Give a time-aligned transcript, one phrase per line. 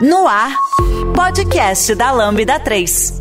[0.00, 0.56] No ar,
[1.14, 3.18] podcast da Lambda 3.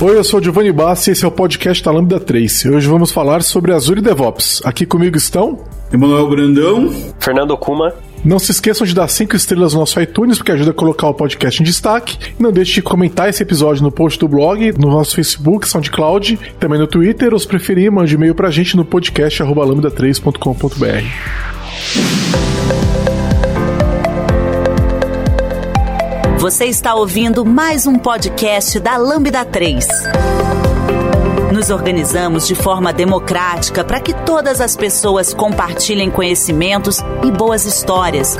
[0.00, 2.66] Oi, eu sou o Giovanni Bassi e esse é o podcast da Lambda 3.
[2.66, 4.62] Hoje vamos falar sobre Azure DevOps.
[4.64, 5.58] Aqui comigo estão
[5.92, 6.88] Emanuel Brandão,
[7.18, 7.92] Fernando Kuma.
[8.24, 11.14] Não se esqueçam de dar 5 estrelas no nosso iTunes, porque ajuda a colocar o
[11.14, 12.16] podcast em destaque.
[12.38, 16.38] E não deixe de comentar esse episódio no post do blog, no nosso Facebook, SoundCloud,
[16.60, 20.82] também no Twitter, ou se preferir, mande e-mail pra gente no podcast lambda3.com.br.
[26.38, 29.86] Você está ouvindo mais um podcast da Lambda 3.
[31.62, 38.36] Nos organizamos de forma democrática para que todas as pessoas compartilhem conhecimentos e boas histórias.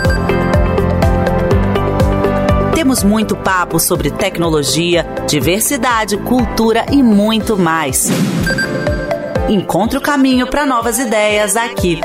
[2.74, 8.08] Temos muito papo sobre tecnologia, diversidade, cultura e muito mais.
[9.48, 12.00] Encontre o caminho para novas ideias aqui.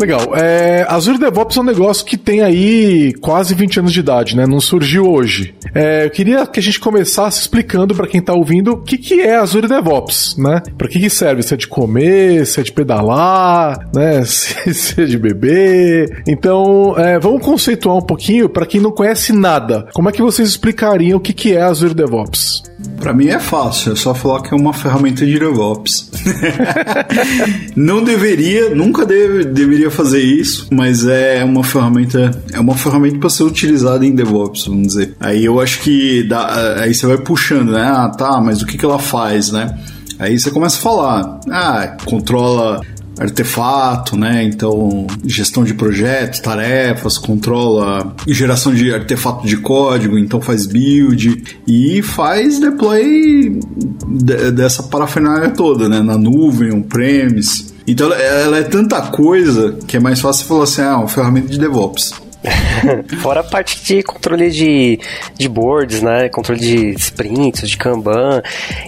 [0.00, 0.34] Legal.
[0.34, 4.46] É, Azure DevOps é um negócio que tem aí quase 20 anos de idade, né?
[4.46, 5.54] Não surgiu hoje.
[5.74, 9.20] É, eu queria que a gente começasse explicando para quem tá ouvindo o que, que
[9.20, 10.62] é Azure DevOps, né?
[10.78, 11.42] Para que, que serve?
[11.42, 14.24] Se é de comer, se é de pedalar, né?
[14.30, 16.22] Se, se é de beber.
[16.26, 19.86] Então, é, vamos conceituar um pouquinho para quem não conhece nada.
[19.92, 22.69] Como é que vocês explicariam o que, que é Azure DevOps?
[23.00, 26.10] Para mim é fácil, é só falar que é uma ferramenta de DevOps.
[27.74, 33.30] não deveria, nunca deve, deveria fazer isso, mas é uma ferramenta, é uma ferramenta para
[33.30, 35.16] ser utilizada em DevOps, vamos dizer.
[35.18, 37.82] Aí eu acho que dá, aí você vai puxando, né?
[37.82, 39.78] Ah, tá, mas o que que ela faz, né?
[40.18, 42.82] Aí você começa a falar, ah, controla
[43.20, 44.42] artefato, né?
[44.42, 52.00] Então, gestão de projetos, tarefas, controla geração de artefato de código, então faz build e
[52.02, 53.60] faz deploy
[54.08, 56.00] de, dessa parafernália toda, né?
[56.00, 57.70] Na nuvem, on-premise.
[57.86, 61.58] Então, ela é tanta coisa que é mais fácil falar assim, ah, uma ferramenta de
[61.58, 62.14] DevOps.
[63.20, 64.98] Fora a parte de controle de,
[65.36, 66.28] de boards, né?
[66.28, 68.42] Controle de sprints, de Kanban.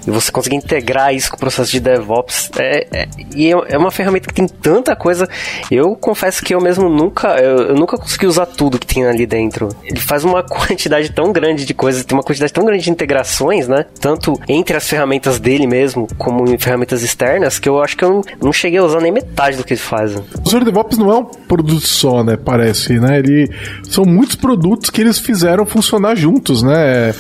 [0.06, 2.50] E você conseguir integrar isso com o processo de DevOps.
[2.58, 5.28] É, é, e é uma ferramenta que tem tanta coisa.
[5.70, 9.26] Eu confesso que eu mesmo nunca, eu, eu, nunca consegui usar tudo que tem ali
[9.26, 9.68] dentro.
[9.84, 13.68] Ele faz uma quantidade tão grande de coisas, tem uma quantidade tão grande de integrações,
[13.68, 13.84] né?
[14.00, 18.10] Tanto entre as ferramentas dele mesmo, como em ferramentas externas, que eu acho que eu
[18.10, 20.14] não, não cheguei a usar nem metade do que ele faz.
[20.14, 22.36] O Azure DevOps não é um produto só, né?
[22.36, 23.18] Parece, né?
[23.18, 23.41] Ele
[23.82, 27.10] são muitos produtos que eles fizeram funcionar juntos, né?
[27.10, 27.14] É,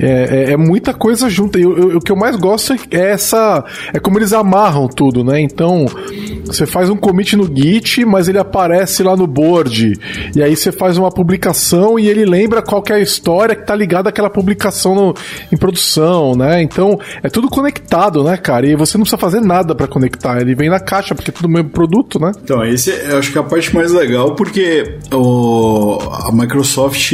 [0.00, 1.58] é, é muita coisa junta.
[1.58, 3.64] E o, o, que eu mais gosto é essa.
[3.92, 5.40] É como eles amarram tudo, né?
[5.40, 5.86] Então,
[6.44, 9.98] você faz um commit no Git, mas ele aparece lá no board.
[10.34, 13.74] E aí você faz uma publicação e ele lembra qual é a história que tá
[13.74, 15.14] ligada àquela publicação no,
[15.52, 16.62] em produção, né?
[16.62, 18.66] Então, é tudo conectado, né, cara?
[18.66, 20.40] E você não precisa fazer nada para conectar.
[20.40, 22.32] Ele vem na caixa, porque é tudo o mesmo produto, né?
[22.42, 25.67] Então, esse eu acho que é a parte mais legal, porque o,
[26.12, 27.12] a Microsoft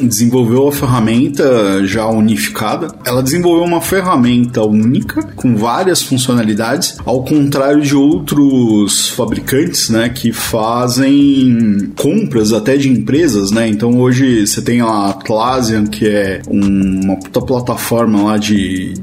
[0.00, 2.94] desenvolveu a ferramenta já unificada.
[3.04, 10.32] Ela desenvolveu uma ferramenta única com várias funcionalidades, ao contrário de outros fabricantes, né, que
[10.32, 13.68] fazem compras até de empresas, né?
[13.68, 18.94] Então hoje você tem a Atlassian, que é uma puta plataforma lá de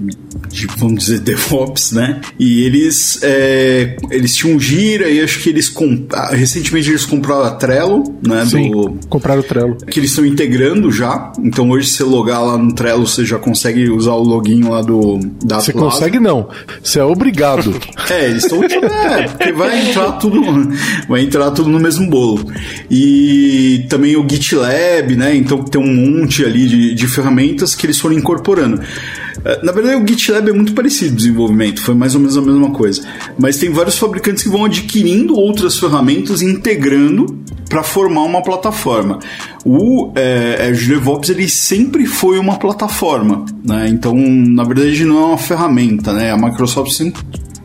[0.52, 2.22] de, vamos dizer, DevOps, né?
[2.38, 6.12] E eles, é, eles tinham Gira e acho que eles comp...
[6.32, 8.46] Recentemente eles compraram a Trello, né?
[8.46, 8.98] Sim, do...
[9.08, 9.78] compraram o Trello.
[9.78, 11.32] Que eles estão integrando já.
[11.40, 14.82] Então hoje, se você logar lá no Trello, você já consegue usar o login lá
[14.82, 16.50] do da Você consegue não.
[16.84, 17.74] Você é obrigado.
[18.10, 18.64] é, eles estão.
[18.64, 20.42] é, porque vai entrar tudo.
[21.08, 22.46] Vai entrar tudo no mesmo bolo.
[22.90, 25.36] E também o GitLab, né?
[25.36, 28.82] Então tem um monte ali de, de ferramentas que eles foram incorporando.
[29.44, 32.42] É, na verdade, o GitLab é muito parecido o desenvolvimento, foi mais ou menos a
[32.42, 33.02] mesma coisa.
[33.38, 39.20] Mas tem vários fabricantes que vão adquirindo outras ferramentas e integrando para formar uma plataforma.
[39.64, 43.88] O é, Azure DevOps ele sempre foi uma plataforma, né?
[43.88, 46.32] Então, na verdade, não é uma ferramenta, né?
[46.32, 47.22] A Microsoft sempre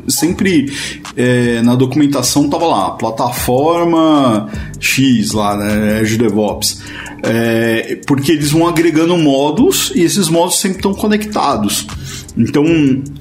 [0.08, 0.72] sempre
[1.16, 4.48] é, na documentação tava lá, plataforma
[4.78, 6.82] X lá, né, Azure DevOps.
[7.22, 11.86] É, porque eles vão agregando modos e esses modos sempre estão conectados.
[12.36, 12.64] Então,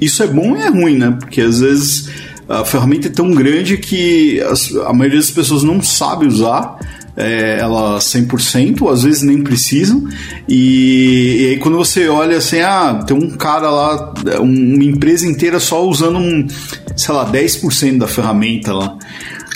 [0.01, 1.15] isso é bom e é ruim, né?
[1.17, 2.09] Porque às vezes
[2.49, 4.41] a ferramenta é tão grande que
[4.85, 6.77] a maioria das pessoas não sabe usar
[7.15, 10.03] é, ela 100%, às vezes nem precisam.
[10.47, 15.59] E, e, aí quando você olha assim, ah, tem um cara lá, uma empresa inteira
[15.59, 16.47] só usando um,
[16.95, 18.97] sei lá, 10% da ferramenta lá.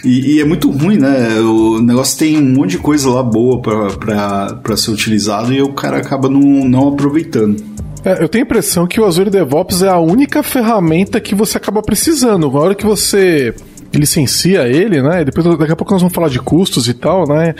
[0.03, 1.39] E, e, é muito ruim, né?
[1.39, 5.97] O negócio tem um monte de coisa lá boa para ser utilizado e o cara
[5.97, 7.77] acaba não, não aproveitando.
[8.05, 11.57] É, eu tenho a impressão que o Azure DevOps é a única ferramenta que você
[11.57, 12.49] acaba precisando.
[12.49, 13.53] Na hora que você
[13.93, 15.23] licencia ele, né?
[15.23, 17.55] Depois daqui a pouco nós vamos falar de custos e tal, né?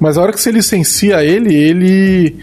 [0.00, 2.36] Mas a hora que você licencia ele, ele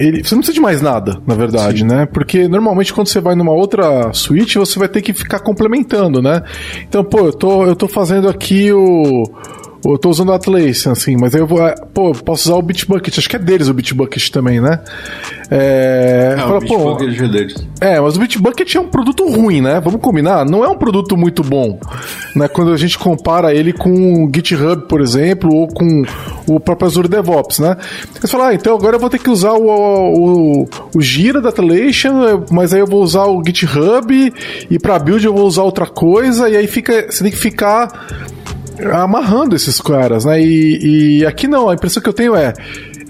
[0.00, 1.84] ele, você não precisa de mais nada, na verdade, Sim.
[1.84, 2.06] né?
[2.06, 6.42] Porque normalmente quando você vai numa outra suíte, você vai ter que ficar complementando, né?
[6.88, 9.24] Então, pô, eu tô, eu tô fazendo aqui o
[9.84, 11.66] eu tô usando o Atlassian, assim, mas aí eu vou.
[11.66, 14.80] É, pô, posso usar o Bitbucket, acho que é deles o Bitbucket também, né?
[15.50, 16.34] É.
[16.38, 17.54] Fala, o Bitbucket é deles.
[17.80, 19.80] É, mas o Bitbucket é um produto ruim, né?
[19.80, 20.44] Vamos combinar?
[20.44, 21.78] Não é um produto muito bom,
[22.36, 22.46] né?
[22.48, 26.02] Quando a gente compara ele com o GitHub, por exemplo, ou com
[26.46, 27.76] o próprio Azure DevOps, né?
[28.20, 31.48] Você fala, ah, então agora eu vou ter que usar o, o, o Gira da
[31.48, 34.32] Atlassian, mas aí eu vou usar o GitHub
[34.70, 38.28] e para build eu vou usar outra coisa, e aí fica, você tem que ficar
[38.92, 40.40] amarrando esses caras, né?
[40.40, 42.52] E, e aqui não, a impressão que eu tenho é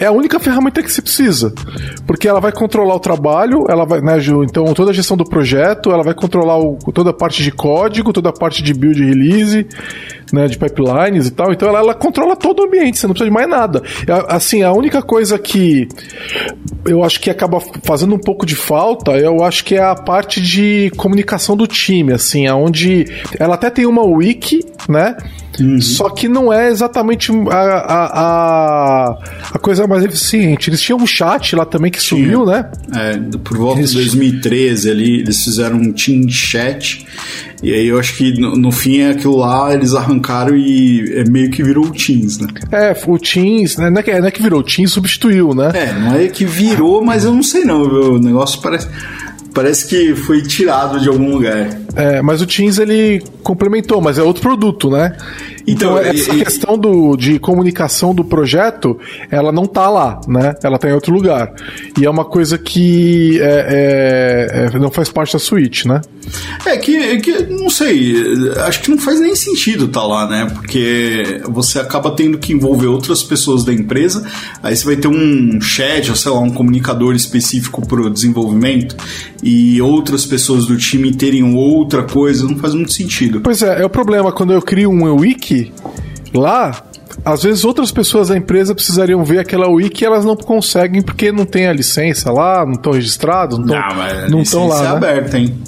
[0.01, 1.53] é a única ferramenta que se precisa.
[2.07, 4.17] Porque ela vai controlar o trabalho, ela vai, né?
[4.45, 8.11] Então, toda a gestão do projeto, ela vai controlar o, toda a parte de código,
[8.11, 9.67] toda a parte de build e release,
[10.33, 11.53] né, de pipelines e tal.
[11.53, 13.83] Então, ela, ela controla todo o ambiente, você não precisa de mais nada.
[14.27, 15.87] Assim, a única coisa que
[16.87, 20.41] eu acho que acaba fazendo um pouco de falta, eu acho que é a parte
[20.41, 23.05] de comunicação do time, assim, aonde
[23.39, 25.15] ela até tem uma wiki, né?
[25.59, 25.81] Uhum.
[25.81, 29.19] Só que não é exatamente a, a, a,
[29.53, 30.71] a, coisa mais eficiente.
[30.71, 32.71] Eles tinham um chat lá também que sumiu, né?
[32.95, 33.91] É, por volta eles...
[33.91, 37.05] de 2013 ali, eles fizeram um team chat.
[37.63, 41.25] E aí eu acho que no, no, fim é aquilo lá, eles arrancaram e é
[41.29, 42.49] meio que virou o Teams, né?
[42.73, 43.91] É, o Teams, né?
[43.91, 45.71] Não é que, não é que virou, o Teams substituiu, né?
[45.75, 48.89] É, não é que virou, mas eu não sei não, o negócio parece
[49.53, 51.80] parece que foi tirado de algum lugar.
[51.95, 55.17] É, mas o Teams ele complementou, mas é outro produto, né?
[55.71, 58.99] Então, então essa e, questão do, de comunicação do projeto,
[59.31, 60.55] ela não tá lá, né?
[60.63, 61.53] Ela tá em outro lugar.
[61.99, 66.01] E é uma coisa que é, é, é, não faz parte da suíte, né?
[66.67, 68.15] É que, é que, não sei,
[68.67, 70.51] acho que não faz nem sentido tá lá, né?
[70.53, 74.27] Porque você acaba tendo que envolver outras pessoas da empresa,
[74.63, 78.97] aí você vai ter um chat, ou sei lá, um comunicador específico pro desenvolvimento,
[79.43, 83.41] e outras pessoas do time terem outra coisa, não faz muito sentido.
[83.41, 85.60] Pois é, é o problema quando eu crio um wiki
[86.35, 86.83] lá,
[87.25, 91.33] às vezes outras pessoas da empresa precisariam ver aquela wiki e elas não conseguem porque
[91.33, 94.79] não tem a licença lá, não estão registrados, não estão lá.
[94.79, 94.89] É né?
[94.89, 95.59] aberta, hein?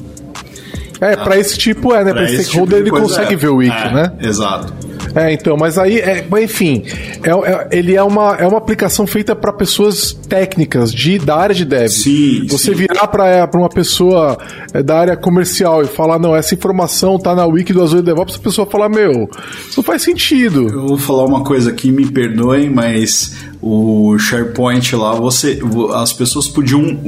[1.01, 2.13] É, para esse tipo é, né?
[2.13, 3.37] Pra, pra esse stakeholder tipo ele consegue é.
[3.37, 4.13] ver o wiki, é, né?
[4.21, 4.73] Exato.
[5.15, 6.83] É, então, mas aí, é, enfim,
[7.23, 11.55] é, é, ele é uma, é uma aplicação feita para pessoas técnicas de, da área
[11.55, 11.89] de dev.
[11.89, 12.75] Sim, Você sim.
[12.75, 14.39] virar para uma pessoa
[14.73, 18.37] é, da área comercial e falar, não, essa informação tá na wiki do Azure DevOps,
[18.37, 19.29] a pessoa fala, meu,
[19.69, 20.69] isso não faz sentido.
[20.69, 25.61] Eu vou falar uma coisa aqui, me perdoem, mas o SharePoint lá, você,
[25.95, 26.99] as pessoas podiam,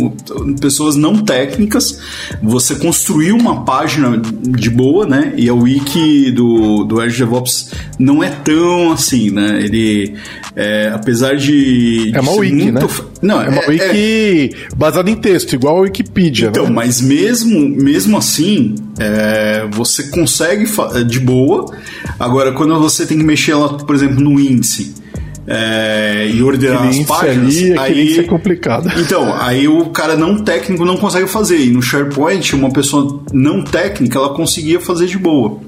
[0.61, 1.99] pessoas não técnicas,
[2.41, 5.35] você construiu uma página de boa, né?
[5.37, 9.61] E a wiki do, do Azure DevOps não é tão assim, né?
[9.65, 10.15] Ele,
[10.55, 13.05] é, apesar de, é uma wiki, muito, né?
[13.21, 14.77] Não, é uma é, wiki é...
[14.77, 16.51] baseada em texto, igual a Wikipedia.
[16.51, 16.71] Então, né?
[16.71, 20.67] mas mesmo, mesmo assim, é, você consegue
[21.05, 21.75] de boa.
[22.17, 25.03] Agora, quando você tem que mexer lá, por exemplo, no índice
[25.47, 27.57] é, e ordenar as páginas.
[27.57, 28.91] Ali, aí é complicado.
[29.05, 31.59] Então, aí o cara não técnico não consegue fazer.
[31.59, 35.61] E no SharePoint, uma pessoa não técnica, ela conseguia fazer de boa.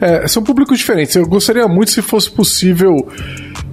[0.00, 1.14] É, são públicos diferentes.
[1.14, 2.96] Eu gostaria muito se fosse possível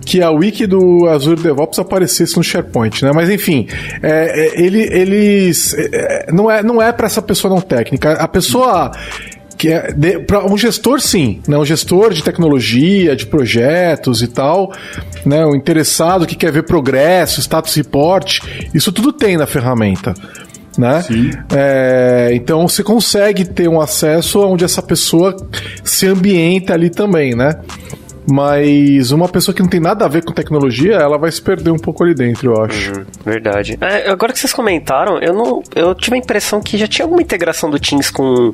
[0.06, 3.12] que a wiki do Azure DevOps aparecesse no SharePoint, né?
[3.14, 3.68] Mas enfim,
[4.02, 8.14] é, é ele, eles é, não é não é para essa pessoa não técnica.
[8.14, 8.92] A pessoa
[9.62, 11.56] que é para um gestor sim, né?
[11.56, 14.74] Um gestor de tecnologia, de projetos e tal,
[15.24, 15.46] né?
[15.46, 18.40] O interessado que quer ver progresso, status report,
[18.74, 20.16] isso tudo tem na ferramenta.
[20.76, 21.04] Né?
[21.54, 25.36] É, então você consegue ter um acesso onde essa pessoa
[25.84, 27.60] se ambienta ali também, né?
[28.30, 31.72] Mas uma pessoa que não tem nada a ver com tecnologia, ela vai se perder
[31.72, 32.92] um pouco ali dentro, eu acho.
[32.92, 33.78] Uhum, verdade.
[33.82, 37.22] É, agora que vocês comentaram, eu não, eu tive a impressão que já tinha alguma
[37.22, 38.52] integração do Teams com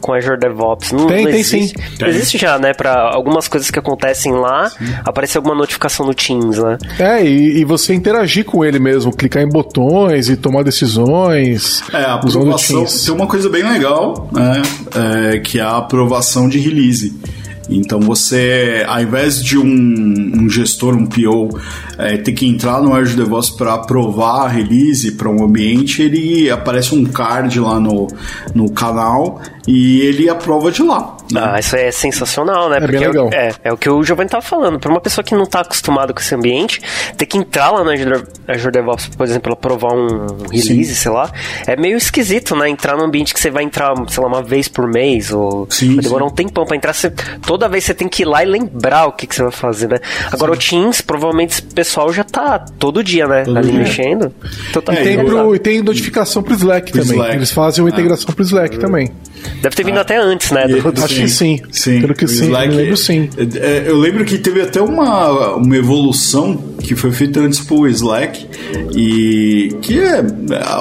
[0.00, 0.92] com Azure DevOps.
[0.92, 1.96] Não, tem, não tem existe, sim.
[1.98, 2.08] Tem.
[2.08, 2.72] Existe já, né?
[2.72, 4.84] Para algumas coisas que acontecem lá, sim.
[5.04, 6.78] aparecer alguma notificação no Teams, né?
[6.98, 11.82] É, e, e, você interagir com ele mesmo, clicar em botões e tomar decisões.
[11.92, 12.84] É, a aprovação.
[12.84, 14.62] Tem uma coisa bem legal, né?
[15.34, 17.14] É, que é a aprovação de release.
[17.70, 21.58] Então você, ao invés de um, um gestor, um PO,
[21.96, 26.50] é, ter que entrar no Azure DevOps para aprovar a release para um ambiente, ele
[26.50, 28.08] aparece um card lá no,
[28.54, 31.16] no canal e ele aprova de lá.
[31.32, 31.40] Né?
[31.42, 32.76] Ah, isso é sensacional, né?
[32.76, 33.30] É Porque bem legal.
[33.32, 34.78] É, é, o que o Giovanni tava falando.
[34.78, 36.80] Para uma pessoa que não tá acostumada com esse ambiente,
[37.16, 40.94] ter que entrar lá no Azure, Azure DevOps, por exemplo, aprovar um release, sim.
[40.94, 41.30] sei lá,
[41.66, 42.68] é meio esquisito, né?
[42.68, 45.96] Entrar num ambiente que você vai entrar, sei lá, uma vez por mês, ou sim,
[45.96, 46.30] vai demorar sim.
[46.30, 46.92] um tempão pra entrar.
[46.92, 47.10] Você,
[47.46, 49.88] toda vez você tem que ir lá e lembrar o que, que você vai fazer,
[49.88, 49.98] né?
[50.32, 53.44] Agora o Teams, provavelmente esse pessoal já tá todo dia, né?
[53.44, 53.80] Todo ali dia.
[53.80, 54.32] mexendo.
[54.68, 57.16] Então tá é, e, tem pro, e tem notificação pro Slack pro também.
[57.16, 57.36] Slack.
[57.36, 57.92] Eles fazem uma ah.
[57.92, 58.78] integração pro Slack é.
[58.78, 59.12] também.
[59.62, 60.02] Deve ter vindo ah.
[60.02, 60.66] até antes, né?
[60.66, 61.04] Do, do...
[61.04, 61.60] Acho que sim.
[61.70, 62.00] Sim.
[62.00, 63.30] Pelo que sim, Slack, eu lembro sim.
[63.36, 67.86] É, é, eu lembro que teve até uma, uma evolução que foi feita antes pro
[67.88, 68.46] Slack
[68.94, 70.24] e que é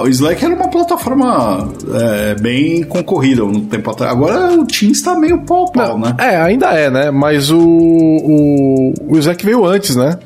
[0.02, 4.12] o Slack era uma plataforma é, bem concorrida no tempo atrás.
[4.12, 6.16] Agora o Teams está meio pau pau, né?
[6.18, 7.12] É, ainda é, né?
[7.12, 10.18] Mas o, o, o Slack veio antes, né?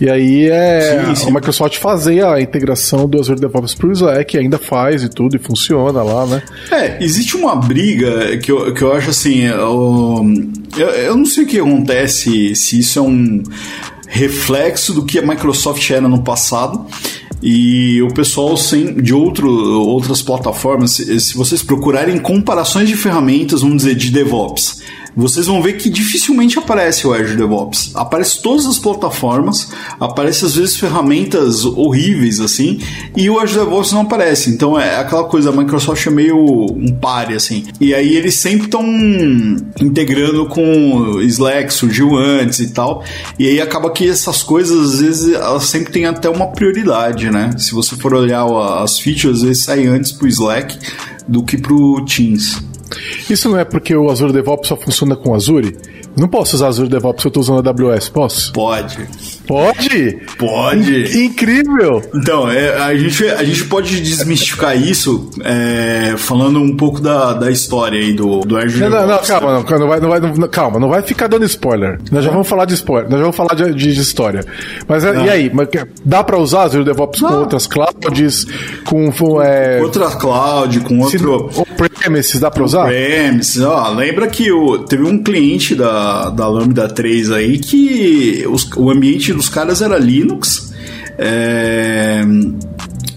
[0.00, 1.28] E aí é sim, sim.
[1.28, 5.38] a Microsoft fazia a integração do Azure DevOps pro Slack, ainda faz e tudo, e
[5.38, 6.42] funciona lá, né?
[6.70, 10.24] É, existe uma briga que eu, que eu acho assim, eu,
[10.76, 13.42] eu, eu não sei o que acontece, se isso é um
[14.06, 16.86] reflexo do que a Microsoft era no passado,
[17.42, 23.60] e o pessoal sem, de outro, outras plataformas, se, se, vocês procurarem comparações de ferramentas,
[23.60, 24.77] vamos dizer, de DevOps,
[25.18, 27.90] vocês vão ver que dificilmente aparece o Azure DevOps.
[27.94, 32.78] Aparece todas as plataformas, aparece às vezes ferramentas horríveis assim,
[33.16, 34.50] e o Azure DevOps não aparece.
[34.50, 37.64] Então é aquela coisa, a Microsoft é meio um pare assim.
[37.80, 38.84] E aí eles sempre estão
[39.80, 43.02] integrando com Slack, surgiu antes e tal.
[43.38, 47.50] E aí acaba que essas coisas às vezes elas sempre têm até uma prioridade, né?
[47.58, 48.46] Se você for olhar
[48.82, 50.78] as features, às vezes saem antes pro Slack
[51.26, 52.67] do que pro Teams.
[53.28, 55.76] Isso não é porque o Azure DevOps só funciona com Azure?
[56.16, 58.52] Não posso usar Azure DevOps se eu estou usando a AWS, posso?
[58.52, 59.08] Pode.
[59.46, 60.18] Pode?
[60.36, 61.24] Pode.
[61.24, 62.02] Incrível!
[62.14, 67.50] Então, é, a, gente, a gente pode desmistificar isso é, falando um pouco da, da
[67.50, 69.28] história aí do, do Azure não, DevOps.
[69.28, 71.98] Não, não, calma, não, vai, não vai, não, calma, não vai ficar dando spoiler.
[72.10, 74.44] Nós já vamos falar de spoiler, nós já vamos falar de, de, de história.
[74.88, 75.52] Mas é, e aí,
[76.04, 78.46] dá para usar Azure DevOps com outras clouds,
[78.84, 79.08] com...
[79.42, 81.50] É, outra cloud, com outro...
[81.56, 82.77] On-premises, dá para usar?
[82.84, 88.68] On-premises, ó, lembra que o, teve um cliente da da, Lambda 3 aí que os,
[88.76, 90.72] o ambiente dos caras era Linux.
[91.18, 92.22] É,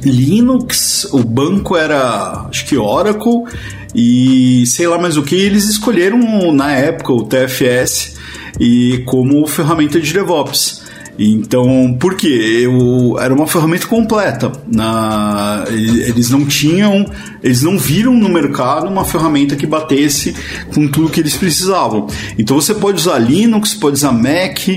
[0.04, 3.44] Linux, o banco era acho que Oracle
[3.94, 5.36] e sei lá mais o que.
[5.36, 8.16] Eles escolheram na época o TFS
[8.60, 10.81] e como ferramenta de DevOps.
[11.18, 12.62] Então, por quê?
[12.64, 14.52] Eu, era uma ferramenta completa.
[14.72, 17.06] Na, eles não tinham,
[17.44, 20.36] eles não viram no mercado uma ferramenta que batesse
[20.74, 22.08] com tudo que eles precisavam.
[22.38, 24.68] Então você pode usar Linux, pode usar Mac,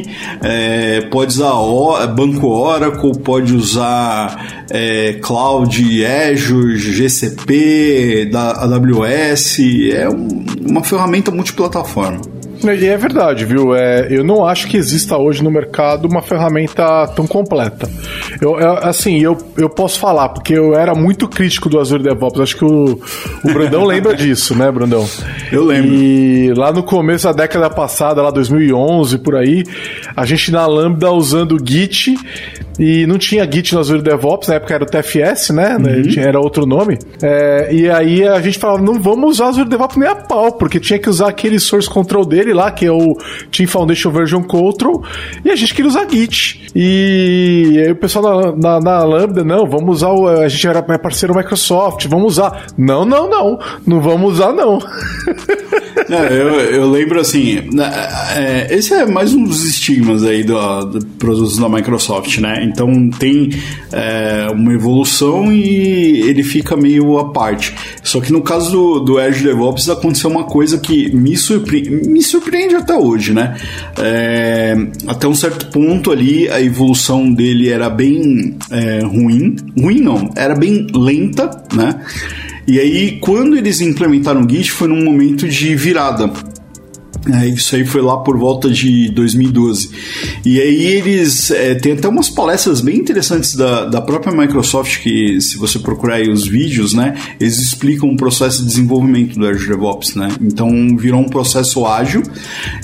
[0.42, 9.58] é, pode usar o, Banco Oracle, pode usar é, Cloud, Azure, GCP, da AWS.
[9.92, 12.33] É um, uma ferramenta multiplataforma.
[12.72, 13.74] E é verdade, viu?
[13.74, 17.88] É, eu não acho que exista hoje no mercado uma ferramenta tão completa.
[18.40, 22.40] Eu, eu, assim, eu, eu posso falar, porque eu era muito crítico do Azure DevOps.
[22.40, 23.00] Acho que o,
[23.44, 25.06] o Brandão lembra disso, né, Brandão?
[25.52, 25.92] Eu lembro.
[25.92, 29.64] E lá no começo da década passada, lá 2011, por aí,
[30.16, 32.14] a gente na Lambda usando o Git
[32.78, 35.76] e não tinha Git no Azure DevOps, na época era o TFS, né?
[35.76, 36.22] Uhum.
[36.22, 36.98] Era outro nome.
[37.22, 40.52] É, e aí a gente falava, não vamos usar o Azure DevOps nem a pau,
[40.52, 43.16] porque tinha que usar aquele source control dele lá, que é o
[43.50, 45.02] Team Foundation Version Control,
[45.44, 46.70] e a gente queria usar Git.
[46.74, 50.26] E aí o pessoal na, na, na Lambda, não, vamos usar o.
[50.26, 52.66] A gente era parceiro Microsoft, vamos usar.
[52.76, 53.58] Não, não, não.
[53.86, 54.78] Não vamos usar, não.
[56.08, 57.68] não eu, eu lembro assim.
[58.36, 62.64] É, esse é mais um dos estigmas aí do, do produtos da Microsoft, né?
[62.64, 63.50] Então tem
[63.92, 67.74] é, uma evolução e ele fica meio à parte.
[68.02, 71.34] Só que no caso do, do DevOps aconteceu uma coisa que me,
[72.06, 73.56] me surpreende até hoje, né?
[73.98, 74.74] É,
[75.06, 79.56] até um certo ponto ali a evolução dele era bem é, ruim.
[79.78, 82.00] Ruim não, era bem lenta, né?
[82.66, 86.30] E aí, quando eles implementaram o Git, foi num momento de virada
[87.32, 89.90] é, isso aí foi lá por volta de 2012.
[90.44, 95.56] E aí eles é, até umas palestras bem interessantes da, da própria Microsoft que se
[95.56, 100.14] você procurar aí os vídeos, né, eles explicam o processo de desenvolvimento do Azure DevOps,
[100.14, 100.28] né?
[100.40, 102.22] Então virou um processo ágil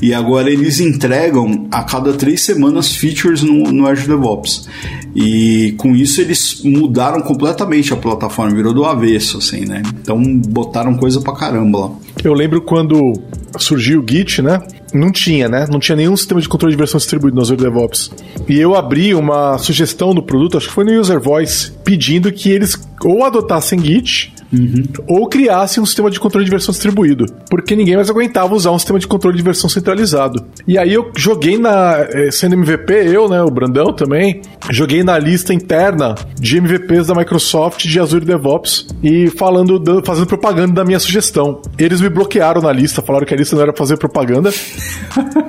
[0.00, 4.68] e agora eles entregam a cada três semanas features no, no Azure DevOps.
[5.14, 9.82] E com isso eles mudaram completamente a plataforma, virou do avesso, assim, né?
[10.00, 11.92] Então botaram coisa pra caramba lá.
[12.22, 13.14] Eu lembro quando
[13.58, 14.60] surgiu o Git, né?
[14.92, 15.66] Não tinha, né?
[15.70, 18.10] Não tinha nenhum sistema de controle de versão distribuído no Azure DevOps.
[18.48, 22.50] E eu abri uma sugestão no produto, acho que foi no User Voice, pedindo que
[22.50, 24.82] eles ou adotassem Git Uhum.
[25.08, 27.26] Ou criasse um sistema de controle de versão distribuído.
[27.48, 30.44] Porque ninguém mais aguentava usar um sistema de controle de versão centralizado.
[30.66, 31.98] E aí eu joguei na.
[32.10, 33.42] Eh, sendo MVP, eu, né?
[33.42, 34.42] O Brandão também.
[34.70, 40.72] Joguei na lista interna de MVPs da Microsoft de Azure DevOps e falando, fazendo propaganda
[40.72, 41.60] da minha sugestão.
[41.78, 44.50] Eles me bloquearam na lista, falaram que a lista não era fazer propaganda.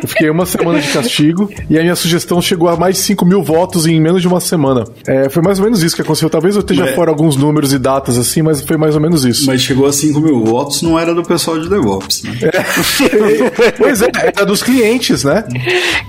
[0.02, 3.26] eu fiquei uma semana de castigo e a minha sugestão chegou a mais de 5
[3.26, 4.84] mil votos em menos de uma semana.
[5.08, 6.30] É, foi mais ou menos isso que aconteceu.
[6.30, 9.26] Talvez eu esteja fora alguns números e datas assim, mas foi mais mais ou menos
[9.26, 9.46] isso.
[9.48, 12.32] Mas chegou a 5 mil votos, não era do pessoal de DevOps, né?
[12.42, 13.72] É.
[13.78, 15.44] pois é, era dos clientes, né?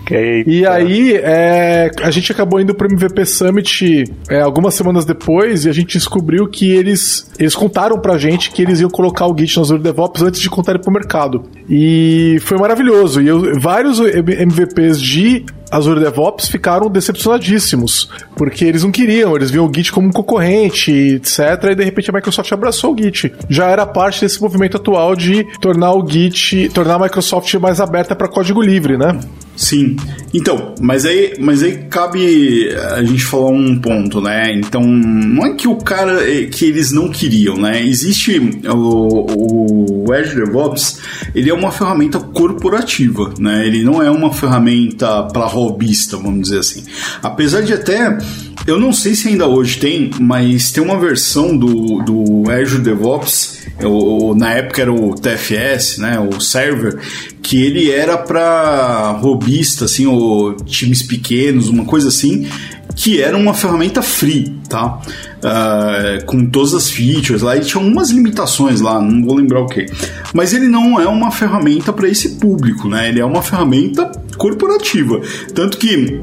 [0.02, 0.44] Okay.
[0.46, 5.68] E aí, é, a gente acabou indo pro MVP Summit é, algumas semanas depois e
[5.68, 9.56] a gente descobriu que eles, eles contaram pra gente que eles iam colocar o Git
[9.56, 11.44] no Azure DevOps antes de contar ele pro mercado.
[11.68, 13.20] E foi maravilhoso.
[13.20, 19.64] E eu, vários MVPs de Azure DevOps ficaram decepcionadíssimos, porque eles não queriam, eles viam
[19.64, 21.38] o Git como um concorrente, etc.
[21.70, 23.32] E de repente a Microsoft abraçou o Git.
[23.48, 28.14] Já era parte desse movimento atual de tornar o Git, tornar a Microsoft mais aberta
[28.14, 29.18] para código livre, né?
[29.56, 29.96] Sim.
[30.32, 34.52] Então, mas aí, mas aí cabe a gente falar um ponto, né?
[34.54, 37.84] Então, não é que o cara é, que eles não queriam, né?
[37.84, 41.00] Existe o, o Azure DevOps,
[41.34, 43.66] ele é uma ferramenta corporativa, né?
[43.66, 46.84] Ele não é uma ferramenta para robista, vamos dizer assim.
[47.22, 48.18] Apesar de até
[48.66, 53.61] eu não sei se ainda hoje tem, mas tem uma versão do, do Azure DevOps,
[53.84, 56.98] o, na época era o TFS, né, o server,
[57.42, 62.48] que ele era para robista, assim, ou times pequenos, uma coisa assim,
[62.94, 65.00] que era uma ferramenta free, tá?
[65.42, 69.66] Uh, com todas as features lá, e tinha umas limitações lá, não vou lembrar o
[69.66, 69.86] que.
[70.32, 73.08] Mas ele não é uma ferramenta para esse público, né?
[73.08, 75.20] Ele é uma ferramenta corporativa.
[75.54, 76.20] Tanto que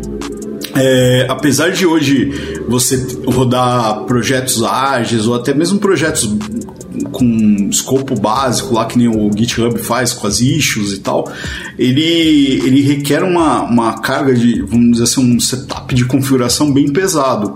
[0.76, 6.30] é, apesar de hoje você rodar projetos ágeis ou até mesmo projetos
[7.12, 11.32] com escopo básico lá que nem o GitHub faz com as issues e tal,
[11.78, 12.02] ele,
[12.66, 17.56] ele requer uma, uma carga de, vamos dizer assim, um setup de configuração bem pesado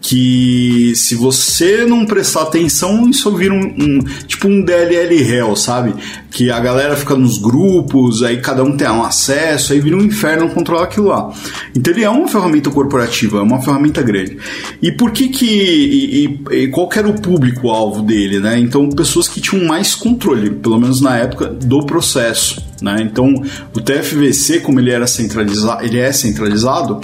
[0.00, 5.94] que se você não prestar atenção, isso vira um, um, tipo um DLL Hell, sabe?
[6.30, 10.02] Que a galera fica nos grupos, aí cada um tem um acesso, aí vira um
[10.02, 11.32] inferno controlar aquilo lá.
[11.74, 14.38] Então ele é uma ferramenta corporativa, é uma ferramenta grande.
[14.80, 18.58] E por que que e, e, e qual era o público-alvo dele, né?
[18.58, 22.70] Então pessoas que tinham mais controle, pelo menos na época do processo.
[22.82, 23.02] Né?
[23.02, 23.42] Então,
[23.74, 27.00] o TFVC, como ele era centralizado, ele é centralizado,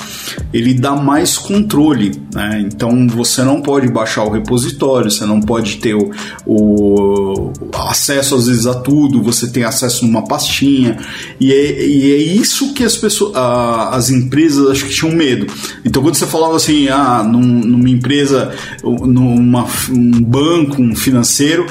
[0.53, 2.13] ele dá mais controle.
[2.35, 2.65] Né?
[2.67, 6.11] Então, você não pode baixar o repositório, você não pode ter o,
[6.47, 10.99] o acesso às vezes a tudo, você tem acesso numa pastinha
[11.41, 15.47] e é, e é isso que as pessoas, a, as empresas acho que tinham medo.
[15.85, 21.67] Então, quando você falava assim, ah, num, numa empresa, numa um banco, um financeiro,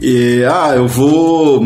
[0.00, 1.64] e, ah, eu vou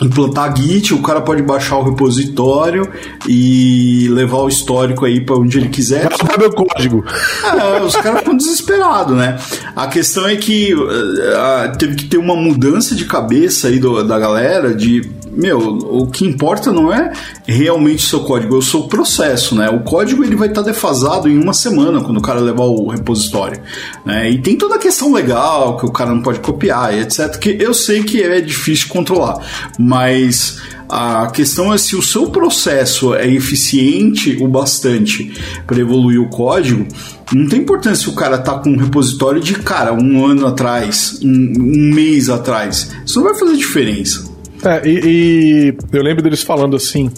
[0.00, 2.88] implantar Git, o cara pode baixar o repositório
[3.28, 6.08] e levar o histórico aí para onde ele quiser.
[6.22, 7.04] Vai meu código.
[7.44, 9.38] É, os caras ficam desesperados, né?
[9.76, 14.18] A questão é que uh, teve que ter uma mudança de cabeça aí do, da
[14.18, 17.12] galera de meu, o que importa não é
[17.46, 19.68] realmente o seu código, é o seu processo, né?
[19.70, 22.88] O código ele vai estar tá defasado em uma semana quando o cara levar o
[22.88, 23.60] repositório,
[24.04, 24.30] né?
[24.30, 27.72] E tem toda a questão legal que o cara não pode copiar etc, que eu
[27.72, 29.38] sei que é difícil controlar,
[29.78, 35.32] mas a questão é se o seu processo é eficiente o bastante
[35.64, 36.84] para evoluir o código,
[37.32, 41.20] não tem importância se o cara tá com um repositório de cara um ano atrás,
[41.22, 42.90] um, um mês atrás.
[43.06, 44.29] Isso não vai fazer diferença.
[44.64, 47.10] É, e, e, eu lembro deles falando assim: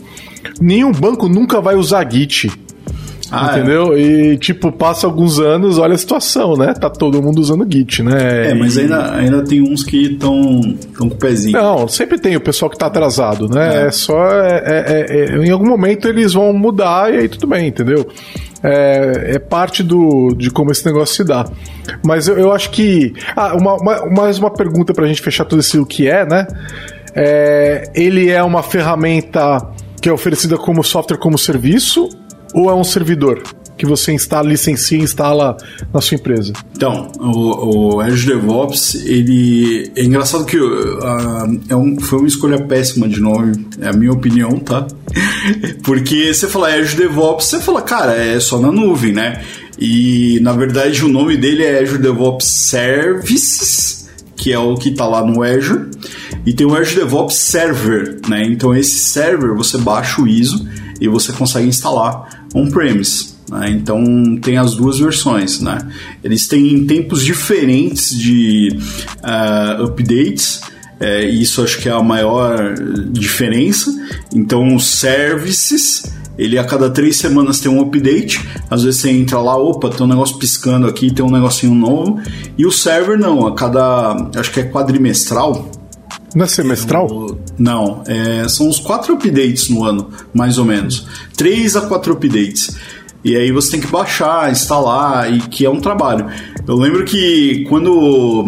[0.61, 2.51] nenhum banco nunca vai usar Git.
[3.35, 3.59] Ah, é.
[3.59, 3.95] entendeu?
[3.95, 4.01] É.
[4.01, 6.75] E, tipo, passa alguns anos, olha a situação, né?
[6.75, 8.51] Tá todo mundo usando Git, né?
[8.51, 8.83] É, mas e...
[8.83, 10.61] ainda, ainda tem uns que estão
[10.99, 11.59] com o pezinho.
[11.59, 13.85] Não, sempre tem o pessoal que tá atrasado, né?
[13.85, 14.31] É, é só.
[14.31, 18.07] É, é, é, em algum momento eles vão mudar e aí tudo bem, entendeu?
[18.63, 21.47] É, é, parte do, de como esse negócio se dá.
[22.05, 23.15] Mas eu, eu acho que.
[23.35, 26.47] Ah, uma, uma, mais uma pergunta pra gente fechar tudo isso o que é, né?
[27.15, 29.71] É, ele é uma ferramenta
[30.01, 32.09] que é oferecida como software como serviço
[32.55, 33.43] ou é um servidor
[33.83, 35.57] que você instala, licencia e instala
[35.93, 36.53] na sua empresa?
[36.77, 42.63] Então, o, o Azure DevOps, ele é engraçado que uh, é um, foi uma escolha
[42.65, 44.87] péssima de nome, é a minha opinião, tá?
[45.83, 49.43] Porque você fala Azure DevOps, você fala, cara, é só na nuvem, né?
[49.79, 55.09] E na verdade o nome dele é Azure DevOps Services, que é o que está
[55.09, 55.91] lá no Azure.
[56.45, 58.45] E tem o Azure DevOps Server, né?
[58.45, 60.67] Então esse server você baixa o ISO
[61.01, 63.33] e você consegue instalar on-premise.
[63.51, 63.71] Né?
[63.71, 64.03] Então
[64.41, 65.61] tem as duas versões.
[65.61, 65.79] Né?
[66.23, 68.77] Eles têm tempos diferentes de
[69.19, 70.63] uh, updates.
[70.99, 72.75] É, isso acho que é a maior
[73.11, 73.93] diferença.
[74.33, 78.49] Então, os services, ele a cada três semanas tem um update.
[78.71, 82.21] Às vezes você entra lá, opa, tem um negócio piscando aqui, tem um negocinho novo.
[82.57, 85.69] E o server não, a cada, acho que é quadrimestral.
[86.35, 87.39] Não é semestral?
[87.59, 91.07] não, é, são os quatro updates no ano, mais ou menos.
[91.37, 92.77] Três a quatro updates.
[93.25, 96.27] E aí você tem que baixar, instalar, e que é um trabalho.
[96.67, 98.45] Eu lembro que quando.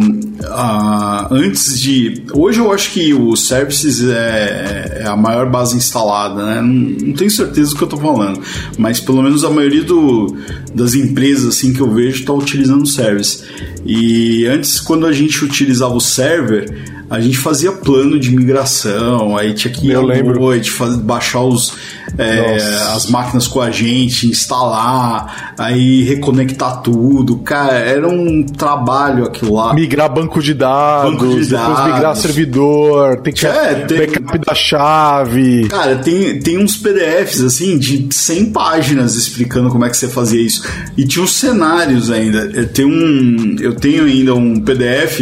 [0.47, 2.25] Ah, antes de.
[2.33, 6.55] Hoje eu acho que o Services é, é a maior base instalada, né?
[6.57, 8.41] Não, não, tenho certeza do que eu tô falando.
[8.77, 10.37] Mas pelo menos a maioria do,
[10.75, 13.45] das empresas assim que eu vejo está utilizando o Service.
[13.87, 19.53] E antes, quando a gente utilizava o server, a gente fazia plano de migração, aí
[19.55, 20.39] tinha que ir eu à lembro.
[20.41, 21.75] noite, baixar os,
[22.19, 22.57] é,
[22.95, 27.37] as máquinas com a gente, instalar, aí reconectar tudo.
[27.39, 29.75] Cara, era um trabalho aquilo lá.
[29.75, 31.93] Migrar banco de dados, Banco de depois dados.
[31.93, 35.69] migrar servidor, tem que É, tem- backup da chave.
[35.69, 40.41] Cara, tem, tem uns PDFs assim de 100 páginas explicando como é que você fazia
[40.41, 40.63] isso.
[40.97, 42.65] E tinha uns cenários ainda.
[42.67, 45.21] Tenho, um, eu tenho ainda um PDF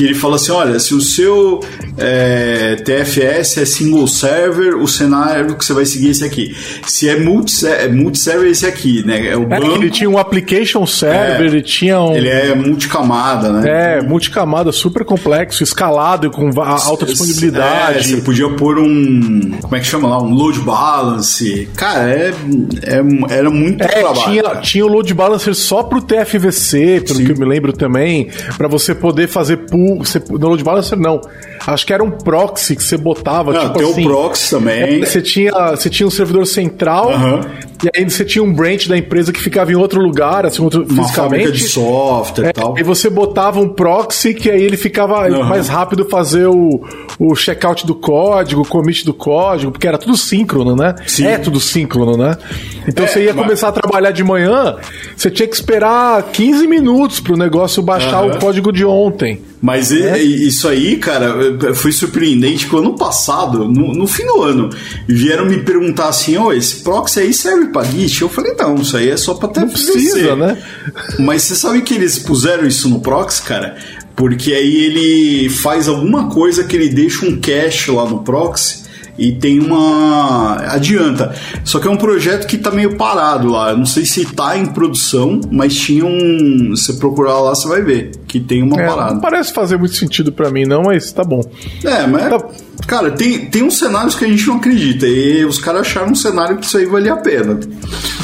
[0.00, 1.60] que ele fala assim: olha, se o seu
[1.98, 6.56] é, TFS é single server, o cenário que você vai seguir é esse aqui.
[6.86, 9.26] Se é multi- é multi-server, é esse aqui, né?
[9.28, 9.66] É o É, banco.
[9.74, 11.44] ele tinha um application server, É.
[11.44, 12.14] ele tinha um.
[12.16, 13.98] Ele é multicamada, né?
[13.98, 18.08] É, multicamada, super complexo, escalado, com alta É, disponibilidade.
[18.08, 19.50] você podia pôr um.
[19.60, 20.22] Como é que chama lá?
[20.22, 21.68] Um load balance.
[21.76, 22.32] Cara, é,
[22.84, 24.20] é- era muito É, trabalho.
[24.30, 24.60] tinha, cara.
[24.60, 27.24] tinha o load balancer só pro TFVC, pelo Sim.
[27.26, 29.58] que eu me lembro também, pra você poder fazer
[29.96, 30.04] pool.
[30.04, 31.20] Você, no load balancer não.
[31.66, 34.00] Acho que era um proxy que você botava, Não, tipo tem assim.
[34.06, 34.82] o proxy também.
[35.02, 37.40] É, Você tinha, você tinha um servidor central Aham.
[37.84, 40.86] e aí você tinha um branch da empresa que ficava em outro lugar, assim, outro,
[40.88, 41.68] uma fábrica de fisicamente.
[42.08, 42.78] software e tal.
[42.78, 45.44] E você botava um proxy que aí ele ficava Aham.
[45.44, 46.80] mais rápido fazer o,
[47.18, 50.94] o checkout do código, o commit do código, porque era tudo síncrono, né?
[51.06, 51.26] Sim.
[51.26, 52.38] É tudo síncrono, né?
[52.88, 54.76] Então É, você ia mas- começar a trabalhar de manhã,
[55.14, 58.34] você tinha que esperar 15 minutos pro negócio baixar Aham.
[58.34, 59.42] o código de ontem.
[59.62, 60.22] Mas e- É?
[60.22, 61.34] isso aí, cara,
[61.74, 64.70] foi surpreendente que o ano passado, no, no fim do ano,
[65.08, 68.22] vieram me perguntar assim: ô, esse proxy aí serve pra Git?
[68.22, 69.92] Eu falei: não, isso aí é só pra TFVC.
[69.92, 70.58] precisa, né?
[71.18, 73.76] Mas você sabe que eles puseram isso no proxy, cara?
[74.16, 78.79] Porque aí ele faz alguma coisa que ele deixa um cache lá no proxy
[79.20, 80.56] e tem uma.
[80.72, 81.34] adianta.
[81.62, 83.70] Só que é um projeto que tá meio parado lá.
[83.70, 86.74] Eu não sei se tá em produção, mas tinha um.
[86.74, 89.12] Se você procurar lá, você vai ver que tem uma É, parada.
[89.14, 91.40] não parece fazer muito sentido pra mim, não, mas tá bom.
[91.84, 92.30] É, mas.
[92.30, 92.48] Tá.
[92.86, 95.06] Cara, tem, tem uns cenários que a gente não acredita.
[95.06, 97.60] E os caras acharam um cenário que isso aí valia a pena.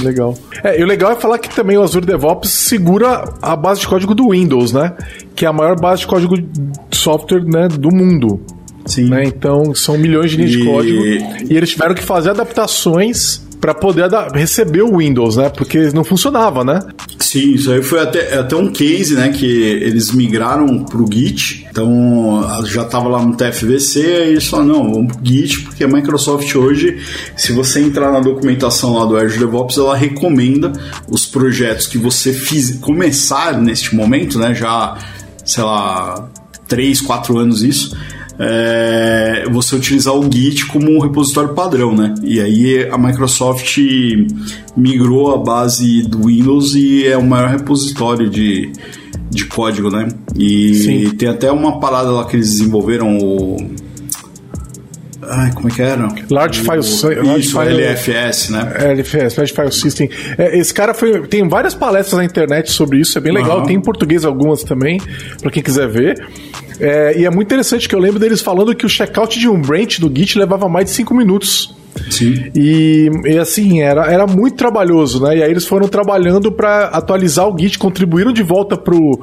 [0.02, 0.35] Legal.
[0.64, 3.87] É, e o legal é falar que também o Azure DevOps segura a base de
[3.87, 4.94] código do Windows, né?
[5.35, 8.40] Que é a maior base de código de software né, do mundo.
[8.87, 9.09] Sim.
[9.09, 9.25] né?
[9.25, 13.72] Então são milhões de linhas de E- código e eles tiveram que fazer adaptações para
[13.75, 15.49] poder receber o Windows, né?
[15.49, 16.79] Porque não funcionava, né?
[17.18, 19.31] Sim, isso aí foi até, até um case, né?
[19.31, 21.66] Que eles migraram pro Git.
[21.70, 25.88] Então já tava lá no TFVC e eles falaram, não, vamos pro Git, porque a
[25.88, 26.99] Microsoft hoje,
[27.35, 30.72] se você entrar na documentação lá do Azure DevOps, ela recomenda
[31.09, 34.55] os projetos que você fiz, começar neste momento, né?
[34.55, 34.96] Já,
[35.44, 36.29] sei lá,
[36.68, 37.96] 3, 4 anos isso.
[38.38, 42.14] É, você utilizar o Git como um repositório padrão, né?
[42.22, 43.79] E aí a Microsoft
[44.77, 48.70] migrou a base do Windows e é o maior repositório de,
[49.31, 50.09] de código, né?
[50.38, 51.11] E Sim.
[51.16, 53.57] tem até uma parada lá que eles desenvolveram o.
[55.28, 56.08] Ai, como é que era?
[56.30, 58.72] Large File o, Large Isso, File- LFS, né?
[58.78, 60.10] É, LFS, Large File System.
[60.38, 61.26] É, esse cara foi.
[61.26, 63.58] Tem várias palestras na internet sobre isso, é bem legal.
[63.58, 63.66] Aham.
[63.66, 65.00] Tem em português algumas também,
[65.40, 66.26] para quem quiser ver.
[66.78, 69.60] É, e é muito interessante que eu lembro deles falando que o checkout de um
[69.60, 71.75] branch do Git levava mais de 5 minutos.
[72.11, 72.50] Sim.
[72.54, 75.38] E, e, assim, era, era muito trabalhoso, né?
[75.38, 79.20] E aí eles foram trabalhando para atualizar o Git, contribuíram de volta pro,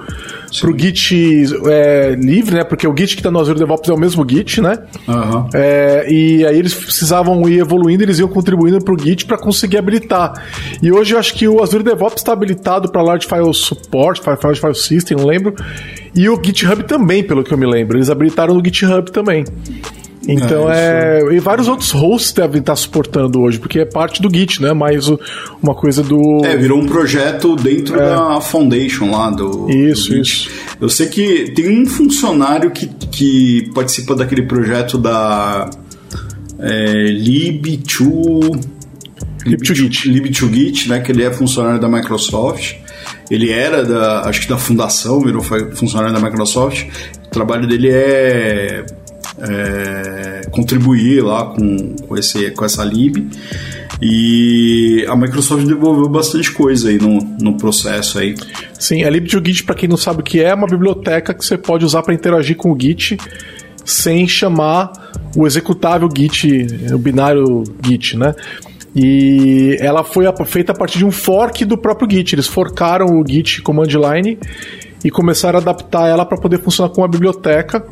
[0.59, 2.63] pro Git é, livre, né?
[2.63, 4.77] Porque o Git que tá no Azure DevOps é o mesmo Git, né?
[5.07, 5.47] Aham.
[5.53, 10.33] É, e aí eles precisavam ir evoluindo, eles iam contribuindo pro Git para conseguir habilitar.
[10.81, 14.59] E hoje eu acho que o Azure DevOps está habilitado para Large File Support, Large
[14.59, 15.53] File System, não lembro.
[16.15, 17.97] E o GitHub também, pelo que eu me lembro.
[17.97, 19.43] Eles habilitaram no GitHub também.
[20.27, 21.19] Então é.
[21.21, 24.73] é e vários outros hosts devem estar suportando hoje, porque é parte do Git, né?
[24.73, 25.07] Mais
[25.61, 26.41] uma coisa do.
[26.45, 27.99] É, virou um projeto dentro é.
[27.99, 29.69] da Foundation lá do.
[29.69, 30.49] Isso, do isso.
[30.79, 35.69] Eu sei que tem um funcionário que, que participa daquele projeto da
[36.59, 38.73] é, lib2
[39.45, 41.01] lib2git, lib2git, né?
[41.01, 42.75] Que ele é funcionário da Microsoft.
[43.29, 46.85] Ele era da, acho que da fundação, virou funcionário da Microsoft.
[47.25, 48.85] O trabalho dele é
[49.43, 53.29] é, contribuir lá com, com, esse, com essa lib.
[54.01, 58.35] E a Microsoft desenvolveu bastante coisa aí no, no processo aí.
[58.79, 61.57] Sim, a lib2git, para quem não sabe o que é, é uma biblioteca que você
[61.57, 63.17] pode usar para interagir com o Git
[63.85, 64.91] sem chamar
[65.35, 68.33] o executável Git, o binário Git, né?
[68.95, 72.35] E ela foi feita a partir de um fork do próprio Git.
[72.35, 74.37] Eles forcaram o Git command line
[75.03, 77.85] e começaram a adaptar ela para poder funcionar com uma biblioteca.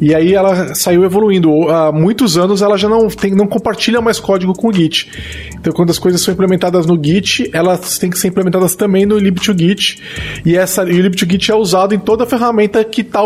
[0.00, 1.68] E aí ela saiu evoluindo.
[1.68, 5.10] Há muitos anos ela já não, tem, não compartilha mais código com o Git.
[5.58, 9.16] Então quando as coisas são implementadas no Git, elas têm que ser implementadas também no
[9.16, 10.00] lib2git.
[10.44, 13.20] E, essa, e o lib2git é usado em toda a ferramenta que está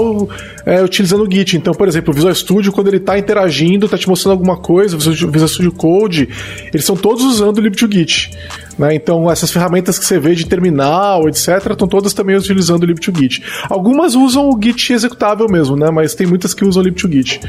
[0.65, 1.57] é, utilizando o Git.
[1.57, 4.97] Então, por exemplo, o Visual Studio, quando ele está interagindo, está te mostrando alguma coisa,
[4.97, 6.29] o Visual Studio Code,
[6.73, 8.31] eles são todos usando o lib2git.
[8.79, 8.95] Né?
[8.95, 13.43] Então, essas ferramentas que você vê de terminal, etc., estão todas também utilizando o lib2git.
[13.69, 15.91] Algumas usam o Git executável mesmo, né?
[15.91, 17.41] mas tem muitas que usam o lib2git,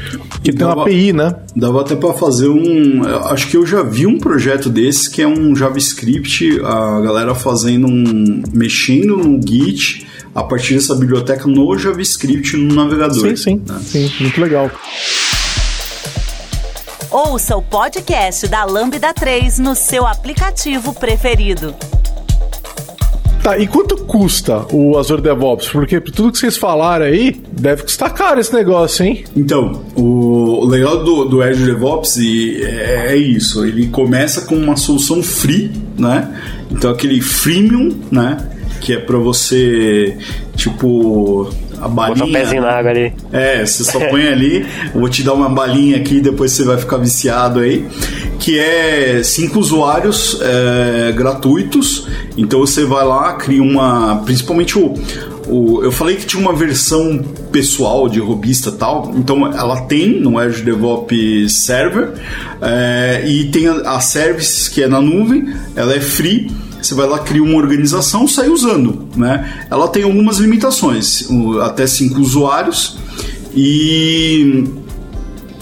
[0.42, 1.34] que tem uma API, né?
[1.56, 3.02] Dava até para fazer um.
[3.24, 7.88] Acho que eu já vi um projeto desses que é um JavaScript, a galera fazendo
[7.88, 8.42] um.
[8.52, 13.30] mexendo no Git a partir dessa biblioteca no JavaScript no navegador.
[13.30, 13.62] Sim, sim.
[13.66, 13.80] Né?
[13.82, 14.70] Sim, muito legal.
[17.10, 21.74] Ouça o podcast da Lambda 3 no seu aplicativo preferido.
[23.42, 25.68] Tá, e quanto custa o Azure DevOps?
[25.68, 29.24] Porque tudo que vocês falaram aí, deve custar caro esse negócio, hein?
[29.34, 33.64] Então, o legal do, do Azure DevOps é, é isso.
[33.64, 36.28] Ele começa com uma solução free, né?
[36.70, 38.46] Então, aquele freemium, né?
[38.80, 40.16] Que é para você,
[40.54, 41.50] tipo,
[41.80, 42.24] a balinha.
[42.24, 43.12] Botar um pezinho na água ali.
[43.32, 46.98] É, você só põe ali, vou te dar uma balinha aqui, depois você vai ficar
[46.98, 47.86] viciado aí.
[48.40, 52.08] Que é cinco usuários é, gratuitos.
[52.36, 54.22] Então você vai lá, cria uma.
[54.24, 54.94] Principalmente o,
[55.46, 57.22] o, eu falei que tinha uma versão
[57.52, 62.14] pessoal de robista tal, então ela tem no Azure DevOps Server
[62.62, 66.48] é, e tem a, a Services que é na nuvem, ela é free
[66.82, 69.66] você vai lá, cria uma organização, sai usando, né?
[69.70, 71.28] Ela tem algumas limitações,
[71.62, 72.98] até cinco usuários
[73.54, 74.64] e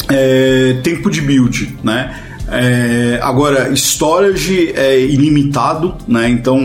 [0.08, 2.27] é, tempo de build, né?
[2.50, 6.28] É, agora, storage é ilimitado, né?
[6.28, 6.58] Então,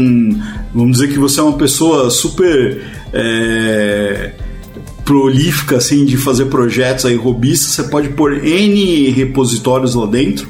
[0.74, 4.32] vamos dizer que você é uma pessoa super é,
[5.04, 10.48] prolífica, assim, de fazer projetos aí robistas, você pode pôr N repositórios lá dentro,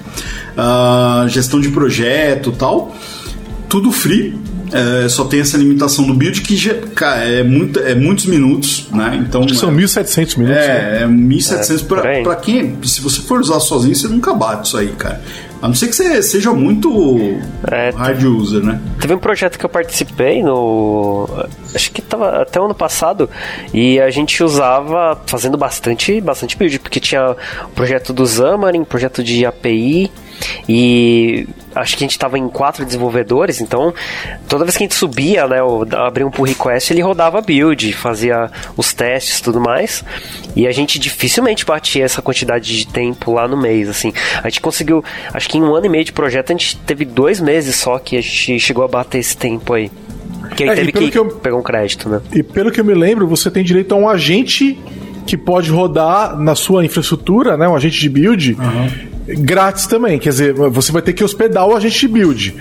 [0.56, 2.96] uh, gestão de projeto tal
[3.74, 4.36] tudo free.
[4.74, 8.88] É, só tem essa limitação do build que já, cara, é, muito, é muitos minutos,
[8.92, 9.24] né?
[9.28, 10.64] Então, são é, 1.700 minutos.
[10.64, 11.04] É, né?
[11.04, 12.78] é 1.700 é, para quem?
[12.84, 15.22] Se você for usar sozinho, você nunca bate isso aí, cara.
[15.64, 17.40] A não ser que você seja muito
[17.72, 18.82] é, hard user, né?
[19.00, 21.26] Teve um projeto que eu participei no.
[21.74, 23.30] Acho que tava até o ano passado.
[23.74, 29.24] E a gente usava fazendo bastante, bastante build, porque tinha o projeto do Xamarin, projeto
[29.24, 30.12] de API.
[30.67, 33.93] E acho que a gente estava em quatro desenvolvedores, então
[34.47, 35.58] toda vez que a gente subia, né,
[35.97, 40.03] abria um pull request, ele rodava build, fazia os testes e tudo mais.
[40.56, 44.13] E a gente dificilmente batia essa quantidade de tempo lá no mês, assim.
[44.43, 45.03] A gente conseguiu,
[45.34, 47.97] acho que em um ano e meio de projeto, a gente teve dois meses só
[47.99, 49.91] que a gente chegou a bater esse tempo aí.
[50.56, 52.21] Que aí é, teve que, que eu, pegar um crédito, né?
[52.34, 54.79] E pelo que eu me lembro, você tem direito a um agente
[55.25, 57.67] que pode rodar na sua infraestrutura, né?
[57.67, 58.53] Um agente de build.
[58.60, 60.20] Uhum grátis também.
[60.20, 62.56] Quer dizer, você vai ter que hospedar o agente build.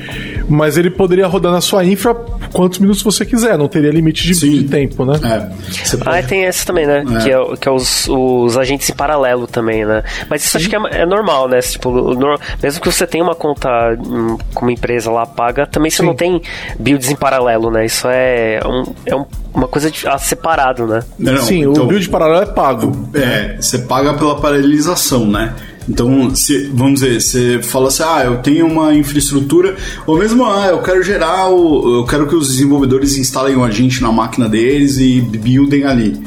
[0.48, 2.14] Mas ele poderia rodar na sua infra
[2.52, 5.18] quantos minutos você quiser, não teria limite de, de tempo, né?
[5.24, 5.96] É.
[5.96, 6.18] Pode...
[6.18, 6.98] Ah, tem esse também, né?
[6.98, 7.22] É.
[7.22, 10.02] Que é, que é os, os, agentes em paralelo também, né?
[10.28, 10.58] Mas isso Sim.
[10.58, 11.60] acho que é, é, normal, né?
[11.60, 15.98] Tipo, no, mesmo que você tenha uma conta hum, como empresa lá paga, também você
[15.98, 16.06] Sim.
[16.06, 16.42] não tem
[16.78, 17.86] builds em paralelo, né?
[17.86, 21.02] Isso é, um, é um, uma coisa de, ah, separado, né?
[21.18, 23.08] Não, Sim, então, o build paralelo é pago.
[23.14, 25.54] É, você paga pela paralelização, né?
[25.88, 30.68] Então, se, vamos dizer, você fala assim, ah, eu tenho uma infraestrutura, ou mesmo, ah,
[30.68, 34.98] eu quero gerar, o, eu quero que os desenvolvedores instalem o agente na máquina deles
[34.98, 36.20] e buildem ali.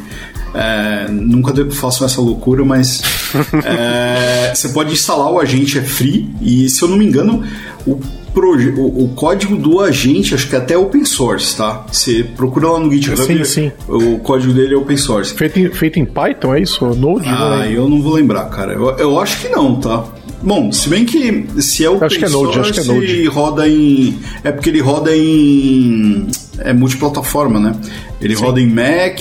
[0.54, 3.02] É, nunca façam essa loucura, mas
[3.66, 7.44] é, você pode instalar o agente, é free, e se eu não me engano,
[7.86, 8.00] o
[8.44, 11.86] o, o, código do agente, acho que é até open source, tá?
[11.92, 13.72] Você procura lá no GitHub, sim, sim.
[13.88, 15.34] o código dele é open source.
[15.34, 16.86] Feito em, feito em Python, é isso?
[16.96, 17.28] Node?
[17.30, 17.74] Ah, né?
[17.74, 18.74] eu não vou lembrar, cara.
[18.74, 20.04] Eu, eu acho que não, tá?
[20.42, 22.94] Bom, se bem que se é open acho que é Node, source, acho que é
[22.94, 23.26] Node.
[23.28, 24.18] roda em...
[24.44, 26.28] É porque ele roda em...
[26.60, 27.76] É multiplataforma, né?
[28.22, 28.44] Ele sim.
[28.44, 29.20] roda em Mac...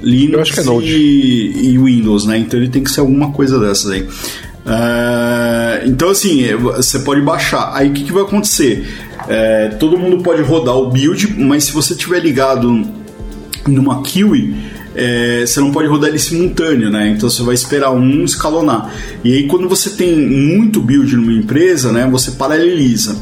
[0.00, 2.38] Linux é e, e, Windows, né?
[2.38, 4.06] Então ele tem que ser alguma coisa dessas aí.
[4.68, 7.70] Uh, então, assim, você pode baixar.
[7.74, 8.86] Aí o que, que vai acontecer?
[9.26, 12.86] É, todo mundo pode rodar o build, mas se você tiver ligado
[13.66, 14.54] numa Kiwi,
[14.94, 17.08] é, você não pode rodar ele simultâneo, né?
[17.08, 18.92] Então você vai esperar um escalonar.
[19.24, 22.06] E aí quando você tem muito build numa empresa, né?
[22.10, 23.16] Você paraleliza.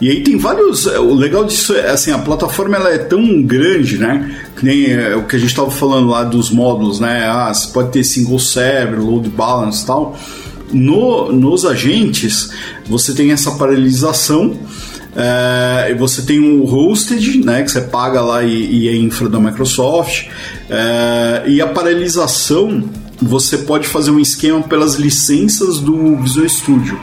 [0.00, 0.86] E aí tem vários.
[0.86, 4.34] É, o legal disso é assim, a plataforma ela é tão grande, né?
[4.56, 7.24] Que nem é, o que a gente estava falando lá dos módulos, né?
[7.26, 10.18] Ah, você pode ter single server, load balance e tal.
[10.72, 12.50] No, nos agentes,
[12.86, 14.56] você tem essa paralisação.
[15.14, 19.38] É, você tem o hosted, né, que você paga lá e, e é infra da
[19.38, 20.28] Microsoft,
[20.70, 22.82] é, e a paralisação
[23.20, 26.98] você pode fazer um esquema pelas licenças do Visual Studio.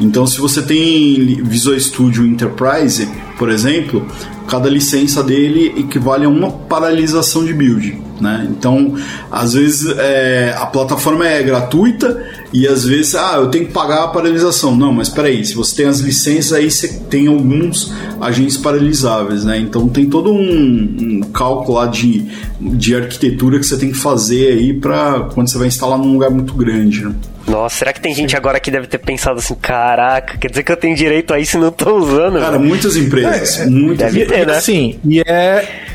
[0.00, 3.08] Então, se você tem Visual Studio Enterprise,
[3.38, 4.06] por exemplo,
[4.48, 8.02] cada licença dele equivale a uma paralisação de build.
[8.20, 8.46] Né?
[8.50, 8.94] Então,
[9.30, 14.04] às vezes é, a plataforma é gratuita e às vezes, ah, eu tenho que pagar
[14.04, 14.76] a paralisação.
[14.76, 19.44] Não, mas espera aí, se você tem as licenças, aí você tem alguns agentes paralisáveis,
[19.44, 19.58] né?
[19.58, 22.26] Então tem todo um, um cálculo lá de,
[22.60, 26.30] de arquitetura que você tem que fazer aí para quando você vai instalar num lugar
[26.30, 27.14] muito grande, né?
[27.46, 30.70] Nossa, será que tem gente agora que deve ter pensado assim, caraca, quer dizer que
[30.70, 32.38] eu tenho direito a isso e não tô usando?
[32.38, 33.60] Cara, muitas empresas.
[33.60, 34.60] É, muitas deve ter, né?
[34.60, 35.91] Sim, e é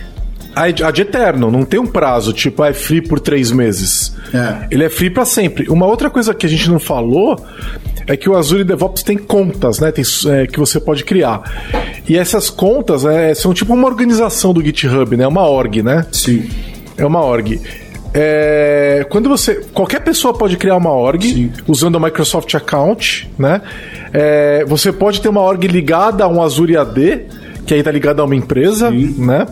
[0.63, 4.15] a de eterno, não tem um prazo, tipo, ah, é free por três meses.
[4.33, 4.67] É.
[4.71, 5.69] Ele é free para sempre.
[5.69, 7.39] Uma outra coisa que a gente não falou
[8.07, 9.91] é que o Azure DevOps tem contas, né?
[9.91, 11.41] Tem, é, que você pode criar.
[12.07, 15.27] E essas contas é, são tipo uma organização do GitHub, né?
[15.27, 16.05] Uma org, né?
[16.11, 16.49] Sim.
[16.97, 17.59] É uma org.
[18.13, 19.55] É, quando você.
[19.73, 21.51] Qualquer pessoa pode criar uma org Sim.
[21.67, 23.61] usando o Microsoft Account, né?
[24.13, 27.25] É, você pode ter uma org ligada a um Azure AD,
[27.65, 29.15] que aí tá ligado a uma empresa, Sim.
[29.19, 29.45] né?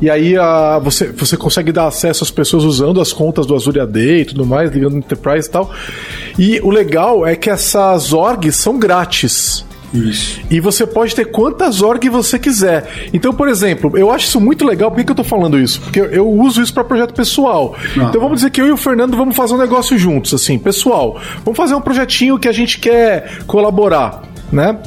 [0.00, 3.80] E aí a, você, você consegue dar acesso às pessoas usando as contas do Azure
[3.80, 5.70] AD e tudo mais, ligando no Enterprise e tal.
[6.38, 9.66] E o legal é que essas orgs são grátis.
[9.92, 10.40] Isso.
[10.50, 13.08] E você pode ter quantas orgs você quiser.
[13.12, 14.90] Então, por exemplo, eu acho isso muito legal.
[14.90, 15.80] Por que, que eu tô falando isso?
[15.80, 17.74] Porque eu uso isso para projeto pessoal.
[17.96, 18.04] Ah.
[18.08, 21.18] Então vamos dizer que eu e o Fernando vamos fazer um negócio juntos, assim, pessoal.
[21.44, 24.78] Vamos fazer um projetinho que a gente quer colaborar, né?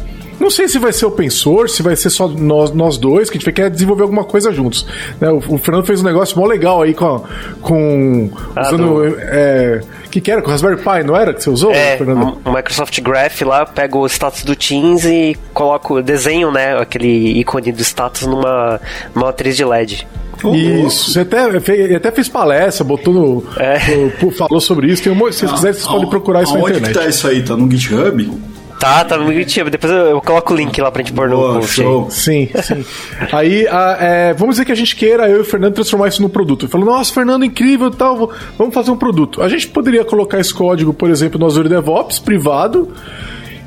[0.41, 3.37] Não sei se vai ser open source, se vai ser só nós, nós dois, que
[3.37, 4.87] a gente quer desenvolver alguma coisa juntos.
[5.19, 5.29] Né?
[5.29, 7.23] O, o, Fernando fez um negócio mó legal aí com.
[7.61, 9.11] com ah, usando.
[9.11, 9.19] Do...
[9.19, 10.41] É, que, que era?
[10.41, 12.39] Com Raspberry Pi, não era que você usou, é, Fernando?
[12.43, 17.71] O Microsoft Graph lá, pega o status do Teams e coloca, desenho, né, aquele ícone
[17.71, 18.81] do status numa,
[19.13, 20.07] numa matriz de LED.
[20.53, 23.77] Isso, você até fez, até fez palestra, botou no, é.
[24.23, 25.03] no, falou sobre isso.
[25.03, 26.83] Tem um, se vocês quiserem, vocês podem procurar isso na internet.
[26.83, 27.43] Onde que tá isso aí?
[27.43, 28.50] Tá no GitHub?
[28.81, 29.69] Tá, tá no GitHub.
[29.69, 31.75] Depois eu, eu, coloco o link lá pra gente pôr no post.
[31.75, 32.09] Show.
[32.09, 32.83] Sim, sim.
[33.31, 36.19] aí, a, é, vamos dizer que a gente queira, eu e o Fernando, transformar isso
[36.19, 36.67] no produto.
[36.67, 39.39] Falou, nossa, Fernando, incrível e tal, vamos fazer um produto.
[39.43, 42.91] A gente poderia colocar esse código, por exemplo, no Azure DevOps, privado,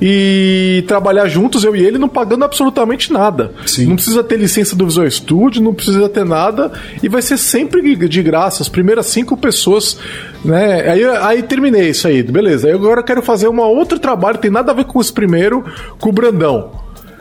[0.07, 3.53] e trabalhar juntos, eu e ele, não pagando absolutamente nada.
[3.65, 3.87] Sim.
[3.87, 6.71] Não precisa ter licença do Visual Studio, não precisa ter nada,
[7.03, 8.63] e vai ser sempre de graça.
[8.63, 9.99] As primeiras cinco pessoas,
[10.45, 10.91] né?
[10.91, 12.69] Aí, aí terminei isso aí, beleza.
[12.69, 15.65] Aí agora eu quero fazer um outro trabalho, tem nada a ver com esse primeiro,
[15.99, 16.73] com o Brandão.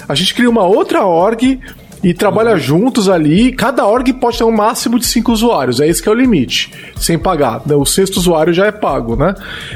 [0.06, 1.62] A gente cria uma outra org
[2.04, 2.58] e trabalha uhum.
[2.58, 3.52] juntos ali.
[3.52, 6.72] Cada org pode ter um máximo de cinco usuários, é esse que é o limite,
[6.98, 7.62] sem pagar.
[7.74, 9.34] O sexto usuário já é pago, né?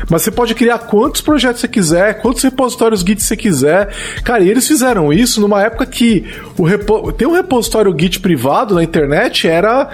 [0.09, 3.93] Mas você pode criar quantos projetos você quiser, quantos repositórios Git você quiser.
[4.23, 6.25] Cara, e eles fizeram isso numa época que
[6.57, 7.11] o repo...
[7.11, 9.89] ter um repositório Git privado na internet era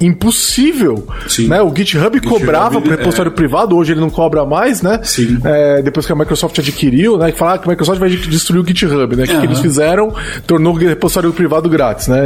[0.00, 1.06] impossível.
[1.28, 1.48] Sim.
[1.48, 1.60] Né?
[1.62, 3.34] O GitHub, GitHub cobrava pro repositório é.
[3.34, 5.00] privado, hoje ele não cobra mais, né?
[5.02, 5.38] Sim.
[5.44, 7.32] É, depois que a Microsoft adquiriu, né?
[7.32, 9.24] Que falaram que a Microsoft vai destruir o GitHub, né?
[9.24, 9.40] O uhum.
[9.40, 10.14] que eles fizeram
[10.46, 12.22] tornou o repositório privado grátis, né?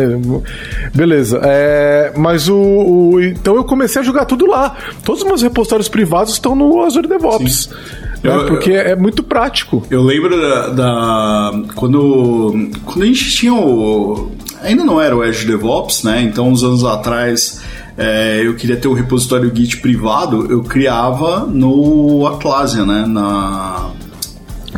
[0.95, 1.41] Beleza.
[1.45, 4.77] É, mas o, o, Então eu comecei a jogar tudo lá.
[5.05, 7.69] Todos os meus repositórios privados estão no Azure DevOps.
[7.69, 7.77] Né?
[8.23, 9.87] Eu, porque é muito prático.
[9.91, 14.31] Eu lembro da, da, quando quando a gente tinha o
[14.63, 16.23] ainda não era o Azure DevOps, né?
[16.23, 17.61] Então, uns anos atrás,
[17.97, 23.05] é, eu queria ter um repositório Git privado, eu criava no Atlassian, né?
[23.07, 23.91] Na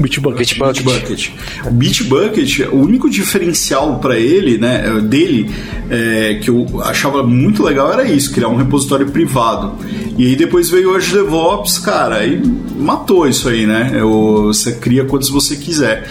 [0.00, 0.54] Bitbucket.
[0.54, 0.82] Bitbucket.
[0.82, 1.30] Bitbucket.
[1.66, 5.50] O Bitbucket, o único diferencial para ele, né, dele,
[5.90, 9.74] é, que eu achava muito legal era isso, criar um repositório privado.
[10.16, 12.42] E aí depois veio o Azure DevOps, cara, e
[12.78, 14.00] matou isso aí, né?
[14.46, 16.08] Você cria quantos você quiser.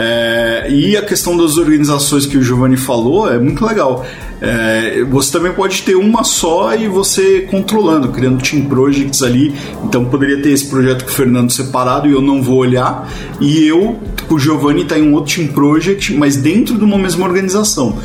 [0.00, 4.06] É, e a questão das organizações que o Giovanni falou é muito legal.
[4.40, 9.52] É, você também pode ter uma só e você controlando, criando team projects ali.
[9.82, 13.12] Então poderia ter esse projeto com o Fernando separado e eu não vou olhar.
[13.40, 13.98] E eu,
[14.30, 17.98] o Giovanni, está em um outro team project, mas dentro de uma mesma organização.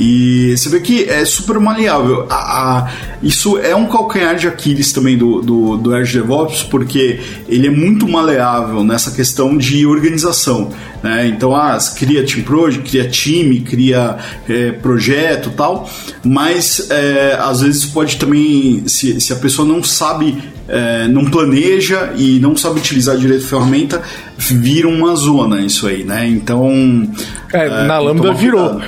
[0.00, 2.26] E você vê que é super maleável.
[2.30, 2.92] A, a,
[3.22, 7.70] isso é um calcanhar de Aquiles também do, do, do Azure DevOps, porque ele é
[7.70, 10.70] muito maleável nessa questão de organização.
[11.02, 11.26] Né?
[11.26, 14.16] Então, ah, cria team project, cria time, cria
[14.48, 15.86] é, projeto tal,
[16.24, 22.14] mas é, às vezes pode também, se, se a pessoa não sabe é, não planeja
[22.16, 24.02] e não sabe utilizar direito a ferramenta,
[24.38, 26.26] vira uma zona isso aí, né?
[26.26, 27.06] Então.
[27.52, 28.80] É, na Lambda virou.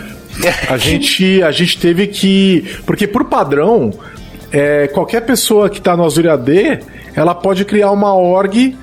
[0.69, 2.65] A gente, a gente teve que.
[2.87, 3.93] Porque por padrão,
[4.51, 6.81] é, qualquer pessoa que está no Azure AD,
[7.15, 8.77] ela pode criar uma org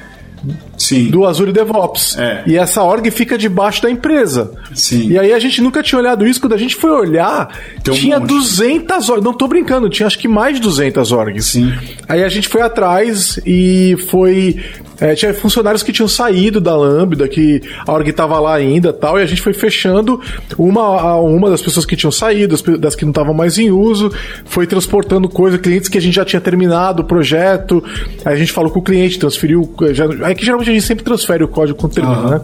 [0.77, 1.09] Sim.
[1.09, 2.17] do Azure DevOps.
[2.17, 2.43] É.
[2.47, 4.51] E essa org fica debaixo da empresa.
[4.73, 5.09] Sim.
[5.09, 6.39] E aí a gente nunca tinha olhado isso.
[6.39, 7.49] Quando a gente foi olhar,
[7.83, 9.23] Tem tinha um 200 orgs.
[9.23, 11.45] Não tô brincando, tinha acho que mais de 200 orgs.
[11.45, 11.73] Sim.
[12.07, 14.57] Aí a gente foi atrás e foi
[14.99, 19.19] é, tinha funcionários que tinham saído da Lambda, que a org estava lá ainda tal,
[19.19, 20.19] e a gente foi fechando
[20.57, 24.11] uma a uma das pessoas que tinham saído, das, que não estavam mais em uso,
[24.45, 27.83] foi transportando coisa, clientes que a gente já tinha terminado o projeto,
[28.25, 29.73] aí a gente falou com o cliente, transferiu.
[29.91, 32.29] Já, é que geralmente a gente sempre transfere o código quando termina, uhum.
[32.29, 32.41] né?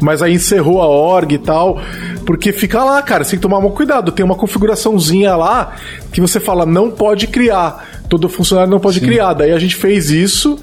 [0.00, 1.80] Mas aí encerrou a org e tal,
[2.24, 4.12] porque fica lá, cara, você tem que tomar um cuidado.
[4.12, 5.74] Tem uma configuraçãozinha lá
[6.12, 9.06] que você fala, não pode criar todo funcionário não pode Sim.
[9.06, 9.32] criar.
[9.32, 10.58] Daí a gente fez isso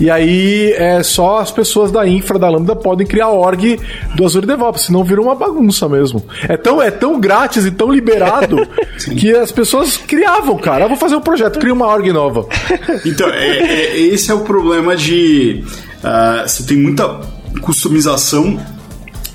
[0.00, 3.80] e aí é só as pessoas da infra da Lambda podem criar org
[4.16, 6.22] do Azure DevOps, senão virou uma bagunça mesmo.
[6.48, 8.56] É tão, é tão grátis e tão liberado
[9.16, 10.84] que as pessoas criavam, cara.
[10.84, 12.46] Eu vou fazer um projeto, cria uma org nova.
[13.06, 15.64] Então, é, é, esse é o problema de.
[15.98, 17.20] Uh, você tem muita
[17.60, 18.58] customização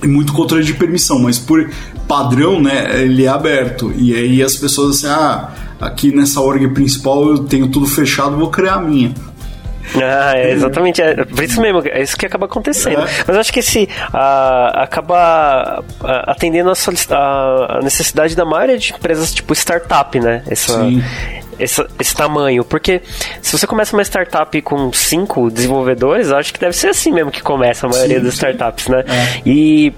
[0.01, 1.69] e muito controle de permissão, mas por
[2.07, 3.91] padrão, né, ele é aberto.
[3.95, 5.49] E aí as pessoas assim, ah
[5.87, 9.13] aqui nessa org principal eu tenho tudo fechado, vou criar a minha.
[9.95, 11.01] Ah, é exatamente.
[11.01, 13.01] É, por isso mesmo, é isso que acaba acontecendo.
[13.01, 13.23] É.
[13.27, 15.83] Mas eu acho que esse uh, acaba
[16.25, 20.41] atendendo a, a, necessidade da maioria de empresas tipo startup, né?
[20.47, 21.03] Essa, Sim
[21.59, 22.63] esse, esse tamanho.
[22.63, 23.01] Porque
[23.41, 27.41] se você começa uma startup com cinco desenvolvedores, acho que deve ser assim mesmo que
[27.41, 29.03] começa a maioria sim, das startups, né?
[29.07, 29.41] É.
[29.45, 29.93] E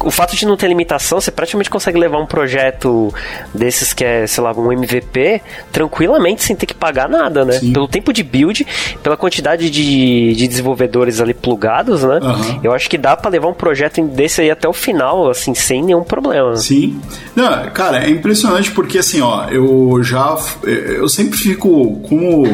[0.00, 3.12] o fato de não ter limitação, você praticamente consegue levar um projeto
[3.54, 5.40] desses que é, sei lá, um MVP,
[5.72, 7.58] tranquilamente sem ter que pagar nada, né?
[7.58, 7.72] Sim.
[7.72, 8.66] Pelo tempo de build,
[9.02, 12.18] pela quantidade de, de desenvolvedores ali plugados, né?
[12.22, 12.60] Uhum.
[12.62, 15.82] Eu acho que dá para levar um projeto desse aí até o final, assim, sem
[15.82, 16.56] nenhum problema.
[16.56, 17.00] Sim.
[17.34, 22.46] Não, cara, é impressionante porque, assim, ó, eu já eu sempre fico como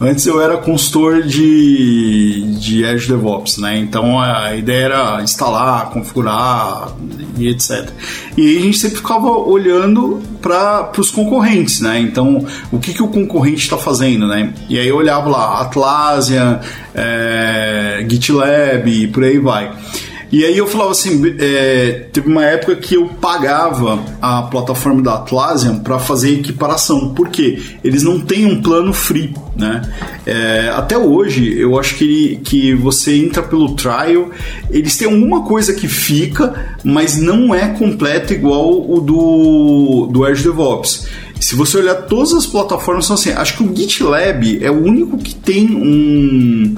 [0.00, 3.78] Antes eu era consultor de, de Azure DevOps, né?
[3.78, 6.94] Então a ideia era instalar, configurar
[7.38, 7.90] e etc.
[8.36, 12.00] E a gente sempre ficava olhando para os concorrentes, né?
[12.00, 14.52] Então o que, que o concorrente está fazendo, né?
[14.68, 16.60] E aí eu olhava lá Atlassian,
[16.94, 19.72] é, GitLab e por aí vai.
[20.34, 25.14] E aí eu falava assim, é, teve uma época que eu pagava a plataforma da
[25.14, 29.88] Atlassian para fazer equiparação, porque eles não têm um plano free, né?
[30.26, 34.30] É, até hoje, eu acho que, que você entra pelo trial,
[34.68, 40.48] eles têm alguma coisa que fica, mas não é completo igual o do, do Azure
[40.50, 41.06] DevOps.
[41.38, 45.16] Se você olhar todas as plataformas, são assim, acho que o GitLab é o único
[45.16, 46.74] que tem um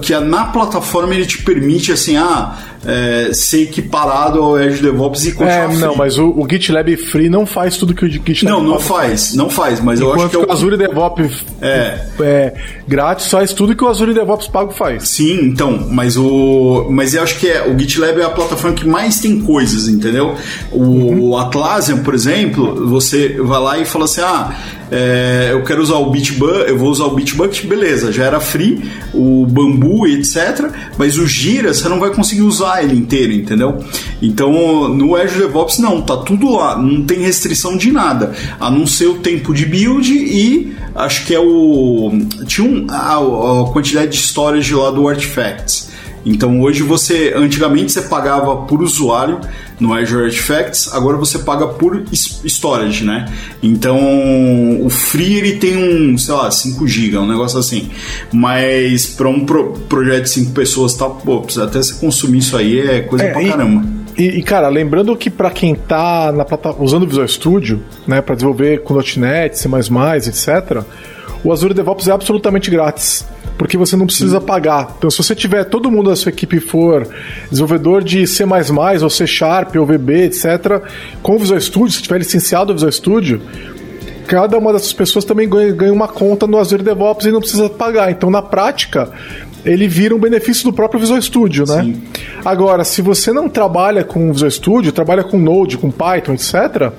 [0.00, 2.56] que na plataforma ele te permite assim, ah,
[2.86, 7.28] é, ser equiparado ao Azure DevOps e continuar é, Não, mas o, o, GitLab Free
[7.28, 10.30] não faz tudo que o GitLab Não, não faz, não faz, mas Enquanto eu acho
[10.30, 10.46] que, é o...
[10.46, 11.98] o Azure DevOps é.
[12.20, 12.54] é
[12.86, 15.08] grátis faz tudo que o Azure DevOps pago faz.
[15.08, 18.86] Sim, então, mas o mas eu acho que é, o GitLab é a plataforma que
[18.86, 20.34] mais tem coisas, entendeu?
[20.70, 21.20] O, uhum.
[21.30, 24.54] o Atlassian, por exemplo, você vai lá e fala assim: "Ah,
[24.90, 28.82] é, eu quero usar o Bitbucket, eu vou usar o Bitbucket, beleza, já era free,
[29.12, 33.78] o Bambu e etc, mas o Gira você não vai conseguir usar ele inteiro, entendeu?
[34.22, 38.86] Então no Azure DevOps não, tá tudo lá, não tem restrição de nada, a não
[38.86, 42.10] ser o tempo de build e acho que é o
[42.46, 45.87] tinha um, a, a quantidade de storage lá do Artifacts.
[46.24, 49.40] Então hoje você, antigamente você pagava por usuário
[49.80, 53.32] no Azure Artifacts, agora você paga por storage, né?
[53.62, 53.98] Então
[54.80, 57.90] o Free ele tem um, sei lá, 5 GB, um negócio assim.
[58.32, 62.56] Mas para um pro, projeto de 5 pessoas, tá, pô, precisa até você consumir isso
[62.56, 63.98] aí é coisa é, pra e, caramba.
[64.16, 66.44] E, e, cara, lembrando que para quem tá na
[66.80, 70.82] usando o Visual Studio, né, para desenvolver com .NET, C++, etc.,
[71.44, 73.24] o Azure DevOps é absolutamente grátis
[73.58, 74.46] porque você não precisa Sim.
[74.46, 74.94] pagar.
[74.96, 77.06] Então, se você tiver todo mundo da sua equipe for
[77.50, 78.44] desenvolvedor de C++
[79.02, 80.80] ou C Sharp ou VB, etc.,
[81.20, 83.42] com o Visual Studio, se tiver licenciado o Visual Studio,
[84.28, 87.68] cada uma dessas pessoas também ganha, ganha uma conta no Azure DevOps e não precisa
[87.68, 88.10] pagar.
[88.12, 89.10] Então, na prática,
[89.64, 91.82] ele vira um benefício do próprio Visual Studio, né?
[91.82, 92.02] Sim.
[92.44, 96.92] Agora, se você não trabalha com Visual Studio, trabalha com Node, com Python, etc.,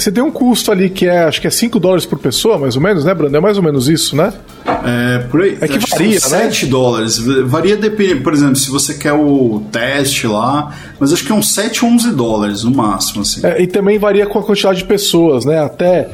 [0.00, 2.76] você tem um custo ali que é, acho que é 5 dólares por pessoa, mais
[2.76, 3.36] ou menos, né, Brando?
[3.36, 4.32] É mais ou menos isso, né?
[4.66, 5.58] É, por aí.
[5.60, 6.42] É que varia, que né?
[6.50, 7.18] 7 dólares.
[7.18, 11.52] Varia depende, por exemplo, se você quer o teste lá, mas acho que é uns
[11.52, 13.40] 7, 11 dólares no máximo, assim.
[13.44, 15.58] É, e também varia com a quantidade de pessoas, né?
[15.58, 16.08] Até,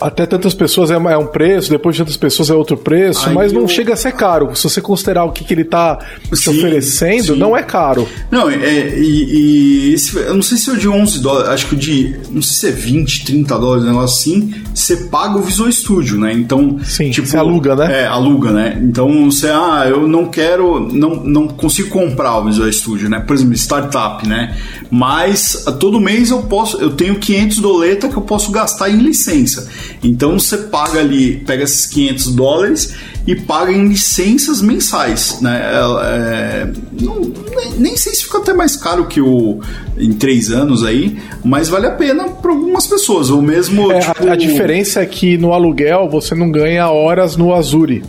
[0.00, 3.34] até tantas pessoas é, é um preço, depois de tantas pessoas é outro preço, Aí
[3.34, 3.68] mas não eu...
[3.68, 4.54] chega a ser caro.
[4.54, 5.98] Se você considerar o que, que ele está
[6.32, 7.38] te oferecendo, sim.
[7.38, 8.08] não é caro.
[8.30, 11.66] Não, é, e, e esse, eu não sei se é o de 11 dólares, acho
[11.68, 15.36] que o de, não sei se é 20, 30 dólares, um negócio assim, você paga
[15.36, 16.32] o Visual Studio, né?
[16.32, 18.02] Então, sim, tipo, você aluga, né?
[18.02, 18.78] É, aluga, né?
[18.80, 23.18] Então você, ah, eu não quero, não, não consigo comprar o Visual Studio, né?
[23.20, 24.56] Por exemplo, startup, né?
[24.90, 29.68] Mas todo mês eu posso, eu tenho 500 doleta que eu posso gastar em licença.
[30.02, 32.94] Então você paga ali, pega esses 500 dólares
[33.26, 35.60] e paga em licenças mensais, né?
[36.04, 36.68] É,
[37.00, 39.60] não, nem, nem, sei se fica até mais caro que o
[39.98, 43.30] em três anos aí, mas vale a pena para algumas pessoas.
[43.30, 43.90] O mesmo.
[43.90, 44.28] É, tipo...
[44.28, 48.04] a, a diferença é que no aluguel você não ganha horas no Azure.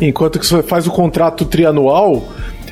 [0.00, 2.26] Enquanto que você faz o contrato trianual,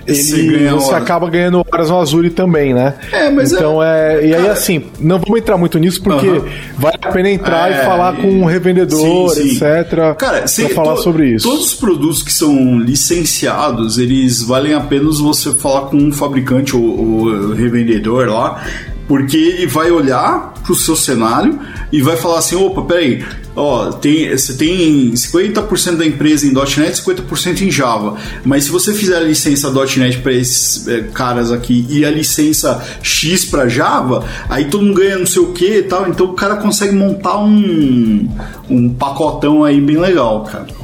[0.06, 2.94] ele, você acaba ganhando horas no Azure também, né?
[3.12, 4.20] É, mas então é.
[4.20, 6.50] é e aí, assim, não vamos entrar muito nisso porque uh -huh.
[6.76, 9.64] vale a pena entrar é, e falar com um revendedor, sim, sim.
[9.64, 10.16] etc.
[10.16, 11.48] Cara, pra falar to, sobre isso.
[11.48, 16.82] Todos os produtos que são licenciados, eles valem apenas você falar com um fabricante ou,
[16.82, 18.62] ou revendedor lá
[19.08, 21.58] porque ele vai olhar para o seu cenário
[21.92, 23.22] e vai falar assim: opa, peraí,
[23.54, 28.16] ó, tem, você tem 50% da empresa em .NET, 50% em Java.
[28.44, 32.82] Mas se você fizer a licença .NET para esses é, caras aqui e a licença
[33.02, 36.08] X para Java, aí todo mundo ganha não sei o que e tal.
[36.08, 38.28] Então o cara consegue montar um,
[38.68, 40.81] um pacotão aí bem legal, cara.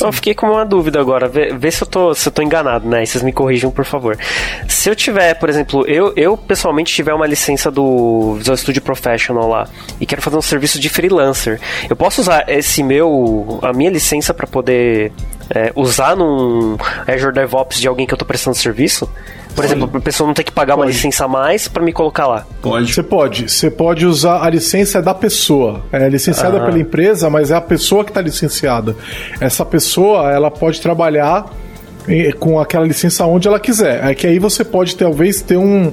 [0.00, 1.28] Eu fiquei com uma dúvida agora.
[1.28, 3.02] Vê, vê, se, eu tô, se eu tô enganado, né?
[3.02, 4.18] E vocês me corrijam, por favor.
[4.68, 9.48] Se eu tiver, por exemplo, eu, eu pessoalmente tiver uma licença do Visual Studio Professional
[9.48, 9.68] lá
[10.00, 14.34] e quero fazer um serviço de freelancer, eu posso usar esse meu, a minha licença
[14.34, 15.12] para poder
[15.50, 16.76] é, usar num
[17.06, 19.08] Azure DevOps de alguém que eu tô prestando serviço?
[19.56, 19.72] Por Sim.
[19.72, 20.86] exemplo, a pessoa não ter que pagar pode.
[20.86, 22.46] uma licença a mais para me colocar lá.
[22.60, 22.92] Pode.
[22.92, 23.50] Você pode.
[23.50, 25.82] Você pode usar a licença da pessoa.
[25.90, 28.94] É licenciada pela empresa, mas é a pessoa que está licenciada.
[29.40, 31.46] Essa pessoa, ela pode trabalhar
[32.38, 34.04] com aquela licença onde ela quiser.
[34.04, 35.90] É que aí você pode talvez ter um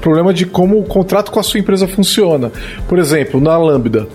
[0.00, 2.50] problema de como o contrato com a sua empresa funciona.
[2.88, 4.08] Por exemplo, na Lambda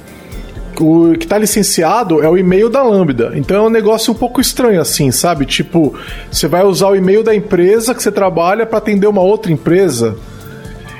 [0.79, 3.33] o que está licenciado é o e-mail da Lambda.
[3.35, 5.45] Então é um negócio um pouco estranho assim, sabe?
[5.45, 5.93] Tipo,
[6.31, 10.17] você vai usar o e-mail da empresa que você trabalha para atender uma outra empresa.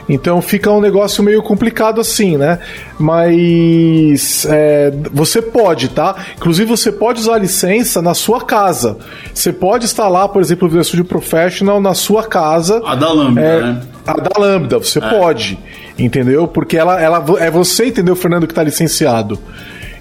[0.09, 2.57] Então fica um negócio meio complicado assim, né?
[2.97, 6.15] Mas é, você pode, tá?
[6.35, 8.97] Inclusive você pode usar a licença na sua casa.
[9.31, 12.81] Você pode instalar, por exemplo, o Visual Studio Professional na sua casa.
[12.83, 13.81] A da Lambda, é, né?
[14.07, 15.09] A da Lambda, você é.
[15.09, 15.59] pode.
[15.97, 16.47] Entendeu?
[16.47, 19.37] Porque ela, ela é você, entendeu, Fernando, que está licenciado.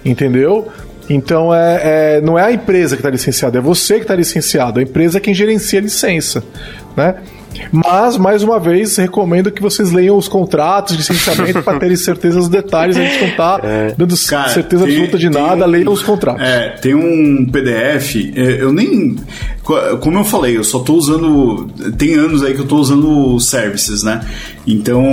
[0.03, 0.69] Entendeu?
[1.07, 1.81] Então é,
[2.17, 4.79] é, não é a empresa que está licenciada, é você que está licenciado.
[4.79, 6.43] A empresa é quem gerencia a licença,
[6.95, 7.15] né?
[7.71, 12.37] Mas, mais uma vez, recomendo que vocês leiam os contratos de licenciamento para terem certeza
[12.37, 12.97] dos detalhes.
[12.97, 13.93] A gente não está é.
[13.97, 16.41] dando Cara, certeza tem, absoluta de nada, um, leiam os contratos.
[16.41, 19.17] É, tem um PDF, é, eu nem.
[19.99, 21.67] Como eu falei, eu só estou usando.
[21.97, 24.21] Tem anos aí que eu estou usando services, né?
[24.65, 25.03] Então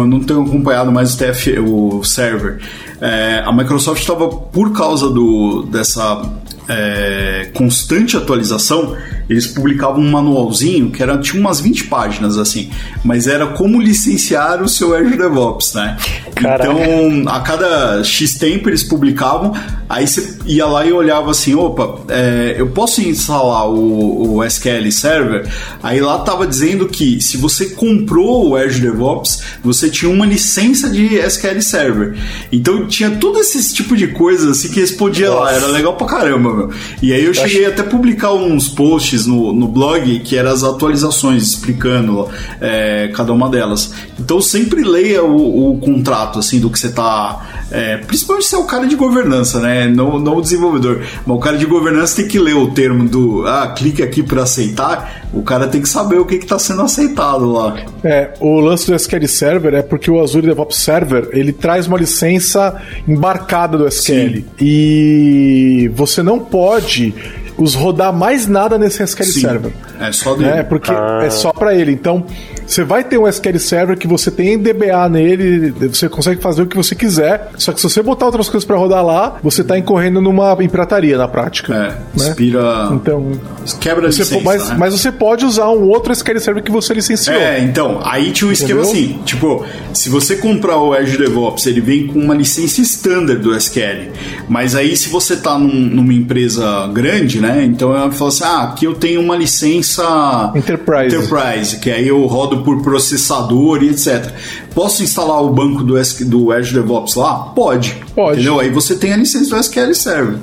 [0.00, 2.58] eu não tenho acompanhado mais o, TF, o server.
[3.00, 6.22] É, a Microsoft estava, por causa do, dessa
[6.68, 8.96] é, constante atualização,
[9.32, 12.70] eles publicavam um manualzinho que era, tinha umas 20 páginas assim,
[13.02, 15.96] mas era como licenciar o seu Azure DevOps, né?
[16.34, 16.70] Caraca.
[16.70, 19.52] Então, a cada X tempo eles publicavam,
[19.88, 24.90] aí você ia lá e olhava assim, opa, é, eu posso instalar o, o, SQL
[24.90, 25.48] Server?
[25.82, 30.90] Aí lá tava dizendo que se você comprou o Azure DevOps, você tinha uma licença
[30.90, 32.16] de SQL Server.
[32.50, 35.40] Então tinha todo esse tipo de coisa assim que respondia Nossa.
[35.42, 36.70] lá, era legal pra caramba, meu.
[37.00, 40.62] E aí eu cheguei até a publicar uns posts no, no blog que eram as
[40.62, 42.28] atualizações explicando
[42.60, 43.92] é, cada uma delas.
[44.18, 48.58] Então sempre leia o, o contrato assim do que você está é, principalmente se é
[48.58, 49.88] o cara de governança, né?
[49.88, 51.00] Não, não o desenvolvedor.
[51.24, 54.42] Mas o cara de governança tem que ler o termo do ah, clique aqui para
[54.42, 55.22] aceitar.
[55.32, 57.74] O cara tem que saber o que está sendo aceitado lá.
[58.04, 61.96] É, o lance do SQL Server é porque o Azure DevOps Server ele traz uma
[61.96, 64.36] licença embarcada do SQL.
[64.36, 64.44] Sim.
[64.60, 67.14] E você não pode
[67.62, 69.72] os rodar mais nada nesse SQL Sim, Server.
[70.00, 70.50] É só dele.
[70.50, 71.20] É, porque ah.
[71.22, 71.92] é só para ele.
[71.92, 72.26] Então,
[72.66, 76.66] você vai ter um SQL Server que você tem DBA nele, você consegue fazer o
[76.66, 77.50] que você quiser.
[77.56, 81.16] Só que se você botar outras coisas para rodar lá, você tá incorrendo numa emprataria
[81.16, 81.74] na prática.
[81.74, 81.78] É,
[82.18, 82.28] né?
[82.28, 82.90] inspira.
[82.92, 83.32] Então,
[83.80, 84.76] quebra você, licença, mas, né?
[84.78, 87.36] mas você pode usar um outro SQL Server que você licenciou.
[87.36, 91.80] É, então, aí tinha um esquema assim, tipo, se você comprar o Azure DevOps, ele
[91.80, 94.10] vem com uma licença standard do SQL.
[94.48, 97.64] Mas aí se você tá num, numa empresa grande, né?
[97.64, 101.16] Então ela fala assim: "Ah, aqui eu tenho uma licença Enterprise.
[101.16, 104.30] Enterprise, que aí eu rodo por processador e etc.
[104.74, 105.94] Posso instalar o banco do,
[106.26, 107.34] do Azure DevOps lá?
[107.54, 108.02] Pode.
[108.14, 108.40] Pode.
[108.40, 108.60] Entendeu?
[108.60, 110.38] Aí você tem a licença do SQL Server.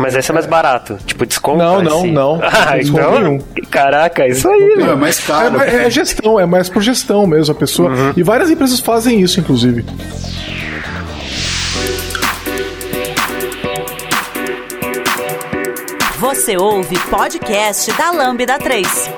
[0.00, 0.98] Mas esse é mais barato.
[1.04, 1.58] Tipo, desconto?
[1.58, 2.12] Não, não, assim.
[2.12, 2.40] não.
[2.42, 3.38] Ah, então, nenhum.
[3.70, 5.60] Caraca, isso aí, Não, é mais caro.
[5.60, 7.90] É, é, gestão, é mais por gestão mesmo a pessoa.
[7.90, 8.12] Uhum.
[8.16, 9.84] E várias empresas fazem isso, inclusive.
[16.18, 19.10] Você ouve podcast da Lambda 3.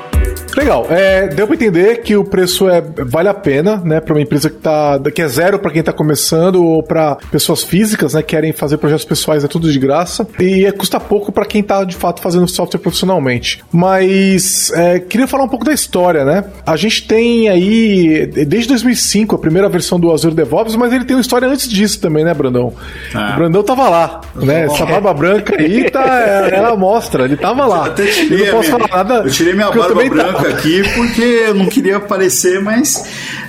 [0.57, 0.87] Legal.
[0.91, 4.51] É, deu para entender que o preço é, vale a pena, né, para uma empresa
[4.51, 8.33] que tá que é zero para quem está começando ou para pessoas físicas, né, que
[8.33, 11.85] querem fazer projetos pessoais é tudo de graça e é, custa pouco para quem está
[11.85, 13.63] de fato fazendo software profissionalmente.
[13.71, 16.45] Mas é, queria falar um pouco da história, né?
[16.67, 21.15] A gente tem aí desde 2005 a primeira versão do Azure DevOps, mas ele tem
[21.15, 22.73] uma história antes disso também, né, Brandão?
[23.15, 23.33] Ah.
[23.33, 24.65] O Brandão tava lá, né?
[24.65, 26.07] Essa barba branca aí tá,
[26.51, 27.89] ela mostra, ele tava lá.
[27.89, 29.15] Eu tirei eu não posso minha, falar nada.
[29.27, 33.05] Eu tirei minha barba branca aqui porque eu não queria aparecer, mas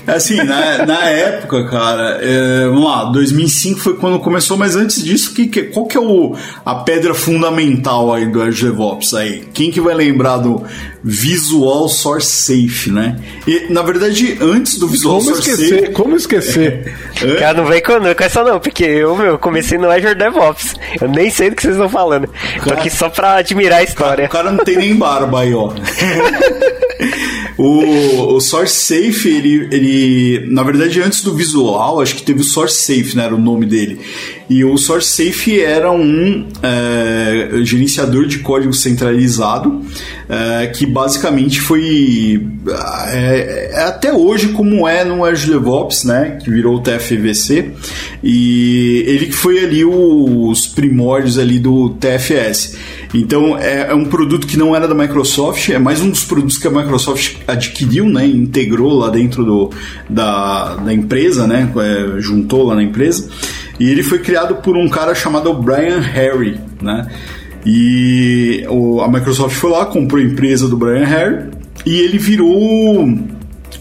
[0.05, 5.33] assim, na, na época, cara, é, vamos lá, 2005 foi quando começou, mas antes disso,
[5.33, 6.35] que, que, qual que é o,
[6.65, 9.47] a pedra fundamental aí do Azure DevOps aí?
[9.53, 10.63] Quem que vai lembrar do
[11.03, 13.19] Visual Source Safe, né?
[13.45, 15.91] E, na verdade, antes do Visual como Source esquecer, Safe...
[15.91, 16.93] Como esquecer?
[17.23, 17.35] É.
[17.35, 20.75] Cara, não vem com, com essa não, porque eu, meu, comecei no Azure DevOps.
[20.99, 22.27] Eu nem sei do que vocês estão falando.
[22.27, 24.25] Cara, Tô aqui só pra admirar a história.
[24.25, 25.71] O cara não tem nem barba aí, ó.
[27.57, 32.43] o, o Source Safe, ele, ele, na verdade, antes do visual, acho que teve o
[32.43, 34.01] Source Safe, né, era o nome dele.
[34.53, 39.81] E o Source Safe era um é, gerenciador de código centralizado
[40.29, 42.47] é, que basicamente foi
[43.07, 47.71] é, é, até hoje como é no Azure DevOps, né, que virou o TFVC
[48.23, 52.77] e ele que foi ali os primórdios ali do TFS.
[53.13, 56.57] Então é, é, um produto que não era da Microsoft, é mais um dos produtos
[56.57, 59.71] que a Microsoft adquiriu, né, integrou lá dentro do,
[60.09, 63.29] da, da empresa, né, é, juntou lá na empresa.
[63.79, 67.07] E ele foi criado por um cara chamado Brian Harry, né?
[67.65, 68.65] E
[69.03, 71.49] a Microsoft foi lá, comprou a empresa do Brian Harry
[71.85, 73.07] e ele virou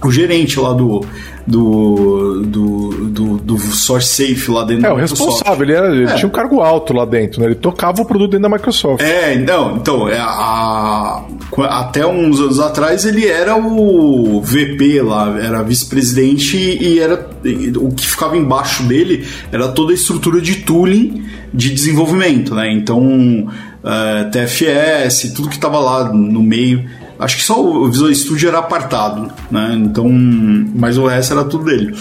[0.05, 1.05] o gerente lá do,
[1.47, 5.21] do, do, do, do Source Safe lá dentro é, da Microsoft.
[5.21, 6.15] É, o responsável, ele, era, ele é.
[6.15, 7.47] tinha um cargo alto lá dentro, né?
[7.47, 9.03] Ele tocava o produto dentro da Microsoft.
[9.03, 11.25] É, não, então, é, a,
[11.61, 17.29] até uns anos atrás ele era o VP lá, era vice-presidente e era
[17.77, 22.73] o que ficava embaixo dele era toda a estrutura de tooling de desenvolvimento, né?
[22.73, 23.49] Então,
[23.85, 26.89] é, TFS, tudo que estava lá no meio
[27.23, 29.75] Acho que só o Visual Studio era apartado, né?
[29.77, 31.95] Então, mas o resto era tudo dele.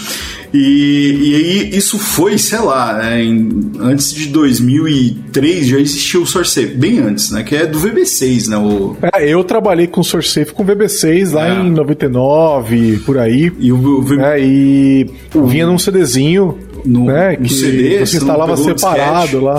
[0.54, 6.26] E, e aí isso foi, sei lá, né, em, antes de 2003 já existia o
[6.26, 7.44] SourceSafe, bem antes, né?
[7.44, 8.58] Que é do VB6, né?
[8.58, 8.98] O...
[9.14, 11.54] É, eu trabalhei com SourceSafe com VB6 lá é.
[11.62, 13.52] em 99, por aí.
[13.60, 14.22] E o, o VB...
[14.22, 15.10] é, e
[15.48, 19.58] vinha num CDzinho no, né, no que CD, você instalava separado lá.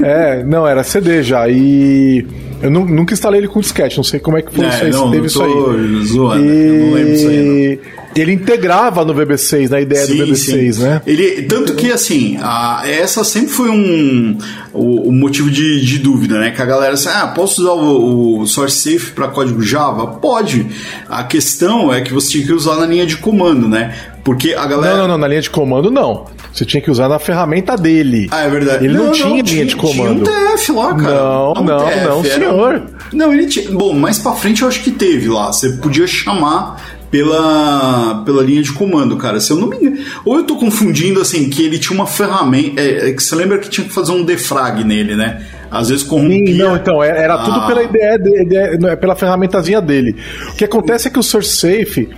[0.00, 1.48] É, não, era CD já.
[1.48, 2.26] E
[2.62, 4.90] eu nunca instalei ele com disquete, não sei como é que foi é, isso aí,
[4.90, 6.04] não, teve isso aí.
[6.04, 6.66] Zoando, e...
[6.66, 7.76] eu não lembro isso aí.
[7.76, 8.00] Não.
[8.16, 10.82] Ele integrava no VB6, na ideia sim, do VB6, sim.
[10.82, 11.00] né?
[11.06, 14.36] Ele, tanto que, assim, a, essa sempre foi um
[14.72, 16.50] o, o motivo de, de, dúvida, né?
[16.50, 20.06] Que a galera assim, ah, posso usar o, o Source Safe para código Java?
[20.06, 20.66] Pode.
[21.08, 23.94] A questão é que você tinha que usar na linha de comando, né?
[24.24, 24.96] Porque a galera.
[24.96, 26.26] Não, não, não, na linha de comando não.
[26.52, 28.28] Você tinha que usar na ferramenta dele.
[28.30, 28.84] Ah, é verdade.
[28.84, 30.24] Ele não, não tinha não, linha de comando.
[30.24, 31.14] Tinha um TF lá, cara.
[31.14, 32.74] Não, não, não, TF, não senhor.
[32.74, 33.16] Um...
[33.16, 33.70] Não, ele tinha.
[33.70, 35.52] Bom, mais pra frente eu acho que teve lá.
[35.52, 36.80] Você podia chamar
[37.10, 39.40] pela, pela linha de comando, cara.
[39.40, 39.98] Se eu não me engano.
[40.24, 42.80] Ou eu tô confundindo, assim, que ele tinha uma ferramenta.
[42.80, 45.44] É, é, que você lembra que tinha que fazer um defrag nele, né?
[45.70, 46.46] Às vezes corrompia.
[46.46, 47.44] Sim, não, então, é, era, ah.
[47.44, 50.16] tudo pela ideia, de, de, pela ferramentazinha dele.
[50.52, 52.08] O que acontece é que o SourceSafe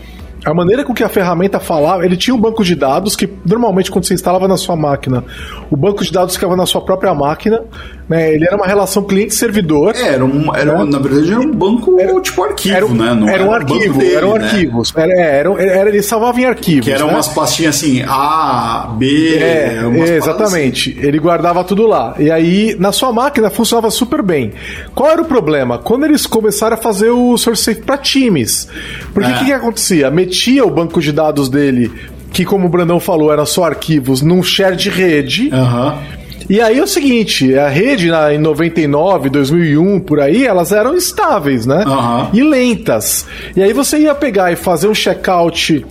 [0.45, 3.91] a maneira com que a ferramenta falava, ele tinha um banco de dados que normalmente
[3.91, 5.25] quando você instalava na sua máquina,
[5.71, 7.63] o banco de dados ficava na sua própria máquina,
[8.09, 8.35] né?
[8.35, 9.95] Ele era uma relação cliente-servidor.
[9.97, 10.85] É, era, um, era né?
[10.85, 13.15] na verdade era um banco era, tipo arquivo, era, né?
[13.15, 14.45] Não era um arquivo, dele, eram né?
[14.45, 14.93] arquivos.
[14.97, 16.85] Era, é, era, era, ele salvava em arquivos.
[16.85, 17.15] Que eram né?
[17.15, 20.97] umas pastinhas assim, A, B, é, exatamente.
[20.97, 21.07] Assim.
[21.07, 22.15] Ele guardava tudo lá.
[22.19, 24.53] E aí, na sua máquina funcionava super bem.
[24.95, 25.79] Qual era o problema?
[25.79, 28.69] Quando eles começaram a fazer o source safe para times.
[29.13, 29.39] Porque o é.
[29.39, 30.11] que, que acontecia?
[30.11, 31.91] metia o banco de dados dele,
[32.33, 35.51] que como o Brandão falou, era só arquivos, num share de rede.
[35.53, 36.22] Uhum.
[36.49, 40.97] E aí é o seguinte, a rede na, em 99, 2001, por aí, elas eram
[40.97, 41.85] estáveis, né?
[41.87, 42.29] Uhum.
[42.33, 43.27] E lentas.
[43.57, 45.85] E aí você ia pegar e fazer um checkout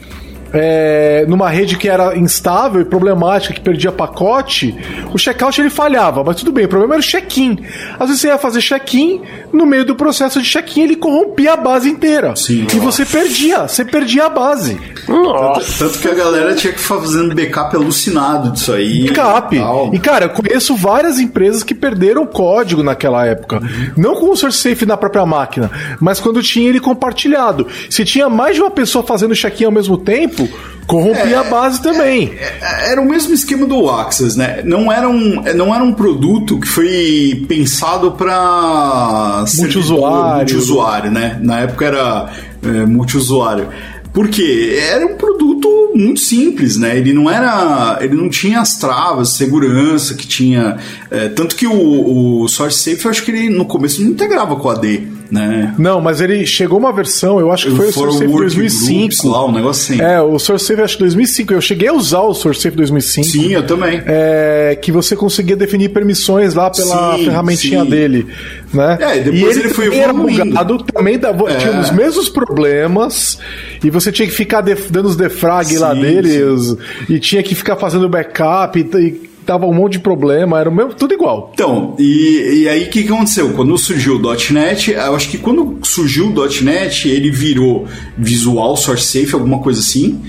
[0.54, 4.76] é, numa rede que era instável e problemática, que perdia pacote,
[5.14, 7.60] o checkout ele falhava, mas tudo bem, o problema era o check-in.
[7.99, 9.22] Às vezes você ia fazer check-in,
[9.52, 12.36] no meio do processo de check-in ele corrompia a base inteira.
[12.36, 14.80] Sim, e você perdia, você perdia a base.
[15.06, 19.08] Tanto, tanto, que a galera tinha que ficar fazendo backup alucinado disso aí.
[19.08, 19.56] Backup.
[19.93, 23.58] E, cara, eu conheço várias empresas que perderam código naquela época.
[23.58, 23.91] Uhum.
[23.97, 27.68] Não com o source safe na própria máquina, mas quando tinha ele compartilhado.
[27.89, 31.43] Se tinha mais de uma pessoa fazendo check-in ao mesmo tempo, tempo, corrompia é, a
[31.43, 32.33] base também.
[32.37, 34.61] É, é, era o mesmo esquema do Axis, né?
[34.65, 40.37] Não era um, não era um produto que foi pensado para multiusuário.
[40.37, 41.39] multiusuário, né?
[41.41, 42.29] Na época era
[42.63, 43.69] é, multiusuário.
[44.13, 46.97] Porque era um produto muito simples, né?
[46.97, 47.97] Ele não era.
[48.01, 50.77] Ele não tinha as travas, segurança que tinha.
[51.09, 54.57] É, tanto que o, o Source Safe, eu acho que ele no começo não integrava
[54.57, 55.73] com a AD né?
[55.77, 58.99] Não, mas ele chegou uma versão, eu acho que foi o SourceSafe 2005.
[58.99, 60.03] Groups, lá, um negócio assim.
[60.03, 61.53] É, o SourceSafe acho que 2005.
[61.53, 63.27] Eu cheguei a usar o SourceSafe 2005.
[63.27, 64.01] Sim, eu também.
[64.05, 67.89] É, que você conseguia definir permissões lá pela sim, ferramentinha sim.
[67.89, 68.27] dele,
[68.73, 68.97] né?
[68.99, 70.45] É, e depois e ele, ele foi evoluindo.
[70.45, 71.55] Bugado, também dava, é.
[71.55, 73.39] tinha os mesmos problemas
[73.82, 76.75] e você tinha que ficar def, dando os defrag sim, lá deles
[77.07, 80.73] e tinha que ficar fazendo backup e, e tava um monte de problema, era o
[80.75, 81.51] mesmo, tudo igual.
[81.53, 83.53] Então, e, e aí o que, que aconteceu?
[83.53, 87.87] Quando surgiu o .NET, eu acho que quando surgiu o .NET, ele virou
[88.17, 90.21] Visual Source Safe, alguma coisa assim.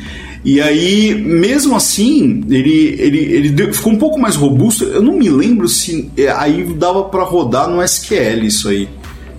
[0.45, 4.85] E aí, mesmo assim, ele, ele, ele ficou um pouco mais robusto.
[4.85, 8.89] Eu não me lembro se é, aí dava para rodar no SQL isso aí.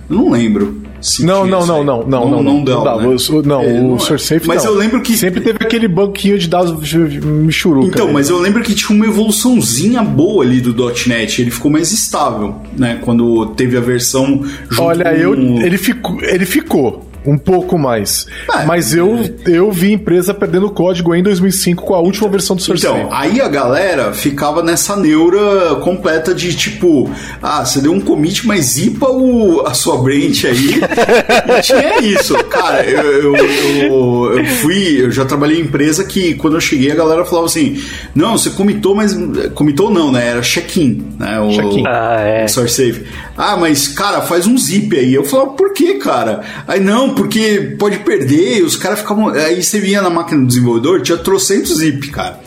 [0.08, 0.83] Eu não lembro.
[1.20, 3.16] Não, não, não, não, não, não, não, dá, não, né?
[3.30, 4.72] o, não, é, o SourceSafe Mas não.
[4.72, 6.92] eu lembro que sempre teve aquele banquinho de dados
[7.22, 7.88] michuruca.
[7.88, 10.74] Então, mas eu lembro que tinha uma evoluçãozinha boa ali do
[11.06, 14.42] .NET, ele ficou mais estável, né, quando teve a versão
[14.78, 18.26] Olha, eu ele ficou, ele ficou um pouco mais.
[18.52, 22.62] É, Mas eu, eu vi empresa perdendo código em 2005 com a última versão do
[22.62, 27.10] Source Então, aí a galera ficava nessa neura completa de tipo,
[27.42, 30.80] ah, você deu um commit, mas zipa o, a sua branch aí.
[31.58, 32.34] e tinha isso.
[32.44, 36.92] Cara, eu, eu, eu, eu, fui, eu já trabalhei em empresa que quando eu cheguei
[36.92, 37.82] a galera falava assim,
[38.14, 39.16] não, você comitou, mas
[39.54, 40.28] comitou não, né?
[40.28, 41.40] Era check-in, né?
[41.40, 41.84] O, check-in.
[41.86, 42.48] Ah, é.
[42.48, 43.06] Source Save.
[43.36, 45.14] Ah, mas cara, faz um zip aí.
[45.14, 46.42] Eu falava, por que, cara?
[46.66, 49.28] Aí não, porque pode perder, os caras ficavam.
[49.28, 52.40] Aí você vinha na máquina do desenvolvedor, tinha trocentos zip, cara.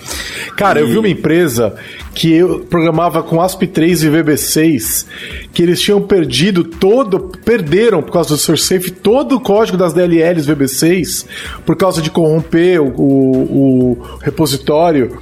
[0.56, 0.84] Cara, e...
[0.84, 1.76] eu vi uma empresa
[2.14, 5.06] que eu programava com ASP3 e VB6,
[5.54, 10.48] que eles tinham perdido todo, perderam por causa do SourceSafe todo o código das DLLs
[10.48, 11.26] VB6
[11.66, 15.20] por causa de corromper o, o, o repositório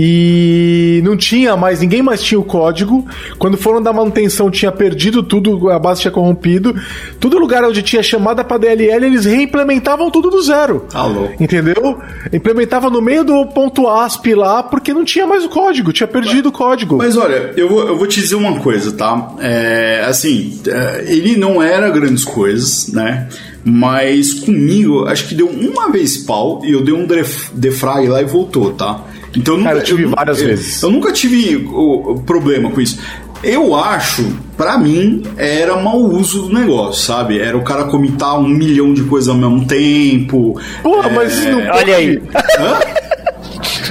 [0.00, 3.04] e não tinha mais, ninguém mais tinha o código.
[3.36, 6.72] Quando foram dar manutenção, tinha perdido tudo, a base tinha corrompido.
[7.18, 10.86] Todo lugar onde tinha chamada para DLL, eles reimplementavam tudo do zero.
[10.94, 11.28] Alô.
[11.40, 11.98] Entendeu?
[12.32, 16.44] Implementava no meio do ponto ASP lá, porque não tinha mais o código, tinha perdido
[16.44, 16.96] mas, o código.
[16.98, 19.32] Mas olha, eu vou, eu vou te dizer uma coisa, tá?
[19.40, 23.28] É, assim, é, ele não era grandes coisas, né?
[23.64, 27.06] Mas comigo, acho que deu uma vez pau e eu dei um
[27.52, 29.04] defrag lá e voltou, tá?
[29.36, 30.82] Então eu nunca Cara, eu tive eu, várias eu, vezes.
[30.82, 32.98] Eu nunca tive o, o problema com isso.
[33.42, 34.24] Eu acho,
[34.56, 37.38] para mim, era mau uso do negócio, sabe?
[37.38, 40.60] Era o cara comitar um milhão de coisas ao mesmo tempo.
[40.82, 41.14] Porra, é...
[41.14, 41.78] mas não pode.
[41.78, 42.22] Olha aí.
[42.58, 42.98] Hã?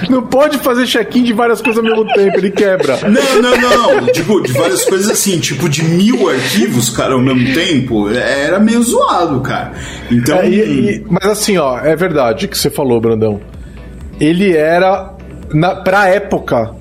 [0.10, 2.98] Não pode fazer check-in de várias coisas ao mesmo tempo, ele quebra.
[3.10, 4.06] Não, não, não.
[4.08, 8.82] Tipo, de várias coisas assim, tipo de mil arquivos, cara, ao mesmo tempo, era meio
[8.84, 9.74] zoado, cara.
[10.12, 10.40] Então.
[10.40, 13.40] É, e, e, mas assim, ó, é verdade que você falou, Brandão.
[14.20, 15.17] Ele era
[15.54, 16.72] na, pra época,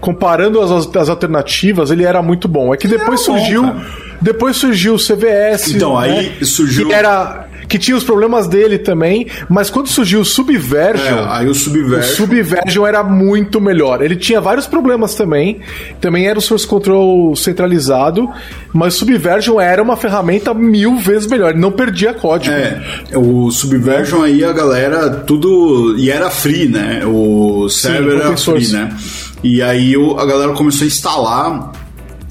[0.00, 2.74] comparando as, as alternativas, ele era muito bom.
[2.74, 3.62] É que depois surgiu.
[3.62, 3.80] Bom,
[4.20, 5.74] depois surgiu o CVS.
[5.74, 6.08] Então, né?
[6.08, 6.88] aí surgiu.
[6.88, 7.43] Que era,
[7.74, 11.54] que tinha os problemas dele também, mas quando surgiu o Subversion, É, aí o o
[11.56, 12.14] Subversion.
[12.14, 14.00] Subversion era muito melhor.
[14.00, 15.58] Ele tinha vários problemas também,
[16.00, 18.30] também era o source control centralizado,
[18.72, 22.54] mas o Subversion era uma ferramenta mil vezes melhor, ele não perdia código.
[22.54, 22.80] É,
[23.16, 25.96] o Subversion aí a galera tudo.
[25.98, 27.02] E era free, né?
[27.04, 28.96] O server era open free, né?
[29.42, 31.72] E aí a galera começou a instalar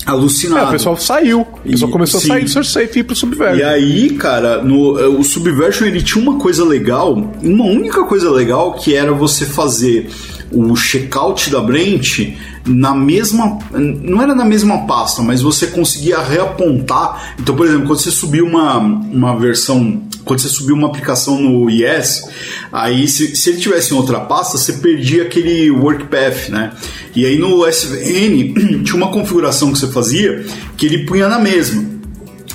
[0.06, 0.68] É, alucinado.
[0.68, 2.28] o pessoal saiu, o pessoal E- começou sim.
[2.32, 3.58] a sair do Source Safe e ir pro Subversion.
[3.60, 8.30] E aí, cara, no, eh, o Subversion ele tinha uma coisa legal, uma única coisa
[8.32, 10.10] legal que era você fazer
[10.52, 12.34] o checkout da Brent
[12.66, 13.60] na mesma.
[13.72, 17.36] Não era na mesma pasta, mas você conseguia reapontar.
[17.40, 20.02] Então, por exemplo, quando você subiu uma, uma versão.
[20.24, 22.24] Quando você subiu uma aplicação no IS,
[22.72, 26.72] aí se, se ele tivesse em outra pasta, você perdia aquele workpath, né?
[27.14, 28.54] E aí no SVN
[28.84, 30.46] tinha uma configuração que você fazia
[30.78, 31.93] que ele punha na mesma.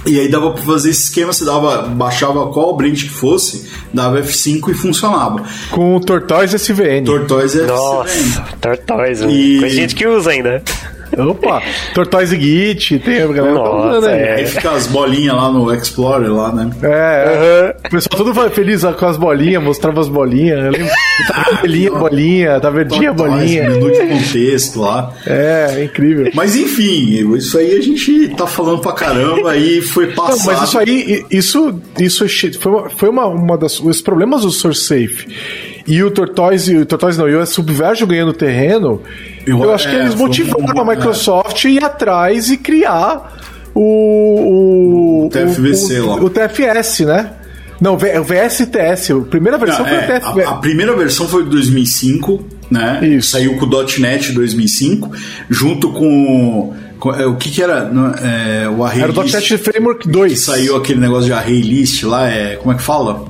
[0.08, 4.18] E aí dava pra fazer esse esquema, você dava, baixava qual branch que fosse, dava
[4.22, 5.42] F5 e funcionava.
[5.70, 7.04] Com o Tortoise SVN.
[7.04, 9.26] Tortoise é Nossa, Tortoise.
[9.26, 10.62] E- de gente que usa ainda.
[11.16, 11.62] Opa,
[11.94, 14.20] Tortoise Git, tem a galera tá Nossa, usando aí.
[14.20, 14.34] é.
[14.34, 16.70] Aí fica as bolinhas lá no Explorer lá, né?
[16.82, 20.64] É, o pessoal todo feliz com as bolinhas, mostrava as bolinhas.
[20.64, 20.88] Eu lembro,
[21.26, 23.70] tá vermelhinha a bolinha, tá verdinha Tortoise, bolinha.
[23.70, 25.12] Menu de contexto lá.
[25.26, 26.30] É, é incrível.
[26.34, 30.38] Mas enfim, isso aí a gente tá falando pra caramba e foi passado.
[30.38, 32.58] Não, mas isso aí, isso, isso é shit.
[32.58, 35.26] foi, uma, foi uma, uma das os problemas do Source Safe.
[35.86, 39.00] E o Tortoise, o Tortoise não, e o Subversion ganhando terreno,
[39.50, 43.36] eu, Eu- acho que é, eles foi motivaram a Microsoft a ir atrás e criar
[43.74, 45.26] o.
[45.26, 46.14] O TFVC o, lá.
[46.16, 47.30] O TFS, né?
[47.80, 50.46] Não, o o VSTS, a primeira versão Não, foi é, o TFS.
[50.46, 52.98] a, a primeira versão foi de 2005, né?
[53.06, 53.30] Isso.
[53.30, 55.12] Saiu com o .NET 2005,
[55.48, 56.74] junto com,
[57.16, 57.88] é, o que que era,
[58.20, 60.32] é, o Array Era o .NET Framework 2.
[60.32, 63.26] que saiu aquele negócio de Array List lá, é, como é que fala?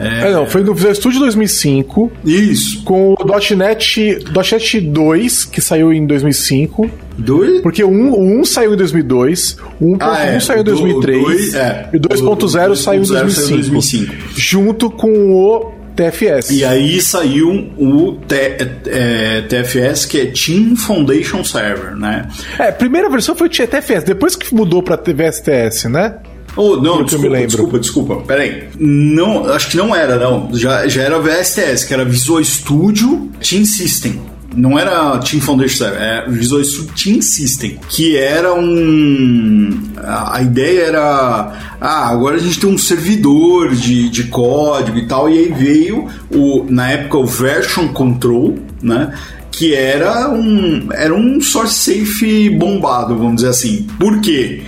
[0.00, 2.82] É, não, foi no Visual Studio 2005, Isso.
[2.84, 3.16] com o
[3.56, 6.90] .NET, .NET 2, que saiu em 2005.
[7.18, 7.60] Dois?
[7.60, 10.40] Porque o 1, o 1 saiu em 2002, o 1.1 Ah, é.
[10.40, 11.88] saiu em O do- 2003 o dois- é.
[11.92, 14.14] e o 2.0 O saiu em 2.0 2005, saiu em 2005.
[14.40, 16.50] junto com o TFS.
[16.50, 22.26] E aí saiu o T- é, TFS, que é Team Foundation Server, né?
[22.58, 26.14] É, a primeira versão foi o TFS, depois que mudou pra VSTS, né?
[26.56, 28.64] Oh, não, desculpa, desculpa, desculpa, peraí.
[28.78, 30.50] Não, acho que não era, não.
[30.52, 34.20] Já, já era VSTS, que era Visual Studio Team System.
[34.54, 37.78] Não era Team Foundation era Visual Studio Team System.
[37.88, 39.80] Que era um.
[39.96, 41.76] A, a ideia era.
[41.80, 45.30] Ah, agora a gente tem um servidor de, de código e tal.
[45.30, 49.14] E aí veio, o, na época, o Version Control, né?
[49.52, 53.86] Que era um, era um source safe bombado, vamos dizer assim.
[53.98, 54.62] Por quê?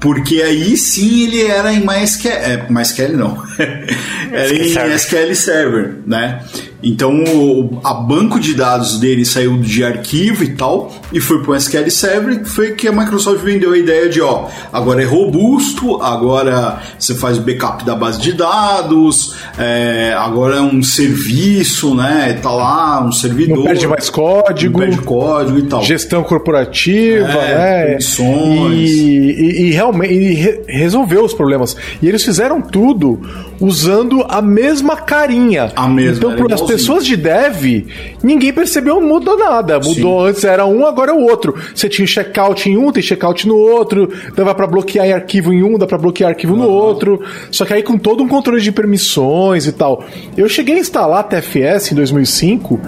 [0.00, 2.30] Porque aí sim ele era em MySQL.
[2.30, 3.42] É, MySQL não.
[4.32, 4.94] era em.
[4.94, 6.40] SQL Server, né?
[6.82, 11.52] Então o a banco de dados dele saiu de arquivo e tal e foi para
[11.52, 15.06] o SQL Server, que foi que a Microsoft vendeu a ideia de, ó, agora é
[15.06, 21.94] robusto, agora você faz o backup da base de dados, é, agora é um serviço,
[21.94, 22.38] né?
[22.42, 23.56] Tá lá, um servidor.
[23.56, 25.82] Não perde mais código, Não perde código e tal.
[25.82, 27.98] gestão corporativa, É, né?
[28.72, 31.76] E, e- e realmente e re- resolveu os problemas.
[32.02, 33.20] E eles fizeram tudo
[33.60, 35.72] usando a mesma carinha.
[35.74, 37.86] A mesma, Então, para as pessoas de dev,
[38.22, 39.78] ninguém percebeu, mudou nada.
[39.80, 41.54] Mudou antes era um, agora é o outro.
[41.74, 45.62] Você tinha checkout em um, tem checkout no outro, dava para bloquear em arquivo em
[45.62, 47.20] um, dá para bloquear arquivo no outro.
[47.50, 50.04] Só que aí com todo um controle de permissões e tal.
[50.36, 52.80] Eu cheguei a instalar TFS em 2005,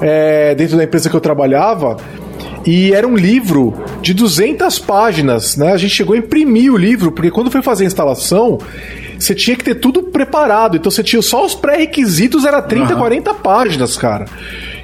[0.00, 1.96] é, dentro da empresa que eu trabalhava.
[2.64, 5.72] E era um livro de 200 páginas, né?
[5.72, 8.58] A gente chegou a imprimir o livro, porque quando foi fazer a instalação,
[9.18, 10.76] você tinha que ter tudo preparado.
[10.76, 14.26] Então você tinha só os pré-requisitos, era 30, 40 páginas, cara.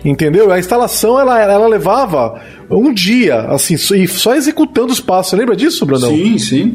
[0.06, 0.52] Entendeu?
[0.52, 2.40] A instalação ela, ela levava
[2.70, 5.30] um dia, assim, só- executando os passos.
[5.30, 6.10] Você lembra disso, Brandão?
[6.10, 6.74] Sim, sim.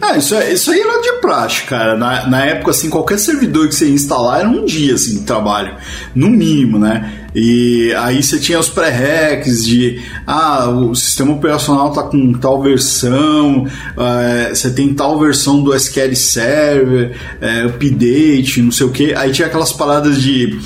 [0.00, 1.94] Ah, isso, é- isso aí era de praxe, cara.
[1.96, 5.24] Na, na época, assim, qualquer servidor que você ia instalar era um dia, assim, de
[5.24, 5.74] trabalho.
[6.14, 7.12] No mínimo, né?
[7.34, 13.66] E aí você tinha os pré-recs de ah, o sistema operacional tá com tal versão,
[13.96, 19.14] eh, você tem tal versão do SQL Server, eh, update, não sei o que.
[19.14, 20.58] Aí tinha aquelas paradas de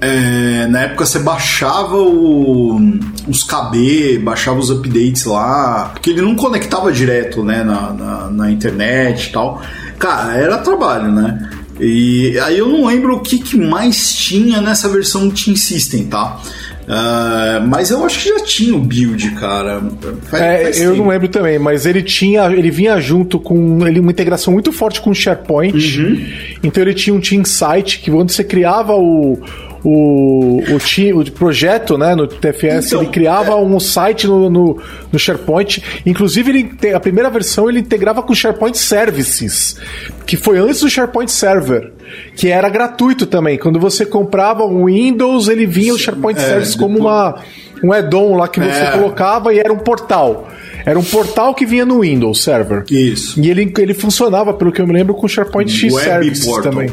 [0.00, 2.80] é, na época você baixava o-
[3.28, 8.50] os KB, baixava os updates lá, porque ele não conectava direto né, na, na, na
[8.50, 9.62] internet e tal.
[9.98, 11.50] Cara, era trabalho, né?
[11.80, 16.04] E aí eu não lembro o que, que mais tinha nessa versão do Team System,
[16.06, 16.38] tá?
[16.82, 19.80] Uh, mas eu acho que já tinha o build, cara.
[20.24, 21.02] Faz, é, faz eu tempo.
[21.04, 25.00] não lembro também, mas ele tinha, ele vinha junto com ele uma integração muito forte
[25.00, 25.72] com o SharePoint.
[26.00, 26.26] Uhum.
[26.62, 29.38] Então ele tinha um Team Site que quando você criava o
[29.84, 33.56] o, o, time, o projeto né, no TFS, então, ele criava é...
[33.56, 34.80] um site no, no,
[35.10, 35.82] no, SharePoint.
[36.06, 39.76] Inclusive, ele, a primeira versão ele integrava com o SharePoint Services,
[40.24, 41.92] que foi antes do SharePoint Server,
[42.36, 43.58] que era gratuito também.
[43.58, 47.42] Quando você comprava um Windows, ele vinha o SharePoint é, Services como uma,
[47.82, 48.90] um add-on lá que você é.
[48.92, 50.48] colocava e era um portal.
[50.84, 52.84] Era um portal que vinha no Windows Server.
[52.90, 53.40] Isso.
[53.40, 56.72] E ele, ele funcionava, pelo que eu me lembro, com o SharePoint Web Services portal.
[56.72, 56.90] também.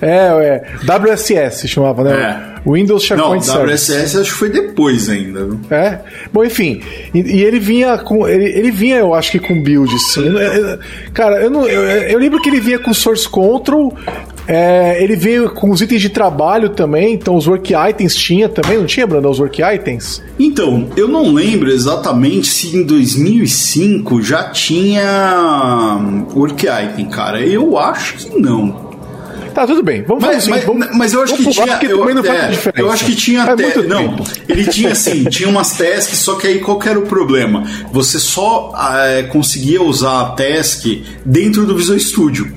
[0.00, 0.64] É, é.
[0.84, 2.12] WSS chamava, né?
[2.46, 2.50] É.
[2.70, 5.48] Windows SharePoint Não, WSS acho que foi depois ainda.
[5.70, 5.98] É.
[6.32, 6.80] Bom, enfim.
[7.14, 8.28] E, e, ele vinha com.
[8.28, 10.24] Ele, ele vinha, eu acho que com build, sim.
[11.14, 13.96] Cara, eu, não, eu, eu lembro que ele vinha com Source Control.
[14.46, 18.78] É, ele veio com os itens de trabalho também, então os work items tinha também,
[18.78, 20.20] não tinha, Brandon, os work items?
[20.40, 26.00] Então, eu não lembro exatamente se em 2005 já tinha
[26.34, 27.40] work item, cara.
[27.40, 28.89] Eu acho que não.
[29.60, 30.02] Tá, tudo bem.
[30.02, 31.78] Vamos mas, fazer assim, mas, mas eu acho que tinha.
[31.82, 33.82] Eu, é, eu acho que tinha até.
[33.82, 34.16] Não,
[34.48, 37.64] ele tinha assim, tinha umas tasks, só que aí qual que era o problema?
[37.92, 40.86] Você só é, conseguia usar a task
[41.26, 42.50] dentro do Visual Studio.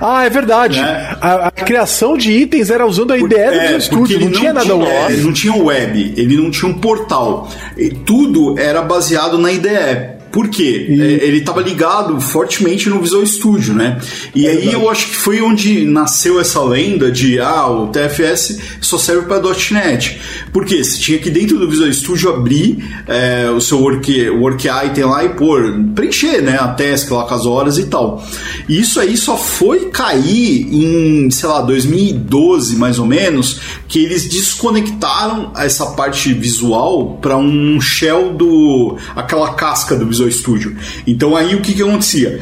[0.00, 0.80] Ah, é verdade.
[0.80, 1.16] Né?
[1.20, 4.32] A, a, criação de itens era usando a IDE do é, Visual Studio, não, não,
[4.32, 5.12] tinha nada web.
[5.12, 7.50] Ele não tinha web, ele não tinha um portal.
[7.76, 10.15] E tudo era baseado na IDE.
[10.36, 10.86] Por quê?
[10.90, 11.00] E...
[11.00, 13.98] É, ele estava ligado fortemente no Visual Studio, né?
[14.34, 14.74] E é aí verdade.
[14.76, 19.40] eu acho que foi onde nasceu essa lenda de ah, o TFS só serve para
[19.70, 20.20] .NET.
[20.52, 25.04] Porque você tinha que dentro do Visual Studio abrir é, o seu work, work item
[25.04, 28.22] lá e pôr, preencher né, a task lá com as horas e tal.
[28.68, 33.58] E isso aí só foi cair em, sei lá, 2012 mais ou menos,
[33.88, 38.98] que eles desconectaram essa parte visual para um shell do.
[39.14, 40.76] aquela casca do Visual Visual Studio.
[41.06, 42.40] Então aí o que, que acontecia?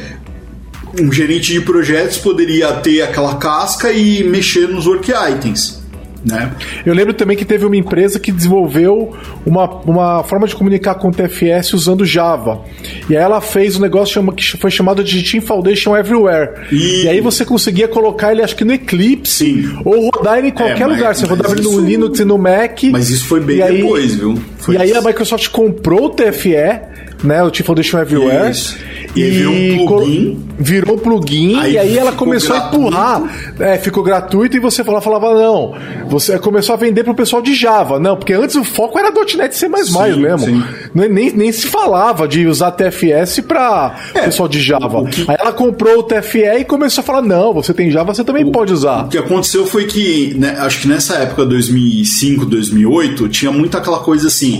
[0.99, 5.85] Um gerente de projetos poderia ter aquela casca e mexer nos work items.
[6.25, 6.51] Né?
[6.83, 9.15] Eu lembro também que teve uma empresa que desenvolveu
[9.45, 12.63] uma, uma forma de comunicar com o TFS usando Java.
[13.07, 16.67] E aí ela fez um negócio chama, que foi chamado de Team Foundation Everywhere.
[16.71, 17.03] E...
[17.03, 19.79] e aí você conseguia colocar ele, acho que no Eclipse, Sim.
[19.85, 21.15] ou rodar ele em qualquer é, mas, lugar.
[21.15, 22.83] Você rodava ele no Linux e no Mac.
[22.91, 24.41] Mas isso foi bem depois, aí, viu?
[24.65, 24.83] Foi e isso.
[24.83, 26.95] aí a Microsoft comprou o TFE
[27.25, 27.43] né?
[27.43, 28.51] O Team Foundation Everywhere.
[28.51, 28.77] Isso.
[29.15, 30.45] E, e virou um plugin.
[30.57, 32.75] Virou plugin aí e aí ela começou gratuito.
[32.75, 33.55] a empurrar.
[33.59, 35.73] É, ficou gratuito e você falava, falava, não.
[36.07, 37.99] Você começou a vender pro pessoal de Java.
[37.99, 40.39] Não, porque antes o foco era .NET C++ sim, mesmo.
[40.39, 40.63] Sim.
[40.93, 45.05] Nem, nem se falava de usar TFS para é, pessoal de Java.
[45.05, 45.21] Que...
[45.27, 48.45] Aí ela comprou o TFE e começou a falar, não, você tem Java, você também
[48.45, 49.05] o, pode usar.
[49.05, 53.99] O que aconteceu foi que, né, acho que nessa época, 2005, 2008, tinha muita aquela
[53.99, 54.54] coisa assim,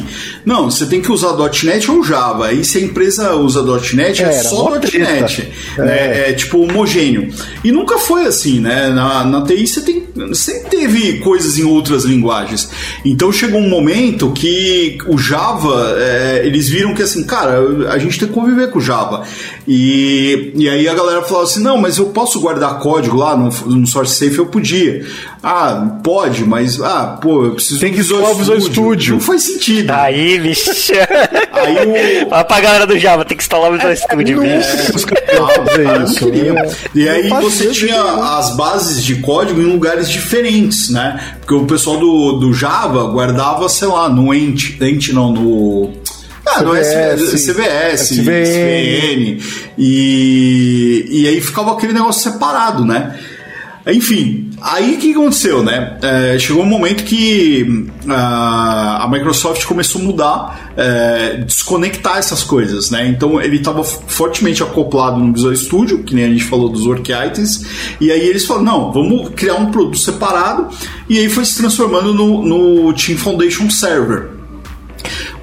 [0.46, 2.48] não, você tem que usar .NET ou Java.
[2.48, 5.52] Aí se a empresa usa .NET, é, é só .NET.
[5.78, 5.82] É.
[5.82, 6.30] Né?
[6.30, 6.34] é.
[6.34, 7.30] tipo homogêneo.
[7.64, 8.90] E nunca foi assim, né?
[8.90, 12.70] Na, na TI você tem, sempre teve coisas em outras linguagens.
[13.04, 18.20] Então chegou um momento que o Java, é, eles viram que assim, cara, a gente
[18.20, 19.24] tem que conviver com o Java.
[19.68, 23.50] E, e aí a galera falou assim: não, mas eu posso guardar código lá no,
[23.50, 24.38] no Source Safe?
[24.38, 25.06] Eu podia.
[25.48, 29.14] Ah, pode, mas, ah, pô, eu preciso Tem que Visual, Visual Studio.
[29.14, 29.92] Não faz sentido.
[29.92, 30.72] Aí, bicho.
[31.52, 32.26] aí o.
[32.32, 34.96] Vai pra galera do Java, tem que instalar o Visual é, Studio, é, bicho.
[34.96, 36.32] Os caras isso.
[36.32, 36.76] Né?
[36.96, 38.02] E aí você tinha
[38.40, 41.36] as bases de código em lugares diferentes, né?
[41.42, 45.94] Porque o pessoal do, do Java guardava, sei lá, no Ent, Ent não, no.
[46.44, 49.40] Ah, no CVS, CVS SVN.
[49.78, 53.16] E, e aí ficava aquele negócio separado, né?
[53.88, 55.98] Enfim, aí o que aconteceu, né?
[56.02, 62.90] É, chegou um momento que uh, a Microsoft começou a mudar, é, desconectar essas coisas,
[62.90, 63.08] né?
[63.08, 67.12] Então ele estava fortemente acoplado no Visual Studio, que nem a gente falou dos work
[67.12, 67.64] items,
[68.02, 70.68] e aí eles falaram: não, vamos criar um produto separado,
[71.08, 74.30] e aí foi se transformando no, no Team Foundation Server.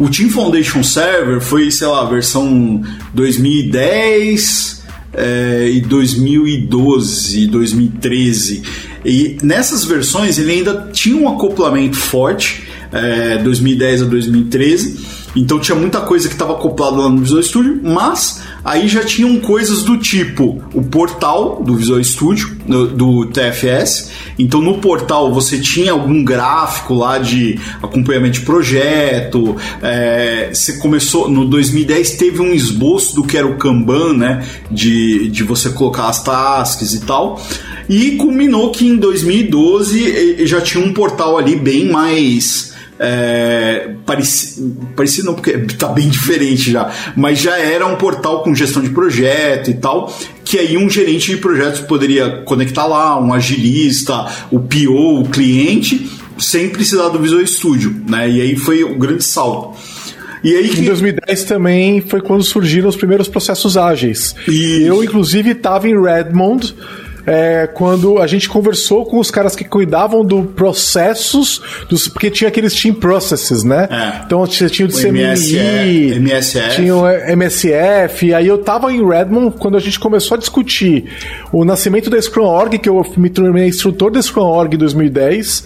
[0.01, 2.83] O Team Foundation Server foi, sei lá, a versão
[3.15, 4.82] 2010
[5.13, 8.63] é, e 2012, 2013.
[9.05, 15.77] E nessas versões ele ainda tinha um acoplamento forte, é, 2010 a 2013 então tinha
[15.77, 19.99] muita coisa que estava acoplada lá no Visual Studio, mas aí já tinham coisas do
[19.99, 24.11] tipo o portal do Visual Studio, do, TFS.
[24.39, 29.57] Então no portal você tinha algum gráfico lá de acompanhamento de projeto.
[29.83, 34.47] É, você começou no 2010 teve um esboço do que era o Kanban, né?
[34.71, 37.41] De, de você colocar as tasks e tal.
[37.89, 42.72] E culminou que em 2012 já tinha um portal ali bem mais.
[43.05, 48.81] É, parecido, não, porque tá bem diferente já, mas já era um portal com gestão
[48.81, 54.27] de projeto e tal, que aí um gerente de projetos poderia conectar lá, um agilista,
[54.53, 58.31] o PO, o cliente, sem precisar do Visual Studio, né?
[58.31, 59.77] E aí foi o grande salto.
[60.45, 60.81] E aí que...
[60.81, 64.35] Em 2010 também foi quando surgiram os primeiros processos ágeis.
[64.49, 66.75] E eu, inclusive, estava em Redmond.
[67.27, 72.49] É, quando a gente conversou com os caras que cuidavam do processos, dos, porque tinha
[72.49, 73.89] aqueles team processes, né?
[73.91, 74.23] É.
[74.27, 76.77] Então você tinha o de CMI, MSF.
[76.77, 81.05] tinha o MSF, aí eu tava em Redmond quando a gente começou a discutir
[81.53, 85.65] o nascimento da Scrum Org, que eu me tornei instrutor da Scrum Org em 2010,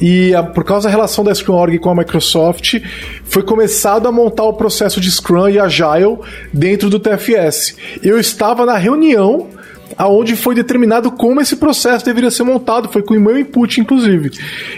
[0.00, 2.80] e a, por causa da relação da Scrum Org com a Microsoft,
[3.24, 6.18] foi começado a montar o processo de Scrum e Agile
[6.52, 7.76] dentro do TFS.
[8.02, 9.48] Eu estava na reunião
[9.98, 14.30] aonde foi determinado como esse processo deveria ser montado, foi com o meu input, inclusive.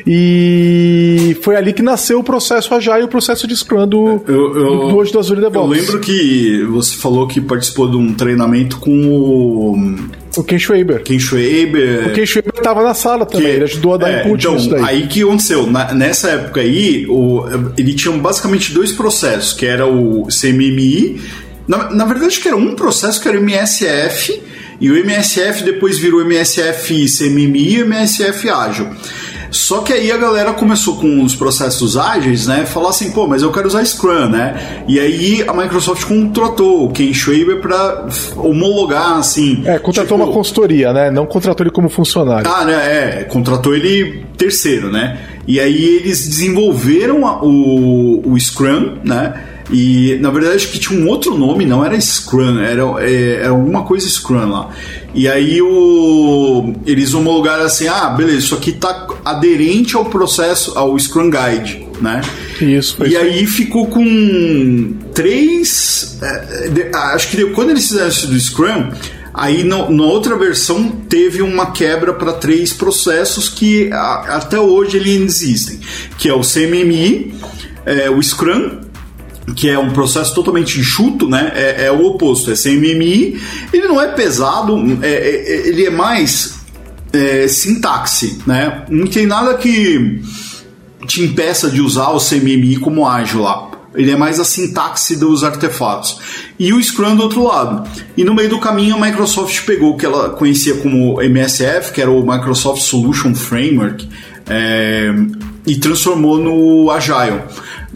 [0.06, 4.56] E foi ali que nasceu o processo Agile e o processo de Scrum do, eu,
[4.56, 5.76] eu, do hoje do Azure DevOps.
[5.76, 11.02] Eu lembro que você falou que participou de um treinamento com o o Ken Schwaber.
[11.02, 12.06] Ken Schwaber.
[12.06, 14.54] O Ken Schwaber estava na sala também, que, ele ajudou a dar é, input então,
[14.54, 14.82] nisso daí.
[14.84, 15.66] Aí que aconteceu?
[15.66, 17.44] Na, nessa época aí, o,
[17.76, 21.20] ele tinha basicamente dois processos, que era o CMMI.
[21.66, 24.40] Na, na verdade, que era um processo que era o MSF,
[24.80, 28.88] e o MSF depois virou MSF CMMI e MSF Ágil.
[29.50, 32.64] Só que aí a galera começou com os processos ágeis, né?
[32.64, 34.84] Falar assim, pô, mas eu quero usar Scrum, né?
[34.86, 38.06] E aí a Microsoft contratou o Ken Schwaber para
[38.36, 39.62] homologar, assim.
[39.64, 40.28] É, contratou tipo...
[40.28, 41.10] uma consultoria, né?
[41.10, 42.48] Não contratou ele como funcionário.
[42.48, 42.74] Ah, né?
[42.74, 45.18] É, contratou ele terceiro, né?
[45.46, 49.34] E aí eles desenvolveram o, o Scrum, né?
[49.72, 53.50] E na verdade acho que tinha um outro nome, não era Scrum, era, é, era
[53.50, 54.70] alguma coisa Scrum lá.
[55.14, 60.98] E aí o, eles homologaram assim: ah, beleza, isso aqui tá aderente ao processo, ao
[60.98, 62.20] Scrum Guide, né?
[62.60, 63.20] Isso, foi E isso.
[63.20, 66.18] aí ficou com três.
[66.22, 68.90] É, de, acho que quando eles fizeram isso do Scrum.
[69.32, 74.96] Aí no, na outra versão teve uma quebra para três processos que a, até hoje
[74.96, 75.78] eles existem,
[76.18, 77.32] que é o CMMI,
[77.86, 78.89] é, o Scrum
[79.54, 81.52] que é um processo totalmente enxuto, né?
[81.54, 83.40] É, é o oposto, é CMMI.
[83.72, 86.60] Ele não é pesado, é, é, é, ele é mais
[87.12, 88.84] é, sintaxe, né?
[88.88, 90.22] Não tem nada que
[91.06, 93.70] te impeça de usar o CMMI como ágil lá.
[93.94, 96.52] Ele é mais a sintaxe dos artefatos.
[96.58, 97.88] E o Scrum do outro lado.
[98.16, 102.00] E no meio do caminho a Microsoft pegou o que ela conhecia como MSF, que
[102.00, 104.08] era o Microsoft Solution Framework,
[104.48, 105.12] é,
[105.66, 107.40] e transformou no Agile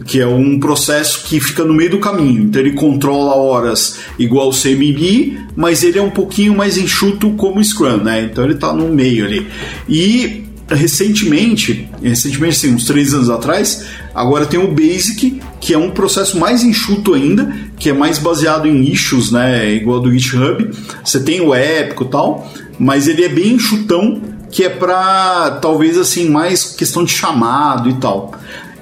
[0.05, 2.43] que é um processo que fica no meio do caminho.
[2.43, 7.59] Então ele controla horas igual o CMB, mas ele é um pouquinho mais enxuto como
[7.59, 8.23] o Scrum, né?
[8.23, 9.47] Então ele está no meio ali.
[9.87, 15.91] E recentemente, recentemente sim, uns três anos atrás, agora tem o Basic, que é um
[15.91, 19.71] processo mais enxuto ainda, que é mais baseado em issues, né?
[19.73, 20.69] Igual do GitHub.
[21.03, 24.21] Você tem o épico e tal, mas ele é bem enxutão,
[24.51, 28.33] que é para talvez assim mais questão de chamado e tal.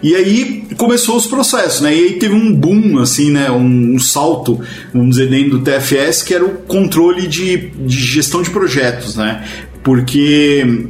[0.03, 1.95] E aí começou os processos, né?
[1.95, 3.49] E aí teve um boom, assim, né?
[3.49, 4.59] Um, um salto,
[4.93, 9.47] vamos dizer, dentro do TFS, que era o controle de, de gestão de projetos, né?
[9.81, 10.89] Porque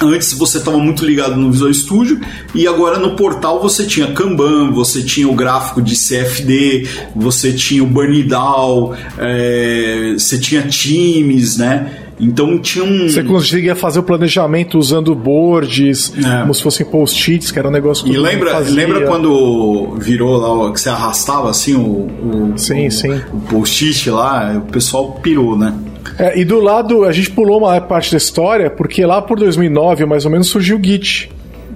[0.00, 2.20] Antes você estava muito ligado no Visual Studio
[2.52, 7.84] e agora no portal você tinha Kanban, você tinha o gráfico de CFD, você tinha
[7.84, 11.98] o Burn Down, é, você tinha times, né?
[12.22, 13.08] Então tinha um.
[13.08, 16.40] Você conseguia fazer o planejamento usando boards, é.
[16.42, 20.72] como se fossem post-its, que era um negócio que E lembra, lembra quando virou lá
[20.72, 23.20] que você arrastava assim o, o, sim, o, sim.
[23.32, 25.74] o post-it lá, o pessoal pirou, né?
[26.16, 30.06] É, e do lado, a gente pulou uma parte da história, porque lá por 2009,
[30.06, 31.28] mais ou menos, surgiu o Git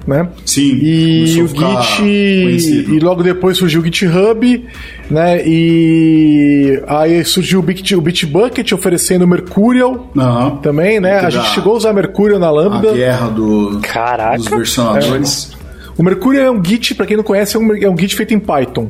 [0.06, 0.28] né?
[0.44, 0.78] Sim.
[0.80, 4.64] E o Git e logo depois surgiu o GitHub,
[5.10, 5.42] né?
[5.44, 10.56] E aí surgiu o, Bit, o Bitbucket oferecendo o Mercurial uhum.
[10.58, 11.18] também, né?
[11.18, 12.90] A gente chegou a usar Mercurial na Lambda.
[12.90, 14.36] A guerra do, Caraca.
[14.36, 15.50] dos versionadores.
[15.52, 15.56] É.
[15.98, 18.32] O Mercurial é um Git, para quem não conhece, é um, é um Git feito
[18.32, 18.88] em Python.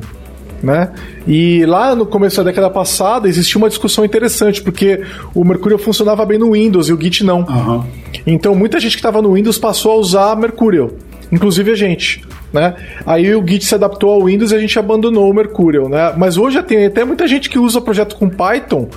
[0.61, 0.91] Né?
[1.27, 5.03] E lá no começo da década passada existia uma discussão interessante, porque
[5.33, 7.41] o Mercurial funcionava bem no Windows e o Git não.
[7.41, 7.83] Uhum.
[8.25, 10.89] Então muita gente que estava no Windows passou a usar Mercurial
[11.31, 12.23] inclusive a gente.
[12.51, 12.75] Né?
[13.05, 16.13] Aí o Git se adaptou ao Windows e a gente abandonou o Mercurial, né?
[16.17, 18.89] Mas hoje tem até muita gente que usa projeto com Python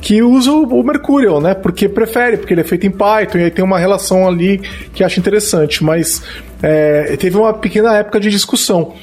[0.00, 1.54] que usa o Mercurial, né?
[1.54, 4.60] Porque prefere, porque ele é feito em Python e aí tem uma relação ali
[4.92, 5.82] que acha interessante.
[5.82, 6.22] Mas
[6.62, 8.94] é, teve uma pequena época de discussão.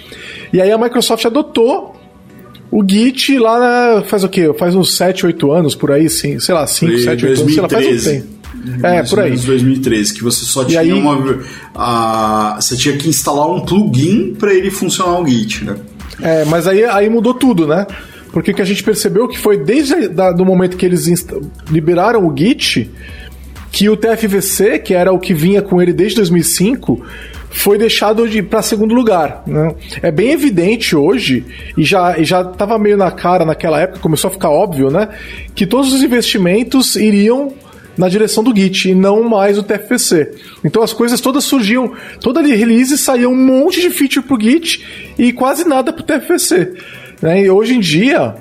[0.51, 1.95] E aí a Microsoft adotou
[2.71, 4.51] o Git lá na, faz o quê?
[4.57, 7.61] Faz uns 7, 8 anos por aí, sim, sei lá, 5, 7, 8 anos, sei
[7.61, 8.32] lá, faz um tempo.
[8.83, 9.31] É, por aí.
[9.31, 10.93] 2013, que você só tinha aí...
[10.93, 11.39] uma.
[11.75, 15.75] A, você tinha que instalar um plugin para ele funcionar o Git, né?
[16.21, 17.85] É, mas aí, aí mudou tudo, né?
[18.31, 21.07] Porque o que a gente percebeu que foi desde da, do momento que eles
[21.69, 22.89] liberaram o Git,
[23.71, 27.03] que o TFVC, que era o que vinha com ele desde 2005,
[27.49, 29.43] foi deixado de para segundo lugar.
[29.45, 29.75] Né?
[30.01, 31.45] É bem evidente hoje,
[31.77, 35.09] e já já estava meio na cara naquela época, começou a ficar óbvio, né?
[35.53, 37.53] Que todos os investimentos iriam
[37.97, 40.31] na direção do Git e não mais o TFVC.
[40.63, 45.31] Então as coisas todas surgiam, toda release saía um monte de feature pro Git e
[45.31, 46.73] quase nada pro TFVC.
[47.21, 47.43] Né?
[47.43, 48.35] E hoje em dia,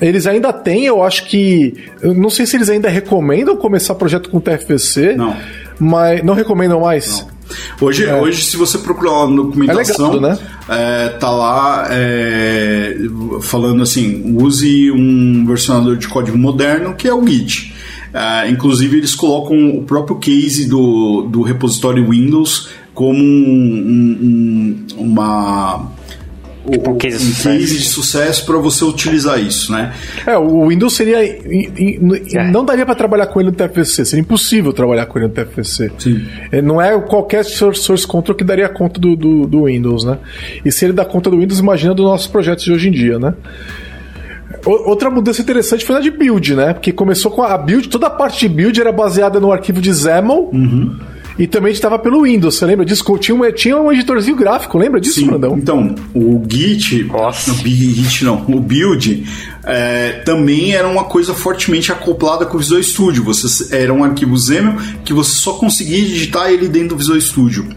[0.00, 1.74] eles ainda têm, eu acho que.
[2.00, 5.14] Eu não sei se eles ainda recomendam começar projeto com TFVC.
[5.16, 5.36] Não.
[5.78, 7.20] Mas não recomendam mais?
[7.20, 7.38] Não.
[7.80, 8.14] Hoje, é.
[8.14, 10.38] hoje, se você procurar na documentação, é legado, né?
[10.68, 12.96] é, tá lá é,
[13.42, 17.74] falando assim: use um versionador de código moderno que é o Git.
[18.12, 25.92] É, inclusive, eles colocam o próprio case do, do repositório Windows como um, um, uma
[26.70, 29.94] Tipo, um case, um case de sucesso para você utilizar isso, né?
[30.26, 31.24] É, o Windows seria.
[31.24, 32.50] É.
[32.50, 35.90] Não daria para trabalhar com ele no TFC, seria impossível trabalhar com ele no TFC.
[35.98, 36.26] Sim.
[36.52, 40.18] É, não é qualquer source control que daria conta do, do, do Windows, né?
[40.64, 43.18] E se ele dá conta do Windows, imagina dos nossos projetos de hoje em dia,
[43.18, 43.34] né?
[44.64, 46.72] Outra mudança interessante foi a de build, né?
[46.72, 49.92] Porque começou com a build, toda a parte de build era baseada no arquivo de
[49.92, 50.50] XAML.
[50.52, 50.96] Uhum.
[51.38, 53.04] E também estava pelo Windows, você lembra disso?
[53.18, 55.26] Tinha um, tinha um editorzinho gráfico, lembra disso, Sim.
[55.26, 55.56] Brandão?
[55.56, 57.52] Então, o Git, Nossa.
[57.52, 59.24] o Git não, o Build
[59.62, 63.22] é, também era uma coisa fortemente acoplada com o Visual Studio.
[63.22, 67.68] Você, era um arquivo XAML que você só conseguia digitar ele dentro do Visual Studio.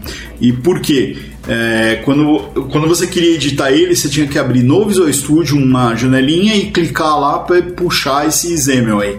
[0.42, 1.16] E por quê?
[1.48, 2.38] É, quando,
[2.70, 6.70] quando você queria editar ele, você tinha que abrir no Visual Studio uma janelinha e
[6.72, 9.18] clicar lá para puxar esse XAML aí.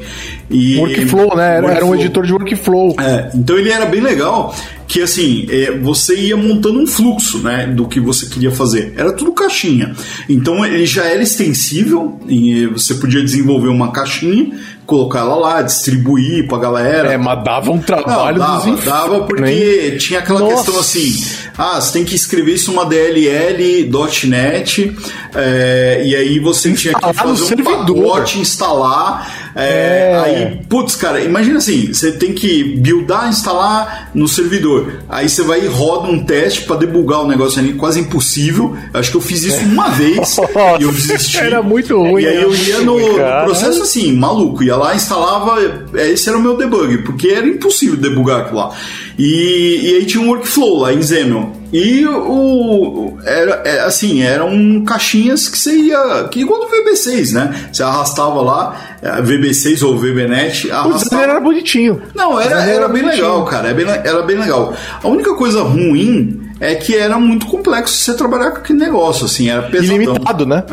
[0.50, 1.58] E, workflow, né?
[1.58, 1.90] Era, workflow.
[1.91, 2.95] um editor de workflow.
[3.00, 4.54] É, então ele era bem legal
[4.94, 8.94] que assim, é, você ia montando um fluxo né, do que você queria fazer.
[8.95, 9.95] Era tudo caixinha.
[10.30, 14.52] Então ele já era extensível, e você podia desenvolver uma caixinha,
[14.86, 17.14] colocar ela lá, distribuir pra galera.
[17.14, 20.56] É, mas dava um trabalho Não, dava, dava porque tinha aquela Nossa.
[20.56, 21.24] questão assim,
[21.58, 24.96] ah, você tem que escrever isso numa DLL.NET,
[25.36, 27.96] é, e aí você tinha que fazer um servidor.
[27.96, 30.20] pacote, instalar é, é.
[30.20, 35.04] Aí, putz, cara, imagina assim: você tem que buildar, instalar no servidor.
[35.08, 38.76] Aí você vai e roda um teste para debugar o negócio ali, quase impossível.
[38.94, 40.38] Acho que eu fiz isso uma vez
[40.80, 41.38] e eu desisti.
[41.38, 42.24] Era muito ruim.
[42.24, 45.58] E aí eu ia no, no, processo assim, maluco, ia lá, instalava.
[45.94, 48.76] Esse era o meu debug, porque era impossível debugar aquilo lá.
[49.18, 51.64] E, e aí tinha um workflow lá em Xamarin.
[51.74, 53.18] E o.
[53.26, 56.28] Era, é, assim, eram caixinhas que você ia.
[56.30, 57.70] Que igual do VB6, né?
[57.72, 60.70] Você arrastava lá, é, VB6 ou VBNet.
[60.72, 61.22] Arrastava...
[61.22, 62.00] O era bonitinho.
[62.14, 63.70] Não, era, era, era bem legal, cara.
[63.70, 64.76] Era bem, era bem legal.
[65.02, 69.49] A única coisa ruim é que era muito complexo você trabalhar com aquele negócio, assim,
[69.49, 69.95] era pesadão.
[69.95, 70.64] Ilimitado, né?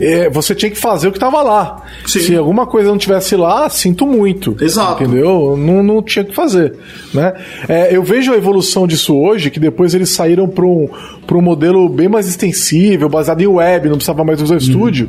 [0.00, 0.24] É.
[0.24, 1.82] É, você tinha que fazer o que estava lá.
[2.06, 2.20] Sim.
[2.20, 4.56] Se alguma coisa não tivesse lá, sinto muito.
[4.60, 5.02] Exato.
[5.02, 5.54] Entendeu?
[5.58, 6.74] Não, não tinha que fazer,
[7.12, 7.34] né?
[7.68, 10.88] É, eu vejo a evolução disso hoje, que depois eles saíram para um,
[11.30, 14.58] um modelo bem mais extensível, baseado em web, não precisava mais usar uhum.
[14.58, 15.08] estúdio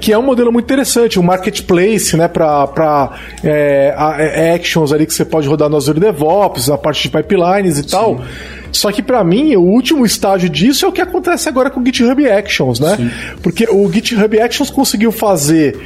[0.00, 3.10] que é um modelo muito interessante, um marketplace, né, para
[3.42, 7.78] é, é, actions ali que você pode rodar no Azure DevOps, a parte de pipelines
[7.78, 7.88] e Sim.
[7.88, 8.20] tal.
[8.72, 11.84] Só que para mim, o último estágio disso é o que acontece agora com o
[11.84, 12.96] GitHub Actions, né?
[12.96, 13.10] Sim.
[13.42, 15.78] Porque o GitHub Actions conseguiu fazer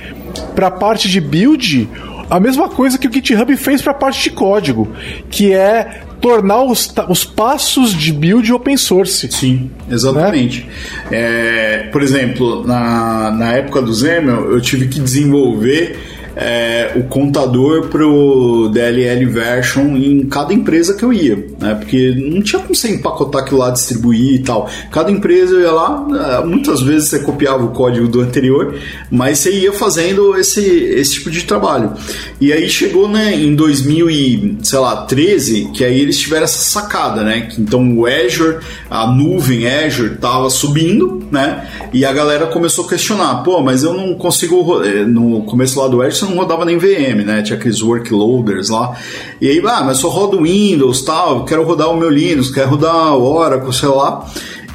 [0.55, 1.89] para a parte de build
[2.29, 4.89] a mesma coisa que o GitHub fez para a parte de código,
[5.29, 9.27] que é tornar os, os passos de build open source.
[9.33, 10.69] Sim, exatamente.
[11.11, 11.19] Né?
[11.19, 15.99] É, por exemplo, na, na época do Zemel, eu tive que desenvolver
[16.37, 21.75] é, o contador pro DLL version em cada empresa que eu ia, né?
[21.75, 24.69] Porque não tinha como você empacotar aquilo lá, distribuir e tal.
[24.91, 28.75] Cada empresa eu ia lá, é, muitas vezes você copiava o código do anterior,
[29.11, 31.93] mas você ia fazendo esse, esse tipo de trabalho.
[32.41, 37.49] E aí chegou, né, em 2013, que aí eles tiveram essa sacada, né?
[37.59, 38.59] Então o Azure,
[38.89, 41.69] a nuvem Azure tava subindo, né?
[41.93, 45.89] E a galera começou a questionar, pô, mas eu não consigo eh, no começo lá
[45.89, 47.43] do Azure você não rodava nem VM, né?
[47.43, 48.97] Tinha aqueles workloaders lá.
[49.41, 53.17] E aí, ah, mas só rodo Windows, tal, quero rodar o meu Linux, quero rodar
[53.17, 54.27] o Oracle, sei lá.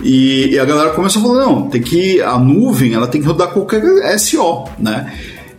[0.01, 3.27] E, e, a galera começou a falar, não, tem que a nuvem, ela tem que
[3.27, 3.81] rodar qualquer
[4.19, 5.11] SO, né?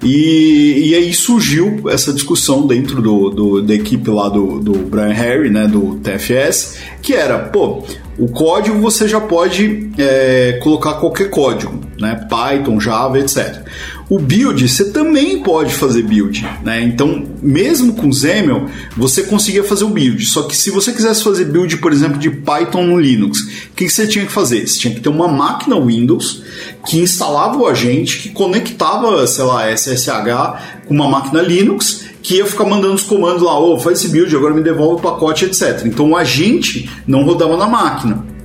[0.02, 5.12] E, e aí surgiu essa discussão dentro do, do, da equipe lá do, do Brian
[5.12, 7.82] Harry, né, do TFS, que era, pô,
[8.18, 12.26] O código você já pode é, colocar qualquer código, né?
[12.28, 13.62] Python, Java, etc.
[14.09, 16.81] O build, você também pode fazer build, né?
[16.81, 18.66] Então, mesmo com Zemel,
[18.97, 20.24] você conseguia fazer o build.
[20.27, 23.89] Só que se você quisesse fazer build, por exemplo, de Python no Linux, o que
[23.89, 24.65] você tinha que fazer?
[24.65, 26.45] Você tinha que ter uma máquina Windows
[26.87, 32.47] que instalava o agente, que conectava, sei lá, SSH com uma máquina Linux que ia
[32.47, 35.45] ficar mandando os comandos lá, ô, oh, faz esse build, agora me devolve o pacote,
[35.45, 35.83] etc.
[35.85, 38.35] Então o agente não rodava na máquina.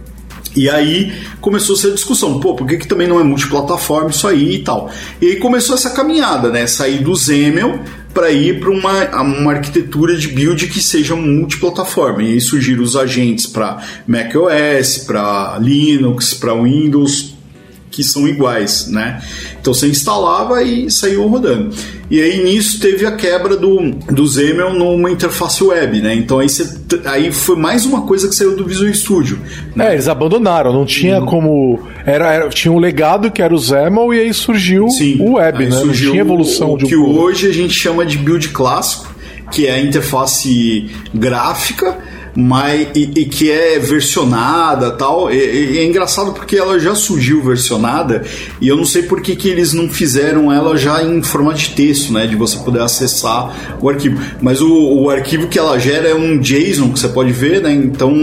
[0.56, 4.56] E aí começou essa discussão, pô, por que, que também não é multiplataforma isso aí
[4.56, 4.92] e tal?
[5.22, 6.68] E aí começou essa caminhada, né?
[6.68, 7.80] Sair do Zemel
[8.14, 12.22] para ir para uma, uma arquitetura de build que seja multiplataforma.
[12.24, 17.31] E aí surgiram os agentes para macOS, para Linux, para Windows,
[17.92, 19.22] que são iguais, né?
[19.60, 21.76] Então você instalava e saiu rodando.
[22.10, 26.16] E aí nisso teve a quebra do, do Zemel numa interface web, né?
[26.16, 26.68] Então aí, você,
[27.06, 29.40] aí foi mais uma coisa que saiu do Visual Studio.
[29.76, 29.90] Né?
[29.90, 31.26] É, eles abandonaram, não tinha uhum.
[31.26, 31.80] como.
[32.06, 35.66] Era, era, tinha um legado que era o Zemel e aí surgiu Sim, o web,
[35.66, 35.72] né?
[35.72, 39.14] Surgiu não tinha evolução o, de um que hoje a gente chama de build clássico,
[39.52, 41.98] que é a interface gráfica
[42.36, 45.32] mas e, e, que é versionada tal.
[45.32, 48.24] E, e, é engraçado porque ela já surgiu versionada
[48.60, 51.70] e eu não sei por que, que eles não fizeram ela já em formato de
[51.72, 52.26] texto, né?
[52.26, 54.20] De você poder acessar o arquivo.
[54.42, 57.74] Mas o, o arquivo que ela gera é um JSON que você pode ver, né?
[57.74, 58.14] Então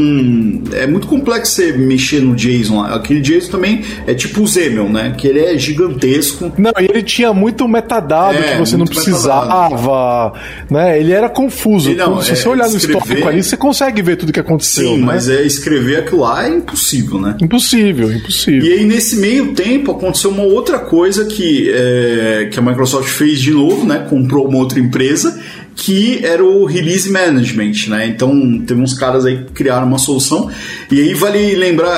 [0.72, 2.82] é muito complexo você mexer no JSON.
[2.82, 5.14] Aquele JSON também é tipo o Zemel, né?
[5.16, 6.52] Que ele é gigantesco.
[6.56, 10.32] Não, e ele tinha muito metadado é, que você não precisava, metadado.
[10.70, 10.98] né?
[10.98, 11.94] Ele era confuso.
[11.94, 14.88] Não, Se é, você olhar no histórico ali, você consegue consegue ver tudo que aconteceu.
[14.88, 15.06] Sim, né?
[15.06, 17.36] mas é escrever aquilo lá é impossível, né?
[17.40, 18.62] Impossível, impossível.
[18.62, 23.40] E aí, nesse meio tempo, aconteceu uma outra coisa que, é, que a Microsoft fez
[23.40, 24.06] de novo, né?
[24.08, 25.38] Comprou uma outra empresa
[25.78, 28.08] que era o release management, né?
[28.08, 30.50] Então teve uns caras aí que criaram uma solução.
[30.90, 31.96] E aí vale lembrar,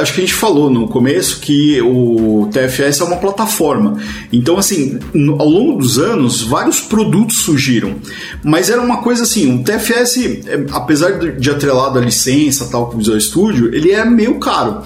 [0.00, 3.98] acho que a gente falou no começo que o TFS é uma plataforma.
[4.32, 4.98] Então assim,
[5.38, 7.96] ao longo dos anos, vários produtos surgiram.
[8.42, 12.94] Mas era uma coisa assim, o TFS, é, apesar de atrelado à licença tal com
[12.94, 14.82] o Visual Studio, ele é meio caro.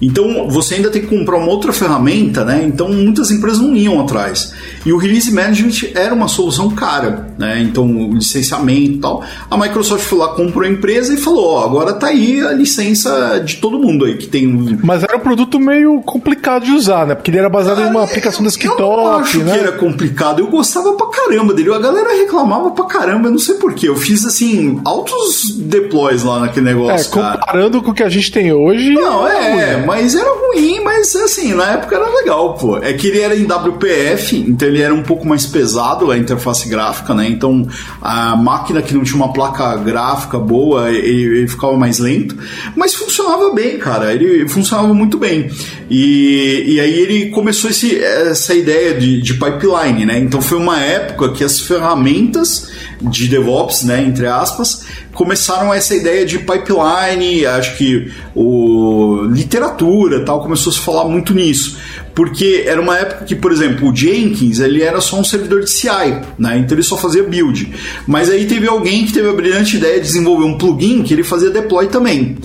[0.00, 2.64] Então você ainda tem que comprar uma outra ferramenta, né?
[2.64, 4.52] Então muitas empresas não iam atrás.
[4.84, 7.60] E o release management era uma solução cara, né?
[7.60, 9.24] Então licenciamento e tal.
[9.50, 13.40] A Microsoft foi lá, comprou a empresa e falou: ó, agora tá aí a licença
[13.44, 14.78] de todo mundo aí que tem um.
[14.82, 17.14] Mas era um produto meio complicado de usar, né?
[17.14, 18.80] Porque ele era baseado ah, em uma aplicação desktop.
[18.80, 19.52] Eu não acho né?
[19.52, 20.40] que era complicado.
[20.40, 21.72] Eu gostava pra caramba dele.
[21.72, 23.88] A galera reclamava pra caramba, eu não sei porquê.
[23.88, 27.06] Eu fiz assim, altos deploys lá naquele negócio.
[27.06, 27.84] É, comparando cara.
[27.84, 28.92] com o que a gente tem hoje.
[28.92, 32.76] Não, é, é mas era ruim, mas assim, na época era legal, pô.
[32.78, 36.68] É que ele era em WPF, então ele era um pouco mais pesado a interface
[36.68, 37.28] gráfica, né?
[37.28, 37.66] Então
[38.02, 42.36] a máquina que não tinha uma placa gráfica boa, ele, ele ficava mais lento,
[42.74, 44.12] mas funcionava bem, cara.
[44.12, 45.50] Ele funcionava muito bem.
[45.88, 50.18] E, e aí ele começou esse, essa ideia de, de pipeline, né?
[50.18, 54.84] Então foi uma época que as ferramentas de DevOps, né, entre aspas,
[55.16, 61.32] começaram essa ideia de pipeline, acho que o literatura tal começou a se falar muito
[61.32, 61.78] nisso,
[62.14, 65.70] porque era uma época que, por exemplo, o Jenkins ele era só um servidor de
[65.70, 66.58] CI, né?
[66.58, 67.72] Então ele só fazia build.
[68.06, 71.24] Mas aí teve alguém que teve a brilhante ideia de desenvolver um plugin que ele
[71.24, 72.36] fazia deploy também.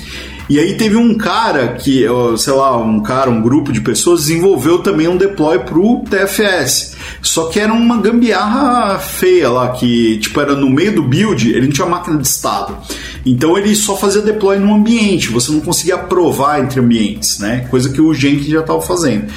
[0.52, 2.06] E aí teve um cara que,
[2.38, 6.98] sei lá, um cara, um grupo de pessoas desenvolveu também um deploy pro TFS.
[7.22, 11.68] Só que era uma gambiarra feia lá, que tipo era no meio do build, ele
[11.68, 12.76] não tinha máquina de estado.
[13.26, 17.66] Então ele só fazia deploy no ambiente, você não conseguia aprovar entre ambientes, né?
[17.72, 19.28] Coisa que o Jenkins já estava fazendo.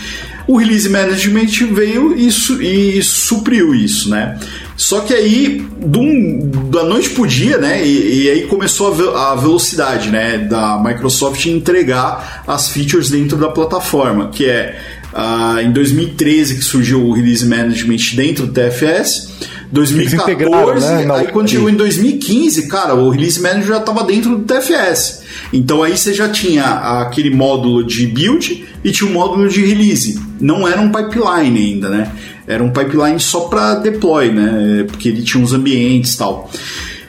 [0.47, 4.39] O release management veio e, su e supriu isso, né?
[4.77, 5.65] Só que aí,
[6.71, 7.87] da noite pro dia, né?
[7.87, 10.39] E, e aí começou a, ve a, velocidade, né?
[10.39, 14.79] Da Microsoft entregar as features dentro da plataforma, que é
[15.12, 19.33] uh, em 2013 que surgiu o release management dentro do TFS.
[19.71, 21.07] 2014, né?
[21.15, 25.24] aí quando chegou em 2015, cara, o release manager já estava dentro do TFS.
[25.55, 30.20] Então aí você já tinha aquele módulo de build e tinha um módulo de release.
[30.40, 32.10] Não era um pipeline ainda, né?
[32.44, 34.85] Era um pipeline só para deploy, né?
[34.89, 36.51] Porque ele tinha uns ambientes e tal.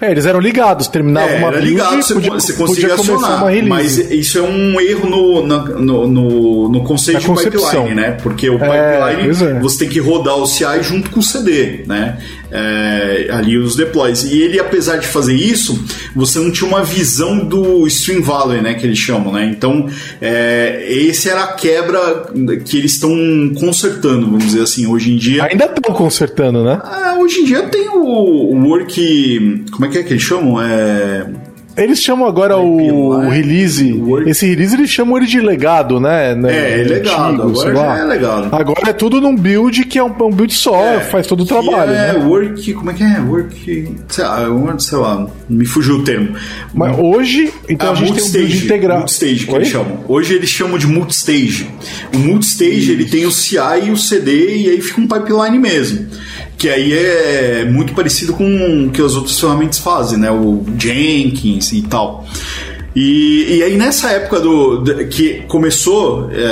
[0.02, 3.98] É, eles eram ligados, terminavam é, uma era ligado, você, podia, você conseguia acionar, mas
[3.98, 8.12] isso é um erro no, no, no, no conceito de pipeline, né?
[8.22, 11.84] Porque o é, pipeline, é, você tem que rodar o CI junto com o CD,
[11.88, 12.18] né?
[12.56, 14.24] é, ali os deploys.
[14.24, 15.84] E ele, apesar de fazer isso,
[16.16, 19.46] você não tinha uma visão do stream value, né, que eles chamam, né?
[19.46, 19.88] Então,
[20.22, 22.32] é, esse era a quebra
[22.66, 23.12] que eles estão
[23.60, 25.44] consertando, vamos dizer assim, hoje em dia.
[25.44, 26.82] Ainda estão consertando, né?
[27.04, 30.62] É, hoje em dia tem o, o work, como é que é que eles chamam?
[30.62, 31.26] É
[31.78, 34.02] Eles chamam agora o, release.
[34.26, 36.32] Esse release eles chamam ele de legado, né?
[36.46, 38.56] É, é legado, Antigo, agora é legado.
[38.56, 41.92] Agora é tudo num build que é um, um build só, faz todo o trabalho,
[41.92, 42.26] é né?
[42.26, 43.20] work, como é que é?
[43.20, 46.36] Work, sei lá, um- sei lá, me fugiu o termo.
[46.74, 48.98] Mas hoje, então Ah, a gente tem um build multistage, integral.
[49.00, 49.58] multistage que Oi?
[49.58, 50.00] eles chamam.
[50.08, 51.68] Hoje eles chamam de multistage.
[52.14, 53.58] O multistage ele tem o CI
[53.88, 56.06] e o CD e aí fica um pipeline mesmo.
[56.58, 60.32] Que aí é muito parecido com o que as outras ferramentas fazem, né?
[60.32, 62.26] O Jenkins e tal.
[62.96, 66.46] E, e aí nessa época do, de- que começou é,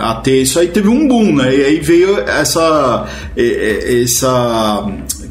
[0.00, 1.56] a ter isso aí, teve um boom, né?
[1.56, 4.86] E aí veio essa, essa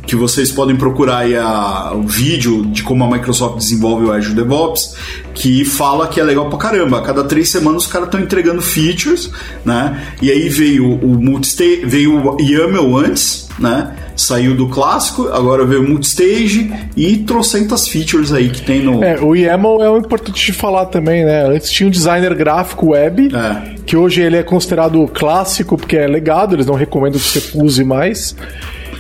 [0.06, 4.35] que vocês podem procurar aí a, o vídeo de como a Microsoft desenvolve o Azure
[4.35, 4.95] DevOps,
[5.33, 6.99] que fala que é legal pra caramba.
[6.99, 9.31] A cada três semanas os caras estão entregando features,
[9.65, 10.01] né?
[10.21, 13.95] E aí veio o multistage, veio o YAML antes, né?
[14.15, 19.03] Saiu do clássico, agora veio o multistage e trocentas features aí que tem no.
[19.03, 21.47] É, o YAML é o importante de falar também, né?
[21.47, 23.75] Antes tinha um designer gráfico web, É.
[23.85, 27.83] que hoje ele é considerado clássico porque é legado, eles não recomendam que você use
[27.83, 28.35] mais.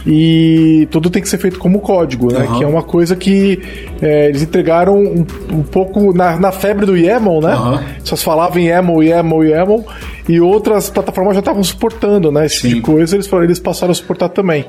[0.05, 2.39] E tudo tem que ser feito como código, né?
[2.39, 2.57] Aham.
[2.57, 3.61] Que é uma coisa que
[4.01, 7.53] é, eles entregaram um, um pouco na, na febre do YAML, né?
[7.53, 7.83] Aham.
[8.03, 9.85] Só se falava em YAML, YAML, YAML,
[10.27, 12.45] e outras plataformas já estavam suportando, né?
[12.45, 12.75] Esse tipo Sim.
[12.75, 14.65] de coisa, eles, eles passaram a suportar também.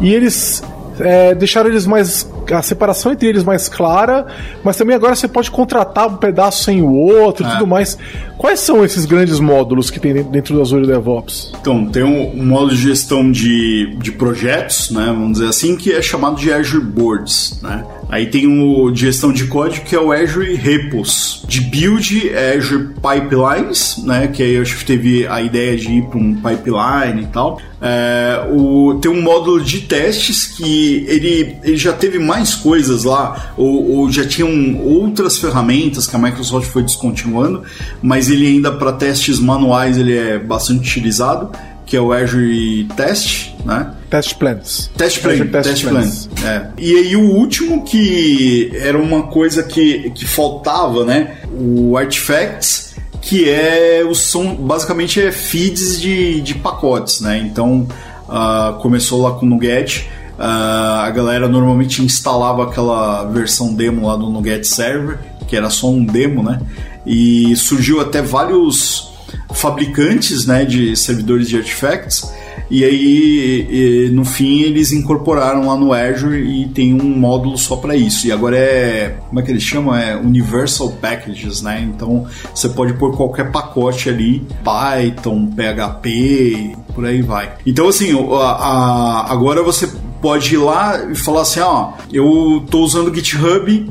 [0.00, 0.62] e eles
[0.98, 2.26] é, deixaram eles mais.
[2.52, 4.26] A separação entre eles mais clara,
[4.64, 7.52] mas também agora você pode contratar um pedaço sem o outro e É.
[7.52, 7.98] tudo mais.
[8.36, 11.52] Quais são esses grandes módulos que tem dentro- do Azure DevOps?
[11.60, 15.92] Então, tem um, um modo de gestão de, de projetos, né, vamos dizer assim, que
[15.92, 17.84] é chamado de Azure Boards, né?
[18.08, 21.44] Aí tem o de gestão de código, que é o Azure Repos.
[21.46, 25.90] De build, é Azure Pipelines, né, que aí eu acho que teve a ideia de
[25.92, 27.60] ir para um pipeline e tal.
[27.82, 33.52] É, o, tem um módulo de testes que ele, ele já teve mais coisas lá,
[33.56, 37.62] ou, ou já tinham outras ferramentas que a Microsoft foi descontinuando,
[38.02, 41.50] mas ele ainda para testes manuais ele é bastante utilizado,
[41.88, 43.94] que é o Azure Test, né?
[44.10, 44.90] Test Plans.
[44.96, 46.10] Test Plan, Azure Test, Plan.
[46.44, 46.66] É.
[46.78, 51.38] E aí o último que era uma coisa que, que faltava, né?
[51.50, 57.38] O Artifacts, que é o são basicamente é feeds de, de pacotes, né?
[57.38, 57.88] Então
[58.28, 60.08] ah, começou lá com o Nuget.
[60.38, 65.88] Ah, a galera normalmente instalava aquela versão demo lá do Nuget Server, que era só
[65.90, 66.60] um demo, né?
[67.06, 69.08] E surgiu até vários
[69.54, 72.30] fabricantes né, de servidores de artifacts.
[72.70, 77.76] E aí e, no fim eles incorporaram lá no Azure e tem um módulo só
[77.76, 78.26] para isso.
[78.26, 79.94] E agora é como é que eles chamam?
[79.94, 81.80] É Universal Packages né?
[81.82, 87.52] Então você pode pôr qualquer pacote ali Python PHP por aí vai.
[87.66, 89.88] Então assim a- a- agora você
[90.20, 93.90] pode ir lá e falar assim, ó, eu tô usando o GitHub,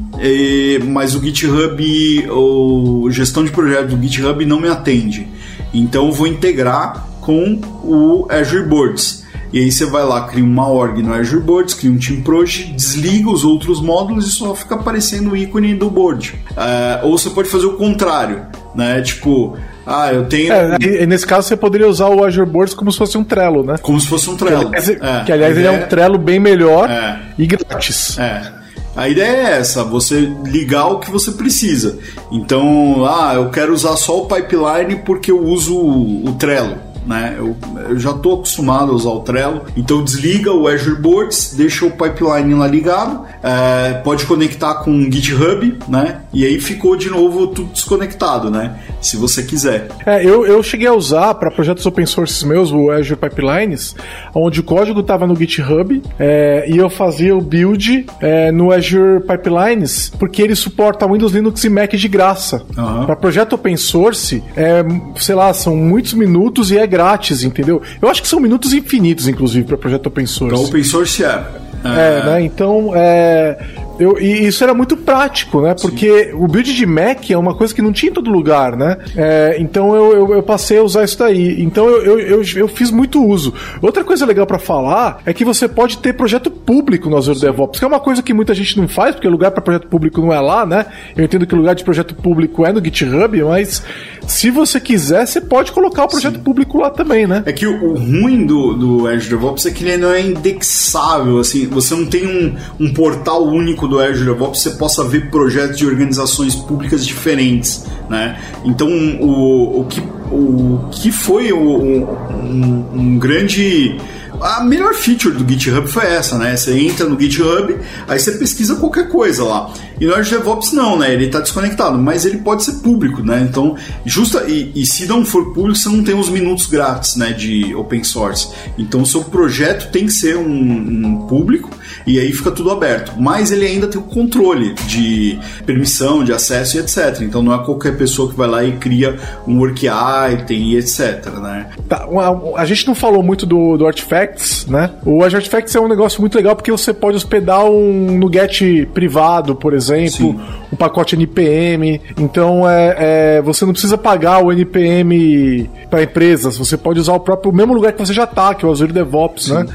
[0.86, 5.28] mas o GitHub, o gestão de projeto do GitHub não me atende.
[5.74, 9.26] Então eu vou integrar com o Azure Boards.
[9.52, 12.74] E aí você vai lá, cria uma org no Azure Boards, cria um Team Project,
[12.74, 16.36] desliga os outros módulos e só fica aparecendo o ícone do board.
[16.56, 18.46] Eh, ou você pode fazer o contrário,
[18.76, 19.02] né?
[19.02, 19.58] Tipo,
[19.88, 20.52] ah, eu tenho...
[20.52, 23.78] É, nesse caso, você poderia usar o Azure Boards como se fosse um Trello, né?
[23.82, 24.70] Como se fosse um Trello.
[24.70, 27.20] Que, aliás, É, que, aliás, ele é um Trello bem melhor É.
[27.38, 28.20] e grátis.
[28.20, 28.58] É.
[28.98, 32.00] A ideia é essa, você ligar o que você precisa.
[32.32, 36.76] Então, ah, eu quero usar só o pipeline porque eu uso o, o Trello.
[37.06, 37.36] Né?
[37.38, 37.56] Eu,
[37.90, 41.92] eu já estou acostumado a usar o Trello, então desliga o Azure Boards, deixa o
[41.92, 46.22] pipeline lá ligado, é, pode conectar com o GitHub, né?
[46.34, 48.80] E aí ficou de novo tudo desconectado, né?
[49.02, 49.88] Se você quiser.
[50.06, 53.96] É, eu, eu cheguei a usar para projetos open source meus o Azure Pipelines,
[54.36, 59.22] onde o código estava no GitHub é, e eu fazia o build é, no Azure
[59.22, 62.64] Pipelines, porque ele suporta Windows, Linux e Mac de graça.
[62.78, 63.06] Aham.
[63.06, 64.84] Para projeto open source, é,
[65.16, 67.82] sei lá, são muitos minutos e é grátis, entendeu?
[68.02, 70.56] Eu acho que são minutos infinitos, inclusive, para projeto open source.
[70.56, 71.67] Para open source é.
[71.84, 72.42] É, né?
[72.42, 73.58] Então, é,
[74.00, 75.76] eu, e isso era muito prático, né?
[75.80, 76.34] Porque Sim.
[76.34, 78.98] o build de Mac é uma coisa que não tinha em todo lugar, né?
[79.16, 81.62] É, então eu, eu, eu, passei a usar isso daí.
[81.62, 83.54] Então eu, eu, eu, fiz muito uso.
[83.82, 87.46] Outra coisa legal para falar é que você pode ter projeto público no Azure Sim.
[87.46, 90.22] DevOps, que é uma coisa que muita gente não faz, porque lugar para projeto público
[90.22, 90.86] não é lá, né?
[91.16, 93.84] Eu entendo que o lugar de projeto público é no GitHub, mas
[94.28, 96.44] se você quiser, você pode colocar o projeto Sim.
[96.44, 97.44] público lá também, né?
[97.46, 101.40] É que o, o, ruim do, do Azure DevOps é que ele não é indexável,
[101.40, 105.78] assim, você não tem um, um portal único do Azure DevOps, você possa ver projetos
[105.78, 108.40] de organizações públicas diferentes, né?
[108.64, 108.90] Então,
[109.20, 110.02] o, o, que,
[110.32, 114.00] o que foi o, um, um grande
[114.42, 116.56] a melhor feature do GitHub foi essa, né?
[116.56, 117.76] Você entra no GitHub,
[118.08, 119.74] aí você pesquisa qualquer coisa lá.
[120.00, 121.12] E no Azure DevOps não, né?
[121.12, 123.46] Ele está desconectado, mas ele pode ser público, né?
[123.50, 123.76] Então,
[124.06, 127.32] justa e, e, se não for público, você não tem os minutos grátis, né?
[127.32, 128.50] De open source.
[128.78, 131.72] Então, o seu projeto tem que ser um, um público
[132.06, 133.14] e aí fica tudo aberto.
[133.18, 137.22] Mas ele ainda tem o controle de permissão, de acesso e etc.
[137.22, 139.18] Então, não é qualquer pessoa que vai lá e cria
[139.48, 141.70] um work item e etc, né?
[141.90, 144.92] Tá, a, a gente não falou muito do, do Artifacts, né?
[145.04, 149.74] O Artifacts é um negócio muito legal porque você pode hospedar um NuGet privado, por
[149.74, 150.40] exemplo exemplo, Sim.
[150.72, 152.02] um pacote NPM.
[152.18, 157.20] Então é, é, você não precisa pagar o NPM para empresas, você pode usar o
[157.20, 159.54] próprio o mesmo lugar que você já está, que é o Azure DevOps, Sim.
[159.54, 159.66] né?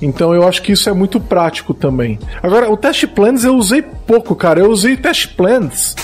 [0.00, 2.18] Então eu acho que isso é muito prático também.
[2.42, 4.60] Agora, o Test Plans eu usei pouco, cara.
[4.60, 5.94] Eu usei Test Plans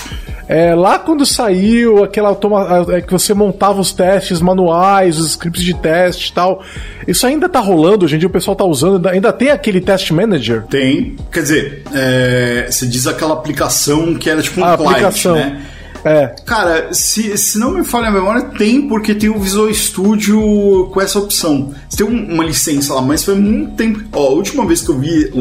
[0.47, 5.63] é, lá quando saiu aquela automa é, que você montava os testes manuais, os scripts
[5.63, 6.63] de teste e tal,
[7.07, 8.05] isso ainda tá rolando?
[8.05, 10.63] Hoje em dia o pessoal tá usando, ainda tem aquele test manager?
[10.67, 15.35] Tem, quer dizer, é, você diz aquela aplicação que era tipo um a client, aplicação.
[15.35, 15.61] né?
[16.05, 16.35] É.
[16.45, 21.01] Cara, se, se não me falha a memória, tem, porque tem o Visual Studio com
[21.01, 21.73] essa opção.
[21.89, 24.03] Você tem uma licença lá, mas foi muito tempo.
[24.13, 25.33] Ó, a última vez que eu vi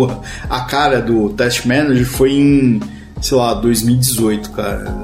[0.48, 2.80] a cara do Test Manager foi em
[3.20, 4.94] sei lá, 2018, cara.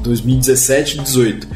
[0.00, 1.48] 2017, 18.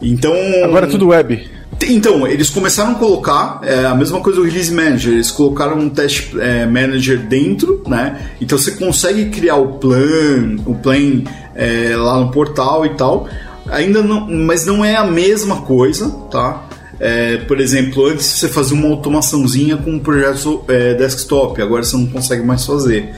[0.00, 0.34] Então.
[0.64, 1.50] Agora é tudo web.
[1.88, 5.14] Então, eles começaram a colocar é, a mesma coisa do Release Manager.
[5.14, 8.20] Eles colocaram um Test é, Manager dentro, né?
[8.40, 11.24] Então você consegue criar o plan, o plan
[11.54, 13.28] é, lá no portal e tal.
[13.70, 16.66] Ainda não, mas não é a mesma coisa, tá?
[16.98, 21.96] É, por exemplo, antes você fazia uma automaçãozinha com um projeto é, desktop, agora você
[21.96, 23.12] não consegue mais fazer.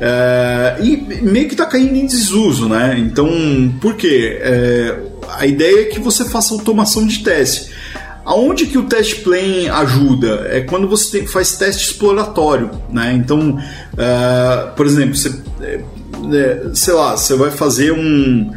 [0.00, 2.96] É, e meio que está caindo em desuso, né?
[2.98, 3.28] Então,
[3.80, 4.38] por quê?
[4.40, 4.98] É,
[5.28, 7.70] a ideia é que você faça automação de teste.
[8.24, 10.48] Aonde que o test plane ajuda?
[10.50, 13.12] É quando você faz teste exploratório, né?
[13.14, 15.80] Então, uh, por exemplo, você, é, é,
[16.74, 18.50] sei lá, você vai fazer um,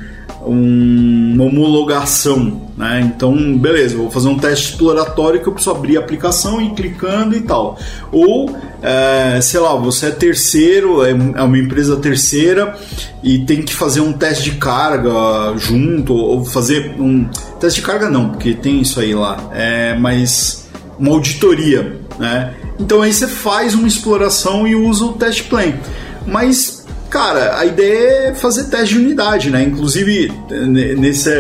[0.46, 3.02] um, uma homologação, né?
[3.02, 6.74] Então, beleza, vou fazer um teste exploratório que eu preciso abrir a aplicação e ir
[6.74, 7.78] clicando e tal.
[8.12, 12.78] Ou, é, sei lá, você é terceiro, é, é uma empresa terceira
[13.22, 17.28] e tem que fazer um teste de carga junto, ou fazer um.
[17.60, 22.54] Teste de carga não, porque tem isso aí lá, é, mas uma auditoria, né?
[22.80, 25.76] Então aí você faz uma exploração e usa o test plane.
[26.26, 26.79] Mas
[27.10, 29.64] Cara, a ideia é fazer teste de unidade, né?
[29.64, 31.32] Inclusive, nesse,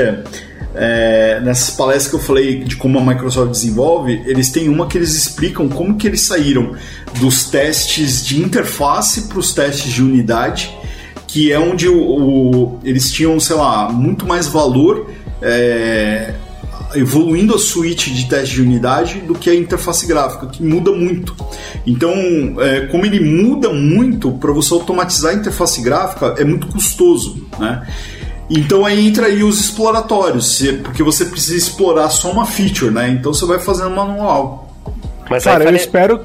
[0.73, 4.97] é, nessas palestras que eu falei de como a Microsoft desenvolve, eles têm uma que
[4.97, 6.75] eles explicam como que eles saíram
[7.19, 10.75] dos testes de interface para os testes de unidade,
[11.27, 16.33] que é onde o, o, eles tinham, sei lá, muito mais valor é,
[16.95, 21.35] evoluindo a suíte de teste de unidade do que a interface gráfica, que muda muito.
[21.85, 22.13] Então,
[22.59, 27.87] é, como ele muda muito, para você automatizar a interface gráfica é muito custoso, né?
[28.49, 33.09] Então aí entra aí os exploratórios, porque você precisa explorar só uma feature, né?
[33.09, 34.73] Então você vai fazendo manual.
[35.29, 35.71] Mas Cara, faria...
[35.71, 36.21] eu espero.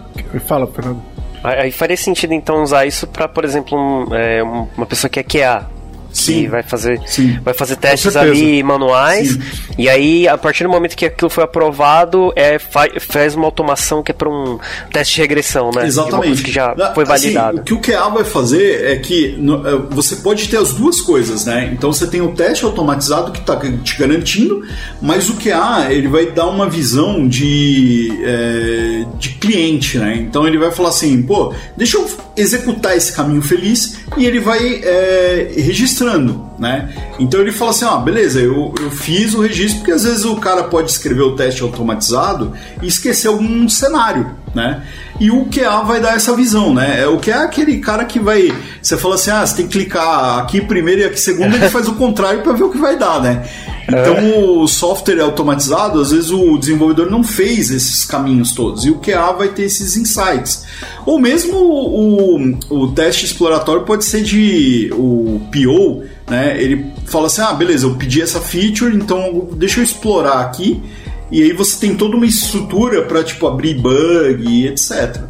[0.46, 1.02] Fala, Fernando.
[1.42, 5.22] Aí faria sentido então usar isso para, por exemplo, um, é, uma pessoa que é
[5.22, 5.68] QA,
[6.14, 6.48] Sim.
[6.48, 7.38] vai fazer, Sim.
[7.42, 9.30] vai fazer testes ali manuais.
[9.30, 9.40] Sim.
[9.76, 14.12] E aí, a partir do momento que aquilo foi aprovado, é, faz uma automação que
[14.12, 14.58] é para um
[14.92, 15.86] teste de regressão, né?
[15.86, 16.42] Exatamente.
[16.42, 17.60] que já foi validado.
[17.60, 21.00] Assim, o que o QA vai fazer é que é, você pode ter as duas
[21.00, 21.70] coisas, né?
[21.72, 24.62] Então você tem o teste automatizado que está te garantindo,
[25.02, 30.16] mas o QA ele vai dar uma visão de, é, de cliente, né?
[30.16, 34.80] Então ele vai falar assim, pô, deixa eu executar esse caminho feliz e ele vai
[34.82, 36.92] é, registrando, né?
[37.18, 40.36] Então ele fala assim, ah, beleza, eu, eu fiz o registro porque às vezes o
[40.36, 42.52] cara pode escrever o teste automatizado
[42.82, 44.82] e esquecer algum cenário, né?
[45.20, 47.02] E o QA vai dar essa visão, né?
[47.02, 48.52] É o QA é aquele cara que vai,
[48.82, 51.86] você fala assim, ah, você tem que clicar aqui primeiro e aqui segundo, ele faz
[51.88, 53.44] o contrário para ver o que vai dar, né?
[53.88, 58.84] Então o software automatizado, às vezes o desenvolvedor não fez esses caminhos todos.
[58.84, 60.64] E o QA vai ter esses insights.
[61.04, 66.60] Ou mesmo o, o teste exploratório pode ser de o PO, né?
[66.60, 70.82] Ele fala assim: ah, beleza, eu pedi essa feature, então deixa eu explorar aqui.
[71.30, 75.22] E aí você tem toda uma estrutura para tipo abrir bug e etc.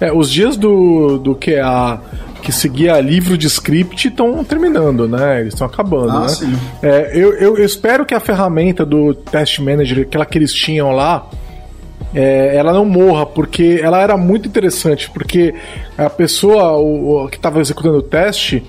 [0.00, 2.00] É, os dias do, do QA
[2.44, 5.40] que seguia livro de script estão terminando, né?
[5.40, 6.28] Eles estão acabando, ah, né?
[6.28, 6.52] Sim.
[6.82, 10.92] É, eu, eu, eu, espero que a ferramenta do Test Manager, aquela que eles tinham
[10.92, 11.26] lá,
[12.14, 15.54] é, ela não morra, porque ela era muito interessante, porque
[15.96, 18.62] a pessoa o, o que estava executando o teste,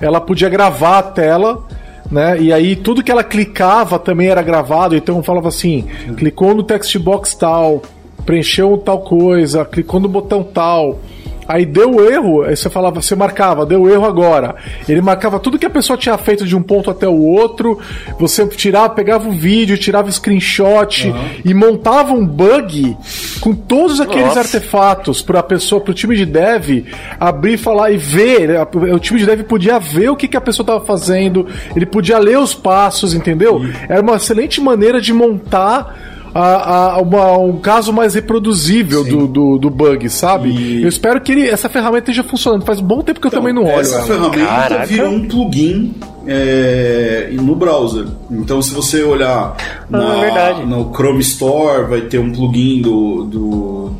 [0.00, 1.66] ela podia gravar a tela
[2.10, 2.40] né?
[2.40, 5.86] E aí tudo que ela clicava também era gravado, então falava assim,
[6.16, 7.82] clicou no text box tal,
[8.24, 11.00] preencheu tal coisa, clicou no botão tal,
[11.48, 14.54] Aí deu erro, aí você falava, você marcava, deu erro agora.
[14.86, 17.78] Ele marcava tudo que a pessoa tinha feito de um ponto até o outro.
[18.18, 21.30] Você tirava, pegava o vídeo, tirava o screenshot uhum.
[21.42, 22.94] e montava um bug
[23.40, 24.40] com todos aqueles Nossa.
[24.40, 26.84] artefatos para a pessoa, para o time de dev
[27.18, 28.50] abrir, falar e ver.
[28.94, 32.18] O time de dev podia ver o que, que a pessoa estava fazendo, ele podia
[32.18, 33.62] ler os passos, entendeu?
[33.88, 39.58] Era uma excelente maneira de montar a, a uma, um caso mais reproduzível do, do,
[39.58, 40.50] do, bug, sabe?
[40.50, 40.82] E...
[40.82, 42.64] Eu espero que ele, essa ferramenta esteja funcionando.
[42.64, 43.80] Faz um bom tempo que eu então, também não olho.
[43.80, 44.06] Essa ela.
[44.06, 44.86] ferramenta Caraca.
[44.86, 45.94] virou um plugin
[46.26, 48.06] é, no browser.
[48.30, 49.56] Então, se você olhar ah,
[49.90, 53.92] na, ah, no Chrome Store, vai ter um plugin do, do,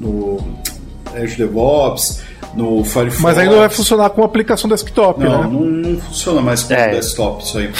[0.00, 0.38] do
[1.14, 2.22] Azure DevOps
[2.54, 3.20] no Firefox.
[3.20, 5.48] Mas ainda vai funcionar com aplicação desktop, não, né?
[5.50, 6.90] Não, não funciona mais com é.
[6.90, 7.70] desktop isso aí.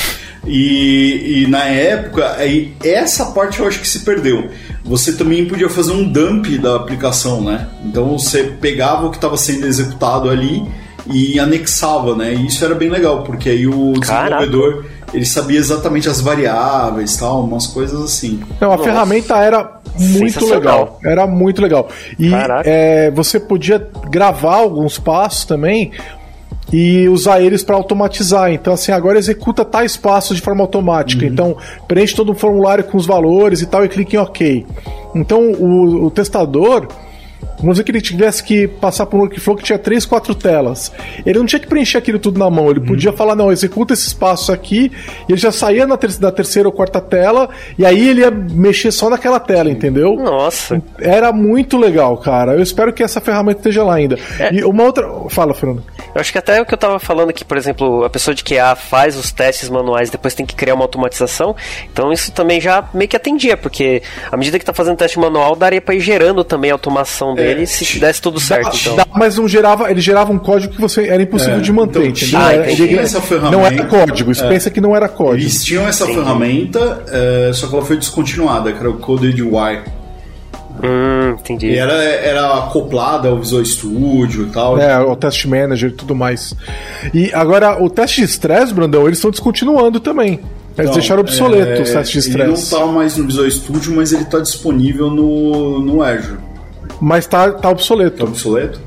[0.48, 4.48] E, e, na época, aí, essa parte eu acho que se perdeu.
[4.84, 7.68] Você também podia fazer um dump da aplicação, né?
[7.84, 10.66] Então você pegava o que estava sendo executado ali
[11.06, 12.32] e anexava, né?
[12.32, 14.88] E isso era bem legal, porque aí o desenvolvedor Caraca.
[15.12, 18.40] ele sabia exatamente as variáveis, tal, umas coisas assim.
[18.56, 18.88] Então a Nossa.
[18.88, 21.88] ferramenta era muito legal, era muito legal.
[22.18, 22.30] E
[22.64, 25.92] é, você podia gravar alguns passos também
[26.72, 28.52] e usar eles para automatizar.
[28.52, 31.24] Então, assim, agora executa tais passos de forma automática.
[31.24, 31.32] Uhum.
[31.32, 34.66] Então, preenche todo o formulário com os valores e tal e clique em OK.
[35.14, 36.88] Então, o, o testador
[37.58, 40.92] Vamos dizer que ele tivesse que passar por um workflow que tinha três, quatro telas.
[41.26, 42.70] Ele não tinha que preencher aquilo tudo na mão.
[42.70, 44.92] Ele podia falar, não, executa esses passos aqui,
[45.28, 48.30] e ele já saía na ter da terceira ou quarta tela, e aí ele ia
[48.30, 50.14] mexer só naquela tela, entendeu?
[50.14, 50.80] Nossa.
[51.00, 52.52] Era muito legal, cara.
[52.52, 54.16] Eu espero que essa ferramenta esteja lá ainda.
[54.38, 54.54] É.
[54.54, 55.08] E uma outra.
[55.28, 55.82] Fala, Fernando.
[56.14, 58.42] Eu acho que até o que eu tava falando aqui, por exemplo, a pessoa de
[58.42, 61.54] QA faz os testes manuais depois tem que criar uma automatização.
[61.92, 65.54] Então isso também já meio que atendia, porque à medida que tá fazendo teste manual,
[65.54, 68.70] daria pra ir gerando também a automação é ele se desse tudo certo.
[68.70, 68.96] Dá, então.
[68.96, 72.06] Dá, mas não gerava, ele gerava um código que você era impossível é, de manter,
[72.06, 72.40] então, entendeu?
[72.40, 74.48] Ah, ele, essa ferramenta, não era código, você é.
[74.48, 75.42] pensa que não era código.
[75.42, 76.18] Eles tinham essa entendi.
[76.18, 79.97] ferramenta, é, só que ela foi descontinuada, que era o Coded UI.
[80.82, 81.68] Hum, entendi.
[81.68, 84.78] E era, era acoplada ao Visual Studio e tal.
[84.78, 86.54] É, o Test Manager e tudo mais.
[87.12, 90.32] E agora, o teste de estresse, Brandão, eles estão descontinuando também.
[90.32, 92.38] Eles então, deixaram obsoleto é, o teste de estresse.
[92.38, 96.38] Ele não está mais no Visual Studio, mas ele está disponível no, no Azure.
[97.00, 98.18] Mas tá, tá obsoleto.
[98.18, 98.80] Tá obsoleto?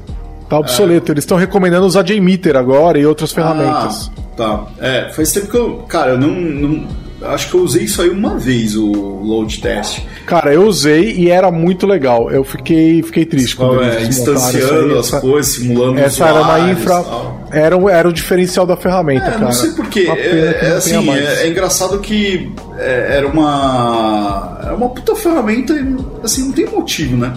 [0.50, 1.12] Tá obsoleto.
[1.12, 1.14] É.
[1.14, 4.12] Eles estão recomendando usar JMeter agora e outras ferramentas.
[4.16, 4.66] Ah, tá.
[4.80, 5.78] É, faz tempo que eu.
[5.88, 6.88] Cara, eu não, não
[7.24, 10.02] acho que eu usei isso aí uma vez, o load test.
[10.26, 12.32] Cara, eu usei e era muito legal.
[12.32, 16.72] Eu fiquei, fiquei triste quando é, instanciando aí, as essa, coisas, simulando Essa era uma
[16.72, 17.06] infra.
[17.52, 19.46] Era, era o diferencial da ferramenta, é, cara.
[19.46, 20.08] Não sei porquê.
[20.10, 24.60] É, é assim, é, é, engraçado que é, era uma.
[24.68, 27.34] É uma puta ferramenta e assim, não tem motivo, né?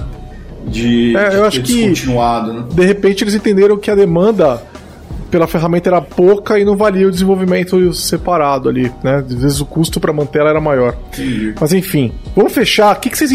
[0.67, 2.65] de, é, de eu acho que né?
[2.73, 4.63] de repente eles entenderam que a demanda
[5.35, 9.17] pela ferramenta era pouca e não valia o desenvolvimento separado ali, né?
[9.17, 10.97] Às vezes o custo para manter ela era maior.
[11.61, 12.95] Mas enfim, vamos fechar.
[12.95, 13.33] O que, vocês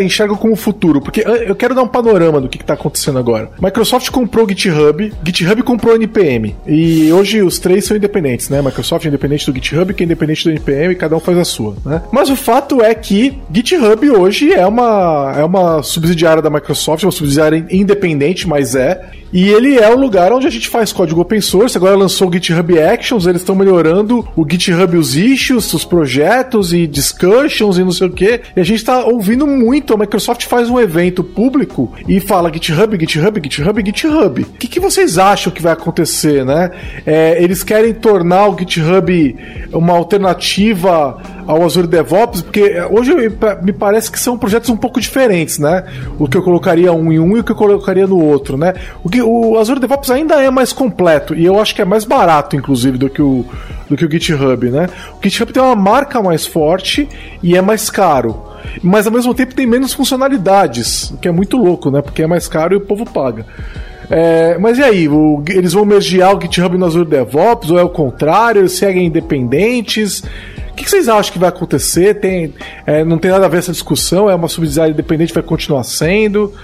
[0.00, 1.00] enxergam como futuro?
[1.00, 3.52] Porque eu quero dar um panorama do que, está acontecendo agora.
[3.62, 6.56] Microsoft comprou o GitHub, GitHub comprou o NPM.
[6.66, 8.60] E hoje os três são independentes, né?
[8.60, 11.44] Microsoft é independente do GitHub, que é independente do NPM, e cada um faz a
[11.44, 12.02] sua, né?
[12.10, 17.12] Mas o fato é que GitHub hoje é uma, é uma subsidiária da Microsoft, uma
[17.12, 19.12] subsidiária independente, mas é.
[19.32, 21.76] E ele é o lugar onde a gente faz código open source.
[21.76, 26.86] Agora lançou o GitHub Actions, eles estão melhorando o GitHub, os issues, os projetos e
[26.86, 28.40] discussions e não sei o que.
[28.56, 29.94] E a gente está ouvindo muito.
[29.94, 34.42] A Microsoft faz um evento público e fala GitHub, GitHub, GitHub, GitHub.
[34.42, 36.70] O que, que vocês acham que vai acontecer, né?
[37.04, 39.36] É, eles querem tornar o GitHub
[39.72, 43.10] uma alternativa ao Azure DevOps, porque hoje
[43.62, 45.82] me parece que são projetos um pouco diferentes, né?
[46.18, 48.74] O que eu colocaria um em um e o que eu colocaria no outro, né?
[49.02, 52.04] O, que, o Azure DevOps ainda é mais completo e eu acho que é mais
[52.04, 53.46] barato, inclusive, do que o,
[53.88, 54.90] do que o GitHub, né?
[55.18, 57.08] O GitHub tem uma marca mais forte
[57.42, 58.46] e é mais caro
[58.82, 62.02] mas ao mesmo tempo tem menos funcionalidades, o que é muito louco, né?
[62.02, 63.46] Porque é mais caro e o povo paga.
[64.10, 65.08] É, mas e aí?
[65.08, 68.60] O, eles vão mergear o GitHub no Azure DevOps ou é o contrário?
[68.60, 70.22] Eles seguem independentes?
[70.78, 72.14] Que, que vocês acham que vai acontecer?
[72.20, 72.54] Tem,
[72.86, 74.30] é, não tem nada a ver essa discussão?
[74.30, 76.54] É uma subsidiária independente, vai continuar sendo?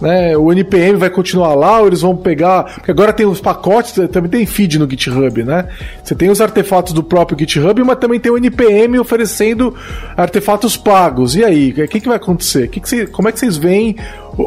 [0.00, 0.36] Né?
[0.36, 2.64] O NPM vai continuar lá, ou eles vão pegar.
[2.74, 5.68] Porque agora tem os pacotes, também tem feed no GitHub, né?
[6.02, 9.74] Você tem os artefatos do próprio GitHub, mas também tem o NPM oferecendo
[10.16, 11.34] artefatos pagos.
[11.34, 12.68] E aí, o que, que vai acontecer?
[12.68, 13.96] Que que você, como é que vocês veem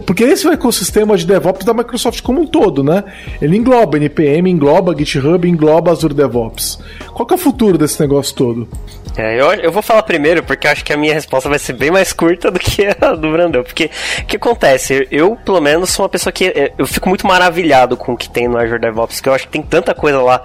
[0.05, 3.03] porque esse é o ecossistema de DevOps da Microsoft como um todo, né?
[3.41, 6.80] Ele engloba NPM, engloba GitHub, engloba Azure DevOps.
[7.14, 8.68] Qual que é o futuro desse negócio todo?
[9.18, 11.89] É, eu, eu vou falar primeiro, porque acho que a minha resposta vai ser bem
[11.89, 13.64] mais curta do que a do Brandão.
[13.64, 13.89] Porque
[14.19, 15.07] o que acontece?
[15.09, 16.45] Eu, pelo menos, sou uma pessoa que.
[16.45, 19.45] É, eu fico muito maravilhado com o que tem no Azure DevOps, porque eu acho
[19.45, 20.43] que tem tanta coisa lá.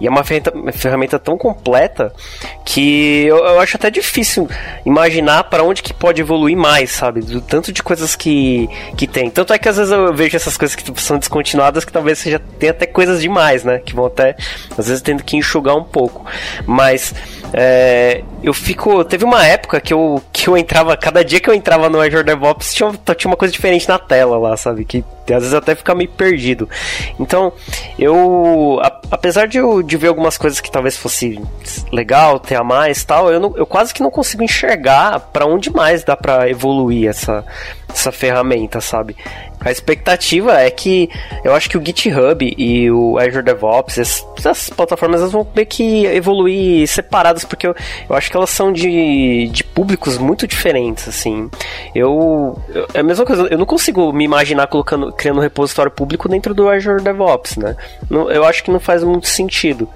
[0.00, 2.14] E é uma ferramenta, uma ferramenta tão completa
[2.64, 4.48] que eu, eu acho até difícil
[4.86, 7.20] imaginar para onde que pode evoluir mais, sabe?
[7.20, 9.30] Do tanto de coisas que, que tem.
[9.30, 12.40] Tanto é que às vezes eu vejo essas coisas que são descontinuadas que talvez seja
[12.58, 13.78] tem até coisas demais, né?
[13.78, 14.36] Que vão até,
[14.76, 16.24] às vezes, tendo que enxugar um pouco.
[16.66, 17.14] Mas.
[17.52, 19.04] É, eu fico.
[19.04, 20.96] Teve uma época que eu, que eu entrava.
[20.96, 24.38] Cada dia que eu entrava no Azure DevOps tinha, tinha uma coisa diferente na tela
[24.38, 24.84] lá, sabe?
[24.84, 26.68] Que às vezes até fica meio perdido.
[27.18, 27.52] Então,
[27.98, 28.80] eu.
[28.82, 31.40] A, apesar de eu de ver algumas coisas que talvez fosse
[31.92, 35.70] legal, ter a mais tal, eu, não, eu quase que não consigo enxergar para onde
[35.70, 37.44] mais dá para evoluir essa,
[37.88, 39.16] essa ferramenta, sabe?
[39.64, 41.08] A expectativa é que
[41.42, 46.04] eu acho que o GitHub e o Azure DevOps, essas plataformas elas vão meio que
[46.06, 47.74] evoluir separadas, porque eu,
[48.08, 51.50] eu acho que elas são de, de públicos muito diferentes, assim.
[51.94, 55.90] Eu, eu, É a mesma coisa, eu não consigo me imaginar colocando, criando um repositório
[55.90, 57.76] público dentro do Azure DevOps, né?
[58.10, 59.88] Não, eu acho que não faz muito sentido.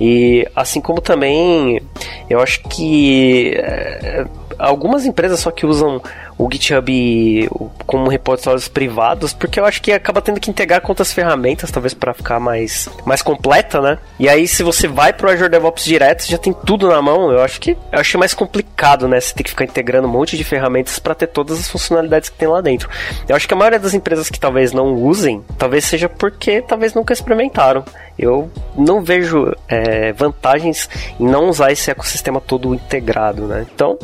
[0.00, 1.80] E assim como também,
[2.28, 4.26] eu acho que é,
[4.58, 6.00] algumas empresas só que usam
[6.38, 7.48] o GitHub
[7.86, 11.94] como repositórios privados, porque eu acho que acaba tendo que integrar com outras ferramentas, talvez
[11.94, 13.98] para ficar mais, mais completa, né?
[14.18, 17.30] E aí, se você vai pro Azure DevOps direto, já tem tudo na mão.
[17.30, 19.20] Eu acho que eu acho mais complicado, né?
[19.20, 22.36] Você tem que ficar integrando um monte de ferramentas para ter todas as funcionalidades que
[22.36, 22.88] tem lá dentro.
[23.28, 26.92] Eu acho que a maioria das empresas que talvez não usem, talvez seja porque talvez
[26.92, 27.84] nunca experimentaram.
[28.18, 30.88] Eu não vejo é, vantagens
[31.20, 33.66] em não usar esse ecossistema todo integrado, né?
[33.74, 33.98] Então,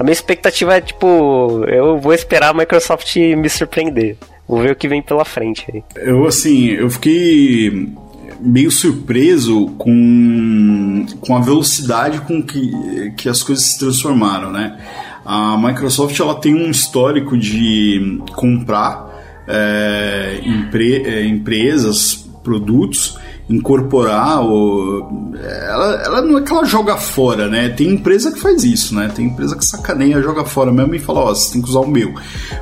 [0.00, 4.16] a minha expectativa é tipo, eu vou esperar a Microsoft me surpreender.
[4.48, 5.84] Vou ver o que vem pela frente aí.
[5.94, 7.92] Eu, assim, eu fiquei
[8.40, 14.80] meio surpreso com, com a velocidade com que, que as coisas se transformaram, né?
[15.22, 23.18] A Microsoft ela tem um histórico de comprar é, empre, é, empresas, produtos
[23.50, 27.68] incorporar o, ela, ela não é que ela joga fora, né?
[27.68, 29.10] Tem empresa que faz isso, né?
[29.14, 31.80] Tem empresa que sacaneia, joga fora mesmo e fala, ó, oh, você tem que usar
[31.80, 32.14] o meu.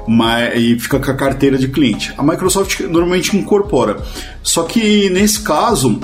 [0.06, 2.14] Mas, e fica com a carteira de cliente.
[2.16, 4.02] A Microsoft normalmente incorpora.
[4.42, 6.00] Só que nesse caso,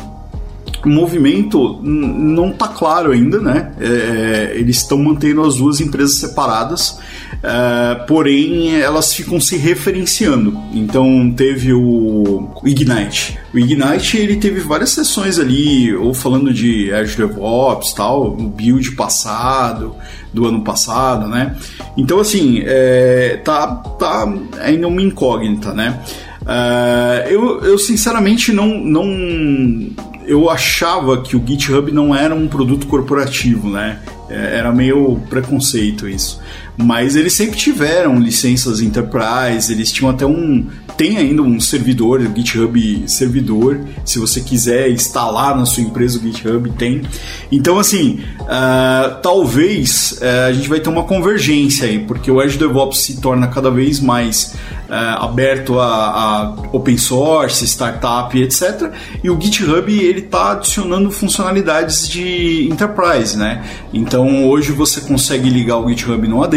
[0.88, 3.72] movimento não está claro ainda, né?
[3.80, 6.98] É, é, eles estão mantendo as duas empresas separadas,
[7.42, 10.58] é, porém elas ficam se referenciando.
[10.72, 13.38] Então teve o Ignite.
[13.52, 18.92] O Ignite ele teve várias sessões ali, ou falando de Azure DevOps, tal, o build
[18.92, 19.94] passado,
[20.32, 21.56] do ano passado, né?
[21.96, 23.66] Então assim, é, tá,
[23.98, 26.00] tá ainda uma incógnita, né?
[26.44, 29.94] Uh, eu, eu sinceramente não, não
[30.26, 34.00] eu achava que o GitHub não era um produto corporativo, né?
[34.28, 36.40] É, era meio preconceito isso.
[36.76, 40.66] Mas eles sempre tiveram licenças enterprise, eles tinham até um.
[40.96, 43.80] Tem ainda um servidor, o GitHub servidor.
[44.04, 47.02] Se você quiser instalar na sua empresa o GitHub, tem.
[47.50, 52.58] Então, assim, uh, talvez uh, a gente vai ter uma convergência aí, porque o Azure
[52.58, 54.54] DevOps se torna cada vez mais
[54.88, 58.92] uh, aberto a, a, open source, startup, etc.
[59.22, 63.64] E o GitHub ele está adicionando funcionalidades de enterprise, né?
[63.92, 66.56] Então hoje você consegue ligar o GitHub no AD,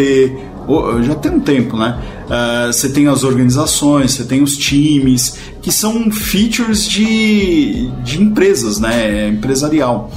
[1.03, 1.97] já tem um tempo, né?
[2.25, 8.79] Uh, você tem as organizações, você tem os times, que são features de, de empresas,
[8.79, 9.29] né?
[9.29, 10.11] Empresarial.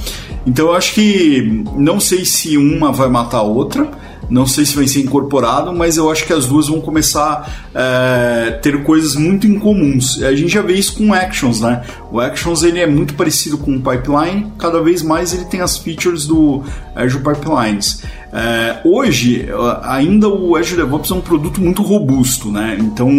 [0.45, 3.89] Então eu acho que não sei se uma vai matar a outra,
[4.31, 8.47] não sei se vai ser incorporado, mas eu acho que as duas vão começar a
[8.47, 10.23] é, ter coisas muito incomuns.
[10.23, 11.83] A gente já vê isso com Actions, né?
[12.09, 15.77] O Actions ele é muito parecido com o Pipeline, cada vez mais ele tem as
[15.77, 16.63] features do
[16.95, 18.03] Azure Pipelines.
[18.33, 19.47] É, hoje,
[19.83, 22.77] ainda o Azure DevOps é um produto muito robusto, né?
[22.79, 23.09] Então,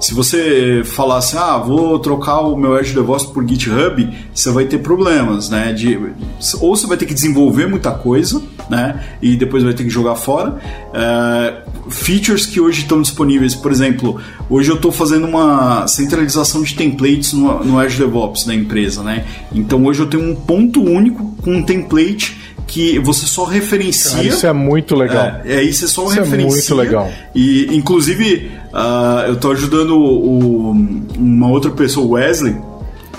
[0.00, 4.64] se você falar assim, ah, vou trocar o meu Azure DevOps por GitHub, você vai
[4.64, 5.72] ter problemas, né?
[5.72, 5.98] De,
[6.60, 9.04] ou você vai ter que desenvolver muita coisa, né?
[9.20, 10.58] E depois vai ter que jogar fora.
[10.94, 16.74] É, features que hoje estão disponíveis, por exemplo, hoje eu estou fazendo uma centralização de
[16.74, 19.26] templates no, no Azure DevOps da empresa, né?
[19.52, 24.16] Então hoje eu tenho um ponto único com um template que você só referencia.
[24.16, 25.40] Cara, isso é muito legal.
[25.44, 26.46] É, é isso é só isso referencia.
[26.46, 27.12] É muito legal.
[27.34, 30.70] E inclusive uh, eu estou ajudando o,
[31.16, 32.56] uma outra pessoa, Wesley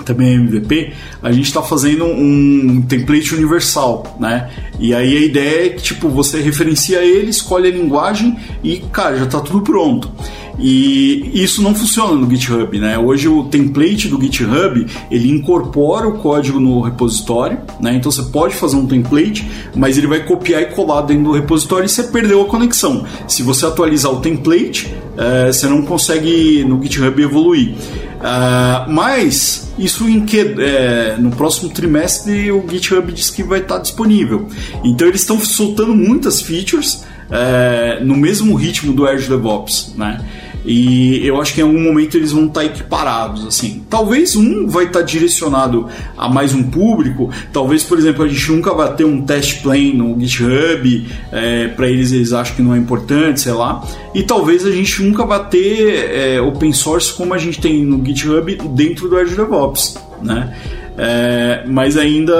[0.08, 4.50] também é MVP, a gente está fazendo um template universal, né?
[4.80, 9.16] E aí a ideia é que tipo você referencia ele, escolhe a linguagem e cara
[9.16, 10.10] já está tudo pronto.
[10.58, 12.98] E isso não funciona no GitHub, né?
[12.98, 17.94] Hoje o template do GitHub ele incorpora o código no repositório, né?
[17.94, 21.86] Então você pode fazer um template, mas ele vai copiar e colar dentro do repositório
[21.86, 23.04] e você perdeu a conexão.
[23.28, 27.74] Se você atualizar o template, é, você não consegue no GitHub evoluir.
[28.18, 33.78] Uh, mas isso em que é, no próximo trimestre o GitHub diz que vai estar
[33.78, 34.48] disponível.
[34.84, 40.20] Então eles estão soltando muitas features é, no mesmo ritmo do Azure DevOps, né?
[40.64, 43.84] E eu acho que em algum momento eles vão estar equiparados, assim.
[43.88, 47.30] Talvez um vai estar direcionado a mais um público.
[47.52, 51.06] Talvez, por exemplo, a gente nunca vai ter um test plane no GitHub.
[51.32, 53.86] É, para eles, eles acham que não é importante, sei lá.
[54.14, 58.04] E talvez a gente nunca vai ter é, open source como a gente tem no
[58.04, 60.54] GitHub dentro do Azure DevOps, né?
[61.00, 62.34] É, mas ainda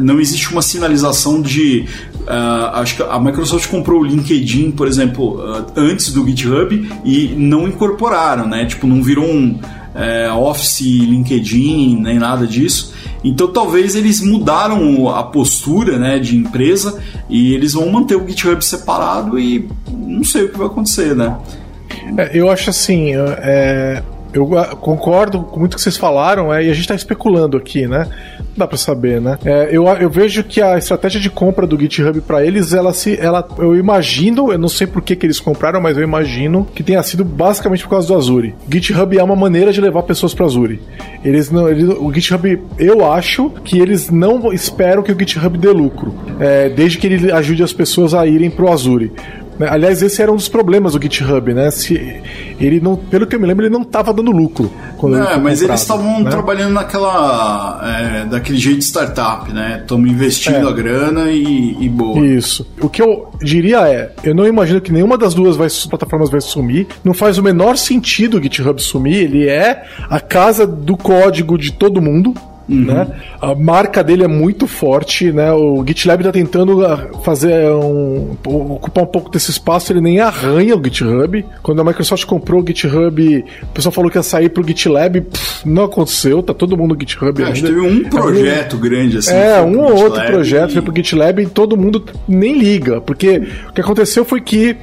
[0.00, 1.86] não existe uma sinalização de
[2.22, 7.34] Uh, acho que a Microsoft comprou o LinkedIn, por exemplo, uh, antes do GitHub e
[7.36, 8.64] não incorporaram, né?
[8.64, 9.58] Tipo, não virou um
[9.94, 12.94] uh, Office LinkedIn nem nada disso.
[13.24, 18.64] Então talvez eles mudaram a postura né, de empresa e eles vão manter o GitHub
[18.64, 21.36] separado e não sei o que vai acontecer, né?
[22.16, 26.70] É, eu acho assim, é, eu ah, concordo com muito que vocês falaram, é, e
[26.70, 28.08] a gente está especulando aqui, né?
[28.56, 29.38] Dá para saber, né?
[29.44, 33.18] É, eu, eu vejo que a estratégia de compra do GitHub para eles, ela se,
[33.18, 36.82] ela, eu imagino, eu não sei por que, que eles compraram, mas eu imagino que
[36.82, 38.54] tenha sido basicamente por causa do Azure.
[38.70, 40.80] GitHub é uma maneira de levar pessoas para Azure.
[41.24, 45.70] Eles não, eles, o GitHub, eu acho que eles não esperam que o GitHub dê
[45.70, 49.12] lucro, é, desde que ele ajude as pessoas a irem pro Azure.
[49.58, 49.68] Né?
[49.70, 51.70] Aliás, esse era um dos problemas do GitHub, né?
[51.70, 51.94] Se
[52.60, 54.72] ele não, pelo que eu me lembro, ele não estava dando lucro.
[54.96, 56.30] Quando não, mas comprado, eles estavam né?
[56.30, 59.80] trabalhando naquela, é, daquele jeito de startup, né?
[59.82, 60.70] Estamos investindo é.
[60.70, 62.24] a grana e, e, boa.
[62.26, 62.66] Isso.
[62.80, 66.40] O que eu diria é, eu não imagino que nenhuma das duas vai, plataformas vai
[66.40, 66.86] sumir.
[67.04, 69.16] Não faz o menor sentido o GitHub sumir.
[69.16, 72.34] Ele é a casa do código de todo mundo.
[72.68, 72.84] Uhum.
[72.84, 73.06] Né?
[73.40, 75.52] A marca dele é muito forte, né?
[75.52, 80.76] O GitLab está tentando ah, fazer um, ocupar um pouco desse espaço, ele nem arranha
[80.76, 81.44] o GitHub.
[81.62, 85.68] Quando a Microsoft comprou o GitHub, o pessoal falou que ia sair pro GitLab, pff,
[85.68, 87.68] não aconteceu, tá todo mundo no GitHub é, ainda.
[87.68, 89.34] Teve um projeto é, grande assim.
[89.34, 90.72] É, um ou outro projeto e...
[90.74, 94.76] foi pro GitLab e todo mundo nem liga, porque o que aconteceu foi que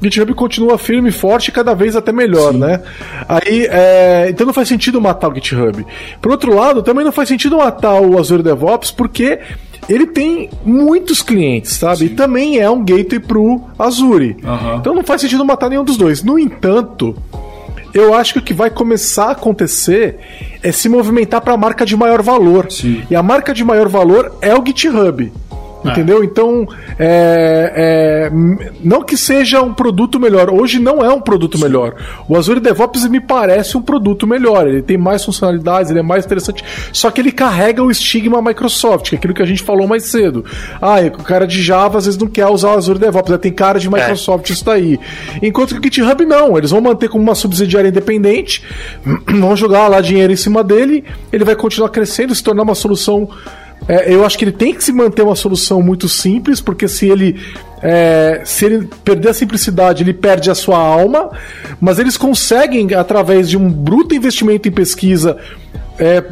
[0.00, 2.58] GitHub continua firme, forte e cada vez até melhor, Sim.
[2.58, 2.82] né?
[3.28, 5.86] Aí, é, então não faz sentido matar o GitHub.
[6.20, 9.38] Por outro lado, também não faz sentido matar o Azure DevOps porque
[9.88, 11.98] ele tem muitos clientes, sabe?
[11.98, 12.04] Sim.
[12.06, 14.36] E também é um gateway pro Azure.
[14.42, 14.76] Uhum.
[14.76, 16.22] Então não faz sentido matar nenhum dos dois.
[16.22, 17.14] No entanto,
[17.94, 20.18] eu acho que o que vai começar a acontecer
[20.62, 22.70] é se movimentar para a marca de maior valor.
[22.70, 23.02] Sim.
[23.10, 25.32] E a marca de maior valor é o GitHub.
[25.88, 25.92] É.
[25.92, 26.24] Entendeu?
[26.24, 26.66] Então,
[26.98, 28.30] é, é,
[28.82, 30.50] não que seja um produto melhor.
[30.50, 31.64] Hoje não é um produto Sim.
[31.64, 31.94] melhor.
[32.28, 34.66] O Azure DevOps me parece um produto melhor.
[34.66, 36.64] Ele tem mais funcionalidades, ele é mais interessante.
[36.92, 40.04] Só que ele carrega o estigma Microsoft, que é aquilo que a gente falou mais
[40.04, 40.44] cedo.
[40.80, 43.52] Ah, o cara de Java às vezes não quer usar o Azure DevOps, ele tem
[43.52, 44.52] cara de Microsoft, é.
[44.52, 44.98] isso daí.
[45.42, 46.56] Enquanto que o GitHub não.
[46.56, 48.62] Eles vão manter como uma subsidiária independente,
[49.26, 53.28] vão jogar lá dinheiro em cima dele, ele vai continuar crescendo, se tornar uma solução
[53.88, 57.08] é, eu acho que ele tem que se manter uma solução muito simples, porque se
[57.08, 57.40] ele
[57.82, 61.30] é, se ele perder a simplicidade, ele perde a sua alma,
[61.80, 65.36] mas eles conseguem, através de um bruto investimento em pesquisa,
[65.98, 66.22] é,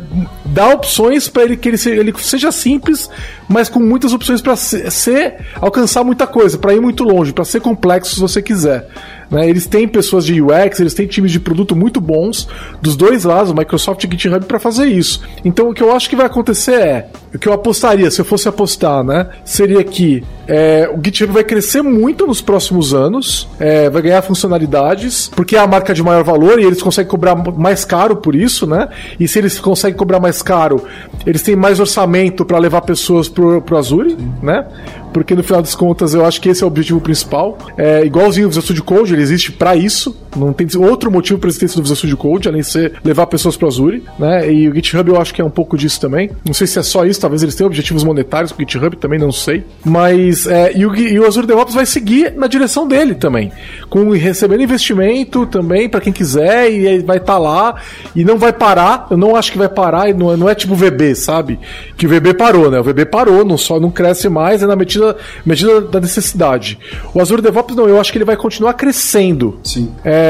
[0.44, 3.08] dar opções para ele que ele, ele, seja simples,
[3.48, 7.44] mas com muitas opções para ser, ser, alcançar muita coisa, para ir muito longe, para
[7.44, 8.88] ser complexo se você quiser.
[9.30, 9.48] Né?
[9.48, 12.48] Eles têm pessoas de UX, eles têm times de produto muito bons
[12.80, 15.22] dos dois lados, Microsoft e GitHub, para fazer isso.
[15.44, 18.24] Então o que eu acho que vai acontecer é o que eu apostaria, se eu
[18.24, 19.26] fosse apostar, né?
[19.44, 25.28] Seria que é, o GitHub vai crescer muito nos próximos anos, é, vai ganhar funcionalidades,
[25.34, 28.66] porque é a marca de maior valor e eles conseguem cobrar mais caro por isso,
[28.66, 28.88] né?
[29.18, 30.84] E se eles conseguem cobrar mais caro,
[31.26, 34.66] eles têm mais orçamento para levar pessoas pro, pro Azure, né?
[35.12, 37.58] Porque no final das contas eu acho que esse é o objetivo principal.
[37.76, 40.16] É igualzinho o Visual Studio Code, ele existe para isso.
[40.36, 43.56] Não tem outro motivo para existência do Visual Studio Code, além de ser levar pessoas
[43.56, 44.52] pro Azure, né?
[44.52, 46.30] E o GitHub eu acho que é um pouco disso também.
[46.44, 49.18] Não sei se é só isso, talvez eles tenham objetivos monetários com o GitHub, também
[49.18, 49.64] não sei.
[49.84, 53.52] Mas é, e, o, e o Azure DevOps vai seguir na direção dele também,
[53.88, 57.76] com recebendo investimento também para quem quiser e vai estar tá lá
[58.14, 59.06] e não vai parar.
[59.10, 60.12] Eu não acho que vai parar.
[60.14, 61.58] Não é, não é tipo o VB, sabe?
[61.96, 62.78] Que o VB parou, né?
[62.78, 66.78] O VB parou, não só não cresce mais, é na medida, medida da necessidade.
[67.12, 69.58] O Azure DevOps não, eu acho que ele vai continuar crescendo.
[69.62, 69.90] Sim.
[70.04, 70.23] É,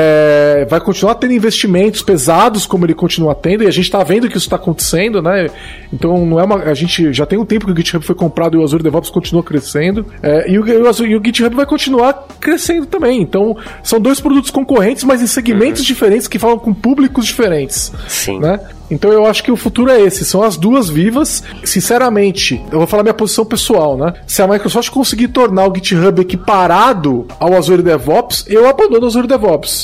[0.68, 4.36] vai continuar tendo investimentos pesados como ele continua tendo e a gente está vendo que
[4.36, 5.48] isso está acontecendo, né?
[5.92, 8.56] Então não é uma, a gente já tem um tempo que o GitHub foi comprado
[8.56, 10.06] e o Azure DevOps continua crescendo.
[10.22, 13.20] É, e, o, e, o, e, o, GitHub vai continuar crescendo também.
[13.20, 15.86] Então, são dois produtos concorrentes, mas em segmentos uhum.
[15.86, 17.92] diferentes que falam com públicos diferentes.
[18.08, 18.40] Sim.
[18.40, 18.60] Né?
[18.90, 21.42] Então eu acho que o futuro é esse, são as duas vivas.
[21.64, 24.14] Sinceramente, eu vou falar minha posição pessoal, né?
[24.26, 29.26] Se a Microsoft conseguir tornar o GitHub equiparado ao Azure DevOps, eu abandono o Azure
[29.26, 29.83] DevOps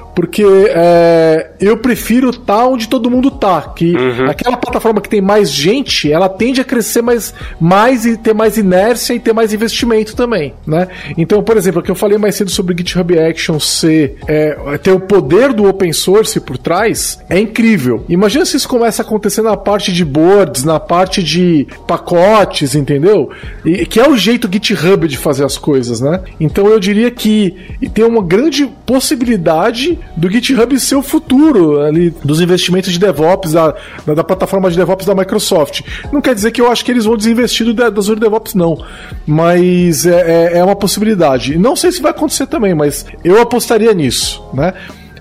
[0.15, 3.61] porque é, eu prefiro estar tá onde todo mundo tá.
[3.75, 4.29] Que uhum.
[4.29, 8.57] aquela plataforma que tem mais gente, ela tende a crescer mais, mais e ter mais
[8.57, 10.87] inércia e ter mais investimento também, né?
[11.17, 14.77] Então, por exemplo, o que eu falei mais cedo sobre o GitHub Action ser é,
[14.81, 18.05] ter o poder do open source por trás é incrível.
[18.09, 23.29] Imagina se isso começa a acontecer na parte de boards, na parte de pacotes, entendeu?
[23.65, 26.21] E, que é o jeito GitHub de fazer as coisas, né?
[26.39, 27.55] Então eu diria que
[27.93, 33.73] tem uma grande possibilidade do GitHub ser o futuro ali dos investimentos de DevOps, da,
[34.05, 35.81] da, plataforma de DevOps da Microsoft.
[36.11, 38.83] Não quer dizer que eu acho que eles vão desinvestir do, do Azure DevOps, não.
[39.25, 41.57] Mas é, é, é uma possibilidade.
[41.57, 44.73] Não sei se vai acontecer também, mas eu apostaria nisso, né?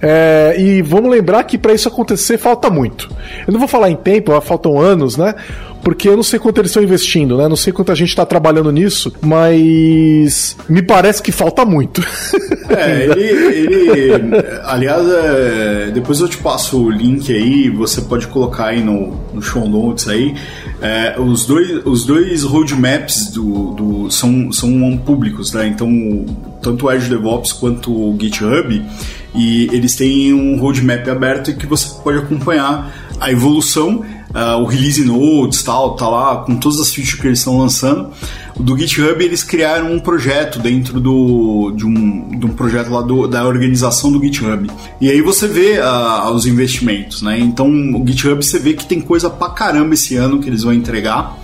[0.03, 3.11] É, e vamos lembrar que para isso acontecer falta muito.
[3.47, 5.35] Eu não vou falar em tempo, faltam anos, né?
[5.83, 7.49] Porque eu não sei quanto eles estão investindo, né?
[7.49, 12.03] Não sei quanto a gente está trabalhando nisso, mas me parece que falta muito.
[12.71, 13.25] É, ele.
[13.25, 14.21] ele
[14.63, 19.43] aliás, é, depois eu te passo o link aí, você pode colocar aí no, no
[19.43, 20.37] show notes aí.
[20.81, 25.67] É, os, dois, os dois roadmaps do, do, são, são públicos, né?
[25.67, 25.91] Então,
[26.63, 28.83] tanto o Azure DevOps quanto o GitHub,
[29.35, 34.05] e eles têm um roadmap aberto que você pode acompanhar a evolução
[34.35, 38.11] uh, o release notes tal, tá lá com todas as features que eles estão lançando.
[38.59, 43.27] Do GitHub eles criaram um projeto dentro do, de, um, de um projeto lá do,
[43.27, 44.71] da organização do GitHub.
[45.01, 47.39] E aí você vê uh, os investimentos, né?
[47.39, 50.73] Então o GitHub você vê que tem coisa pra caramba esse ano que eles vão
[50.73, 51.37] entregar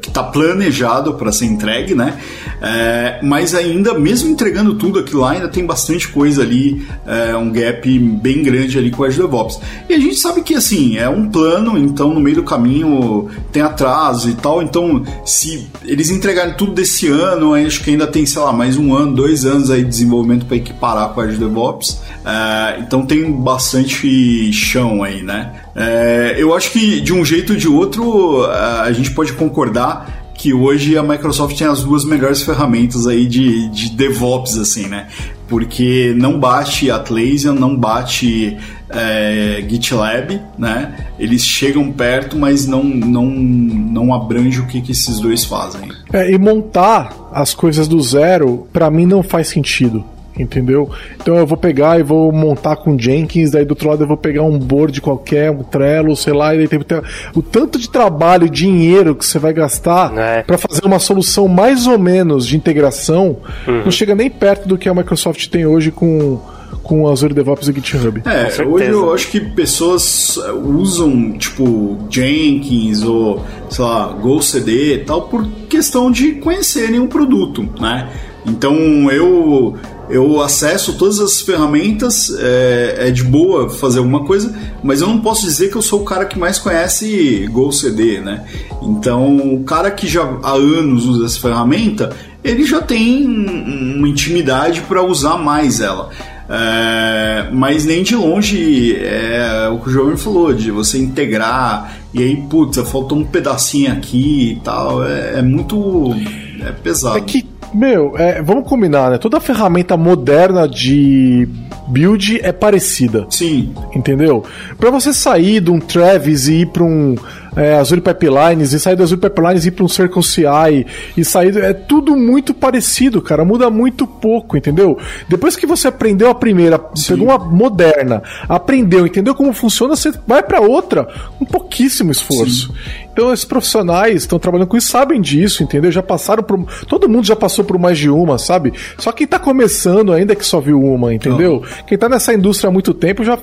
[0.00, 2.18] que está planejado para ser entregue, né?
[2.60, 7.50] É, mas ainda, mesmo entregando tudo aquilo lá, ainda tem bastante coisa ali, é, um
[7.50, 9.60] gap bem grande ali com o Azure DevOps.
[9.88, 13.62] E a gente sabe que assim, é um plano, então no meio do caminho tem
[13.62, 18.42] atraso e tal, então se eles entregarem tudo desse ano, acho que ainda tem, sei
[18.42, 22.00] lá, mais um ano, dois anos aí de desenvolvimento para equiparar com o Azure DevOps.
[22.24, 25.52] É, então tem bastante chão aí, né?
[25.78, 30.52] É, eu acho que de um jeito ou de outro a gente pode concordar que
[30.52, 35.08] hoje a Microsoft tem as duas melhores ferramentas aí de, de DevOps, assim, né?
[35.48, 38.56] Porque não bate Atlassian, não bate
[38.88, 41.08] é, GitLab, né?
[41.18, 45.90] Eles chegam perto, mas não, não, não abrange o que, que esses dois fazem.
[46.12, 50.04] É, e montar as coisas do zero, para mim, não faz sentido
[50.38, 50.90] entendeu?
[51.20, 54.16] Então eu vou pegar e vou montar com Jenkins, daí do outro lado eu vou
[54.16, 57.00] pegar um board qualquer, um Trello, sei lá, e daí tem, tem
[57.34, 60.42] o tanto de trabalho e dinheiro que você vai gastar é.
[60.42, 63.36] para fazer uma solução mais ou menos de integração,
[63.66, 63.84] uhum.
[63.84, 66.40] não chega nem perto do que a Microsoft tem hoje com
[66.82, 68.22] com o Azure DevOps e GitHub.
[68.24, 75.22] É, hoje eu acho que pessoas usam, tipo, Jenkins ou, sei lá, GoCD e tal,
[75.22, 78.08] por questão de conhecerem o produto, né?
[78.46, 78.74] Então
[79.10, 79.76] eu
[80.10, 85.20] eu acesso todas as ferramentas, é, é, de boa fazer alguma coisa, mas eu não
[85.20, 88.44] posso dizer que eu sou o cara que mais conhece GoCD, né?
[88.82, 94.80] Então, o cara que já há anos usa essa ferramenta, ele já tem uma intimidade
[94.82, 96.10] para usar mais ela.
[96.50, 102.22] É, mas nem de longe é o que o Jovem falou, de você integrar e
[102.22, 105.04] aí, putz, faltou um pedacinho aqui e tal.
[105.04, 106.14] É, é muito.
[106.60, 107.18] É pesado.
[107.18, 109.18] É que meu, é, vamos combinar, né?
[109.18, 111.46] Toda ferramenta moderna de
[111.88, 113.26] build é parecida.
[113.30, 113.74] Sim.
[113.94, 114.44] Entendeu?
[114.78, 117.14] Para você sair de um Travis e ir para um
[117.56, 120.86] é, Azure Pipelines, e sair do Azure Pipelines e ir para um Circle CI,
[121.16, 121.56] e sair.
[121.58, 123.44] É tudo muito parecido, cara.
[123.44, 124.96] Muda muito pouco, entendeu?
[125.28, 127.14] Depois que você aprendeu a primeira, Sim.
[127.14, 131.08] pegou uma moderna, aprendeu, entendeu como funciona, você vai para outra
[131.38, 132.68] com pouquíssimo esforço.
[132.68, 133.07] Sim.
[133.18, 135.90] Então, esses profissionais estão trabalhando com isso, sabem disso, entendeu?
[135.90, 136.64] Já passaram por.
[136.86, 138.72] Todo mundo já passou por mais de uma, sabe?
[138.96, 141.64] Só quem tá começando ainda que só viu uma, entendeu?
[141.64, 141.84] Oh.
[141.84, 143.36] Quem tá nessa indústria há muito tempo já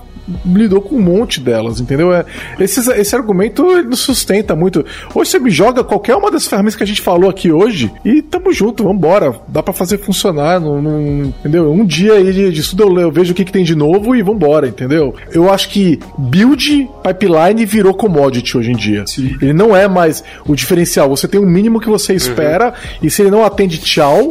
[0.45, 2.13] lidou com um monte delas, entendeu?
[2.13, 2.25] É,
[2.59, 4.85] esse, esse argumento ele sustenta muito.
[5.13, 8.21] Hoje você me joga qualquer uma das ferramentas que a gente falou aqui hoje e
[8.21, 9.35] tamo junto, vambora.
[9.47, 11.71] Dá para fazer funcionar, não, não, entendeu?
[11.71, 14.15] Um dia aí de, de estudo eu, eu, vejo o que, que tem de novo
[14.15, 15.13] e vambora, entendeu?
[15.31, 19.05] Eu acho que build pipeline virou commodity hoje em dia.
[19.05, 19.35] Sim.
[19.41, 21.07] Ele não é mais o diferencial.
[21.09, 22.73] Você tem um mínimo que você espera uhum.
[23.03, 24.29] e se ele não atende, tchau.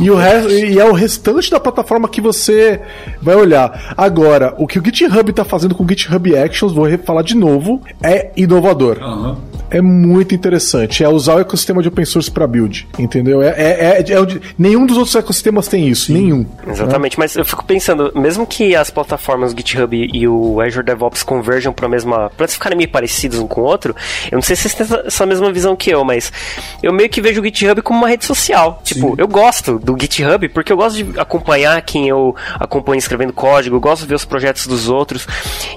[0.00, 0.18] E, o
[0.50, 2.80] e é o restante da plataforma que você
[3.22, 3.94] vai olhar.
[3.96, 7.80] Agora, o que o GitHub está fazendo com o GitHub Actions, vou falar de novo,
[8.02, 8.98] é inovador.
[8.98, 9.36] Uhum.
[9.70, 11.02] É muito interessante.
[11.02, 13.42] É usar o ecossistema de open source para build, entendeu?
[13.42, 16.14] É, é, é, é, nenhum dos outros ecossistemas tem isso, Sim.
[16.14, 16.46] nenhum.
[16.66, 17.24] Exatamente, né?
[17.24, 21.86] mas eu fico pensando, mesmo que as plataformas GitHub e o Azure DevOps converjam para
[21.86, 23.94] a mesma, para ficarem meio parecidos um com o outro,
[24.30, 26.32] eu não sei se vocês têm essa mesma visão que eu, mas
[26.82, 28.80] eu meio que vejo o GitHub como uma rede social.
[28.84, 29.14] Tipo, Sim.
[29.18, 33.80] eu gosto do GitHub porque eu gosto de acompanhar quem eu acompanho escrevendo código, eu
[33.80, 35.26] gosto de ver os projetos dos outros.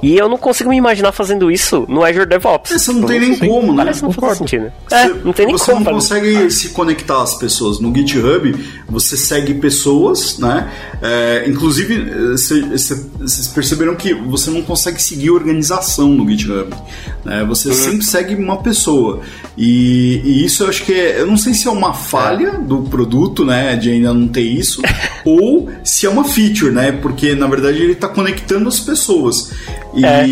[0.02, 2.72] E eu não consigo me imaginar fazendo isso no Azure DevOps.
[2.72, 3.48] Você não tem nem Sim.
[3.48, 3.79] como, né?
[3.80, 4.72] Parece não faz sentido.
[4.92, 5.84] É, não tem nem você como.
[5.84, 7.80] Você não consegue se conectar às pessoas.
[7.80, 8.56] No GitHub,
[8.88, 10.72] você segue pessoas, né?
[11.02, 16.76] É, inclusive, vocês perceberam que você não consegue seguir organização no GitHub.
[17.24, 17.46] Né?
[17.46, 17.76] Você uhum.
[17.76, 19.22] sempre segue uma pessoa.
[19.58, 22.84] E, e, isso eu acho que é, eu não sei se é uma falha do
[22.84, 24.82] produto, né, de ainda não ter isso,
[25.26, 29.52] ou se é uma feature, né, porque na verdade ele está conectando as pessoas.
[29.94, 30.26] E é.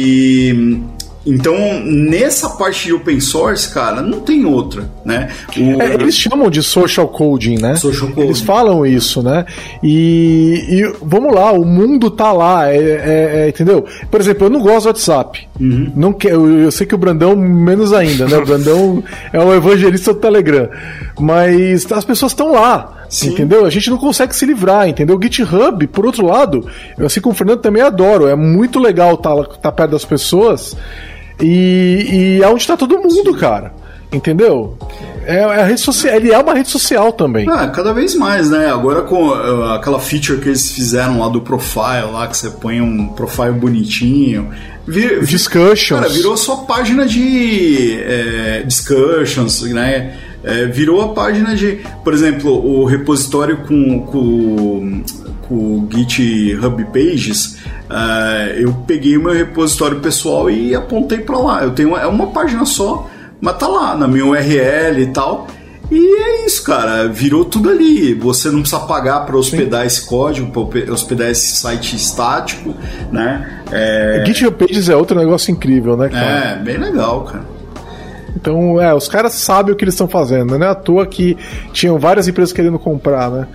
[1.27, 5.29] Então, nessa parte de open source, cara, não tem outra, né?
[5.57, 5.81] O...
[5.81, 7.75] É, eles chamam de social coding, né?
[7.75, 8.21] Social coding.
[8.21, 9.45] Eles falam isso, né?
[9.83, 13.85] E, e vamos lá, o mundo tá lá, é, é, é, entendeu?
[14.09, 15.47] Por exemplo, eu não gosto do WhatsApp.
[15.59, 15.91] Uhum.
[15.95, 18.37] Não quer, eu, eu, sei que o Brandão menos ainda, né?
[18.37, 20.69] O Brandão é o evangelista do Telegram.
[21.19, 23.05] Mas as pessoas estão lá.
[23.09, 23.29] Sim.
[23.29, 23.65] Entendeu?
[23.65, 25.17] A gente não consegue se livrar, entendeu?
[25.17, 26.67] O GitHub, por outro lado,
[26.97, 28.27] eu assim como o Fernando também adoro.
[28.27, 30.75] É muito legal estar tá, tá perto das pessoas.
[31.41, 33.37] E, e é onde está todo mundo, Sim.
[33.39, 33.73] cara.
[34.11, 34.77] Entendeu?
[35.25, 37.45] É, é, a rede social, ele é uma rede social também.
[37.49, 38.67] Ah, cada vez mais, né?
[38.67, 42.79] Agora com uh, aquela feature que eles fizeram lá do profile, lá que você põe
[42.79, 44.49] um profile bonitinho.
[44.87, 45.99] Vir, discussions.
[45.99, 50.15] Cara, virou só página de é, discussions, né?
[50.41, 55.03] É, virou a página de, por exemplo, o repositório com, com
[55.49, 57.57] o GitHub Pages.
[57.89, 61.63] Uh, eu peguei o meu repositório pessoal e apontei para lá.
[61.63, 63.09] Eu tenho uma, é uma página só,
[63.39, 65.47] mas tá lá na minha URL e tal.
[65.89, 67.07] E é isso, cara.
[67.07, 68.13] Virou tudo ali.
[68.13, 69.87] Você não precisa pagar para hospedar Sim.
[69.87, 72.75] esse código, para hospedar esse site estático,
[73.11, 73.61] né?
[73.71, 74.23] É...
[74.25, 76.25] GitHub Pages é outro negócio incrível, né, cara?
[76.25, 77.57] É, bem legal, cara.
[78.35, 81.35] Então, é, os caras sabem o que eles estão fazendo, não é à toa que
[81.73, 83.47] tinham várias empresas querendo comprar, né?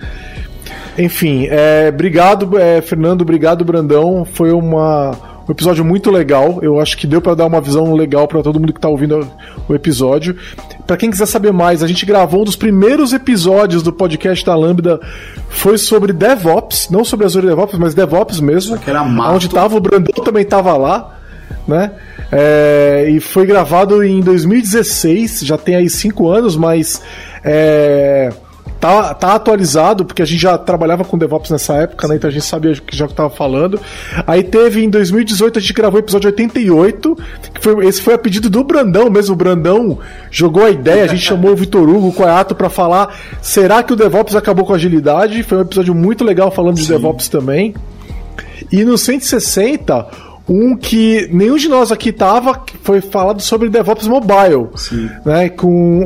[0.97, 4.25] Enfim, é, obrigado, é, Fernando, obrigado, Brandão.
[4.25, 5.11] Foi uma,
[5.47, 6.59] um episódio muito legal.
[6.61, 9.27] Eu acho que deu para dar uma visão legal para todo mundo que tá ouvindo
[9.67, 10.35] o episódio.
[10.85, 14.55] Para quem quiser saber mais, a gente gravou um dos primeiros episódios do podcast da
[14.55, 14.99] Lambda.
[15.49, 18.77] Foi sobre DevOps, não sobre Azure DevOps, mas DevOps mesmo.
[18.77, 19.35] Que era mato.
[19.35, 21.17] Onde tava o Brandão também tava lá,
[21.67, 21.91] né?
[22.31, 27.01] É, e foi gravado em 2016, já tem aí cinco anos, mas
[27.43, 28.31] é,
[28.83, 32.17] tá, tá atualizado, porque a gente já trabalhava com DevOps nessa época, né?
[32.17, 33.79] Então a gente sabia que já estava falando.
[34.27, 37.17] Aí teve em 2018, a gente gravou o episódio 88,
[37.53, 39.35] que foi, esse foi a pedido do Brandão mesmo.
[39.35, 39.99] O Brandão
[40.29, 43.93] jogou a ideia, a gente chamou o Vitor Hugo, o Coiato, para falar: será que
[43.93, 45.43] o DevOps acabou com a agilidade?
[45.43, 46.83] Foi um episódio muito legal falando Sim.
[46.83, 47.73] de DevOps também.
[48.69, 54.67] E no 160 um que nenhum de nós aqui tava, foi falado sobre DevOps Mobile,
[54.75, 55.09] Sim.
[55.25, 55.49] né?
[55.49, 56.01] Com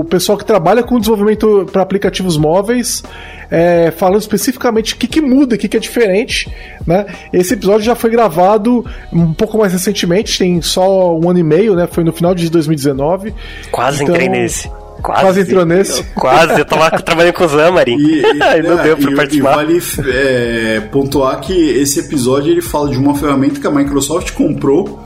[0.00, 3.02] o pessoal que trabalha com desenvolvimento para aplicativos móveis,
[3.50, 6.52] é, falando especificamente o que, que muda, o que, que é diferente,
[6.86, 7.06] né?
[7.32, 11.74] Esse episódio já foi gravado um pouco mais recentemente, tem só um ano e meio,
[11.74, 11.88] né?
[11.90, 13.34] Foi no final de 2019.
[13.70, 14.70] Quase então, entrei nesse.
[15.00, 16.02] Quase, quase entrou nesse.
[16.14, 17.96] Quase, eu tava trabalhando com o Xamarin.
[17.96, 18.32] E, e,
[18.62, 19.52] não é, deu pra e, participar.
[19.52, 24.32] E vale é, pontuar que esse episódio ele fala de uma ferramenta que a Microsoft
[24.32, 25.04] comprou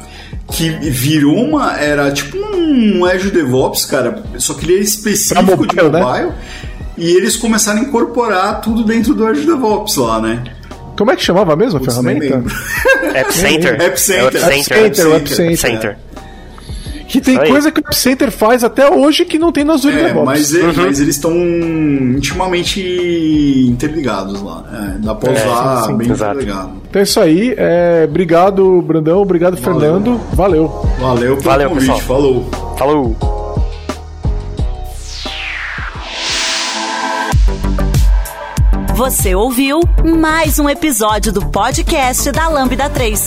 [0.51, 1.79] que virou uma.
[1.79, 4.23] Era tipo um Azure DevOps, cara.
[4.39, 6.27] Só que ele é específico mobile, de mobile.
[6.27, 6.35] Né?
[6.97, 10.45] E eles começaram a incorporar tudo dentro do Azure DevOps lá, né?
[10.97, 12.45] Como é que chamava mesmo a ferramenta?
[13.15, 13.83] App Center.
[13.83, 14.45] App Center.
[14.45, 15.13] App Center.
[15.13, 15.99] App Center.
[17.09, 20.05] Que tem coisa que o Center faz até hoje que não tem no Azure É,
[20.09, 20.25] DevOps.
[20.25, 22.81] mas, é- mas eles estão intimamente
[23.69, 24.65] interligados lá.
[24.73, 25.97] É, dá pra usar sim, sim.
[25.97, 26.33] bem Exato.
[26.35, 26.71] interligado.
[26.89, 27.55] Então é isso aí.
[27.57, 29.21] É, obrigado, Brandão.
[29.21, 29.81] Obrigado, Valeu.
[29.81, 30.21] Fernando.
[30.33, 30.69] Valeu.
[30.99, 31.91] Valeu pelo Valeu, convite.
[31.93, 32.01] pessoal.
[32.01, 32.51] Falou.
[32.79, 33.17] Falou!
[38.95, 39.81] Você ouviu
[40.19, 43.27] mais um episódio do podcast da Lambda 3.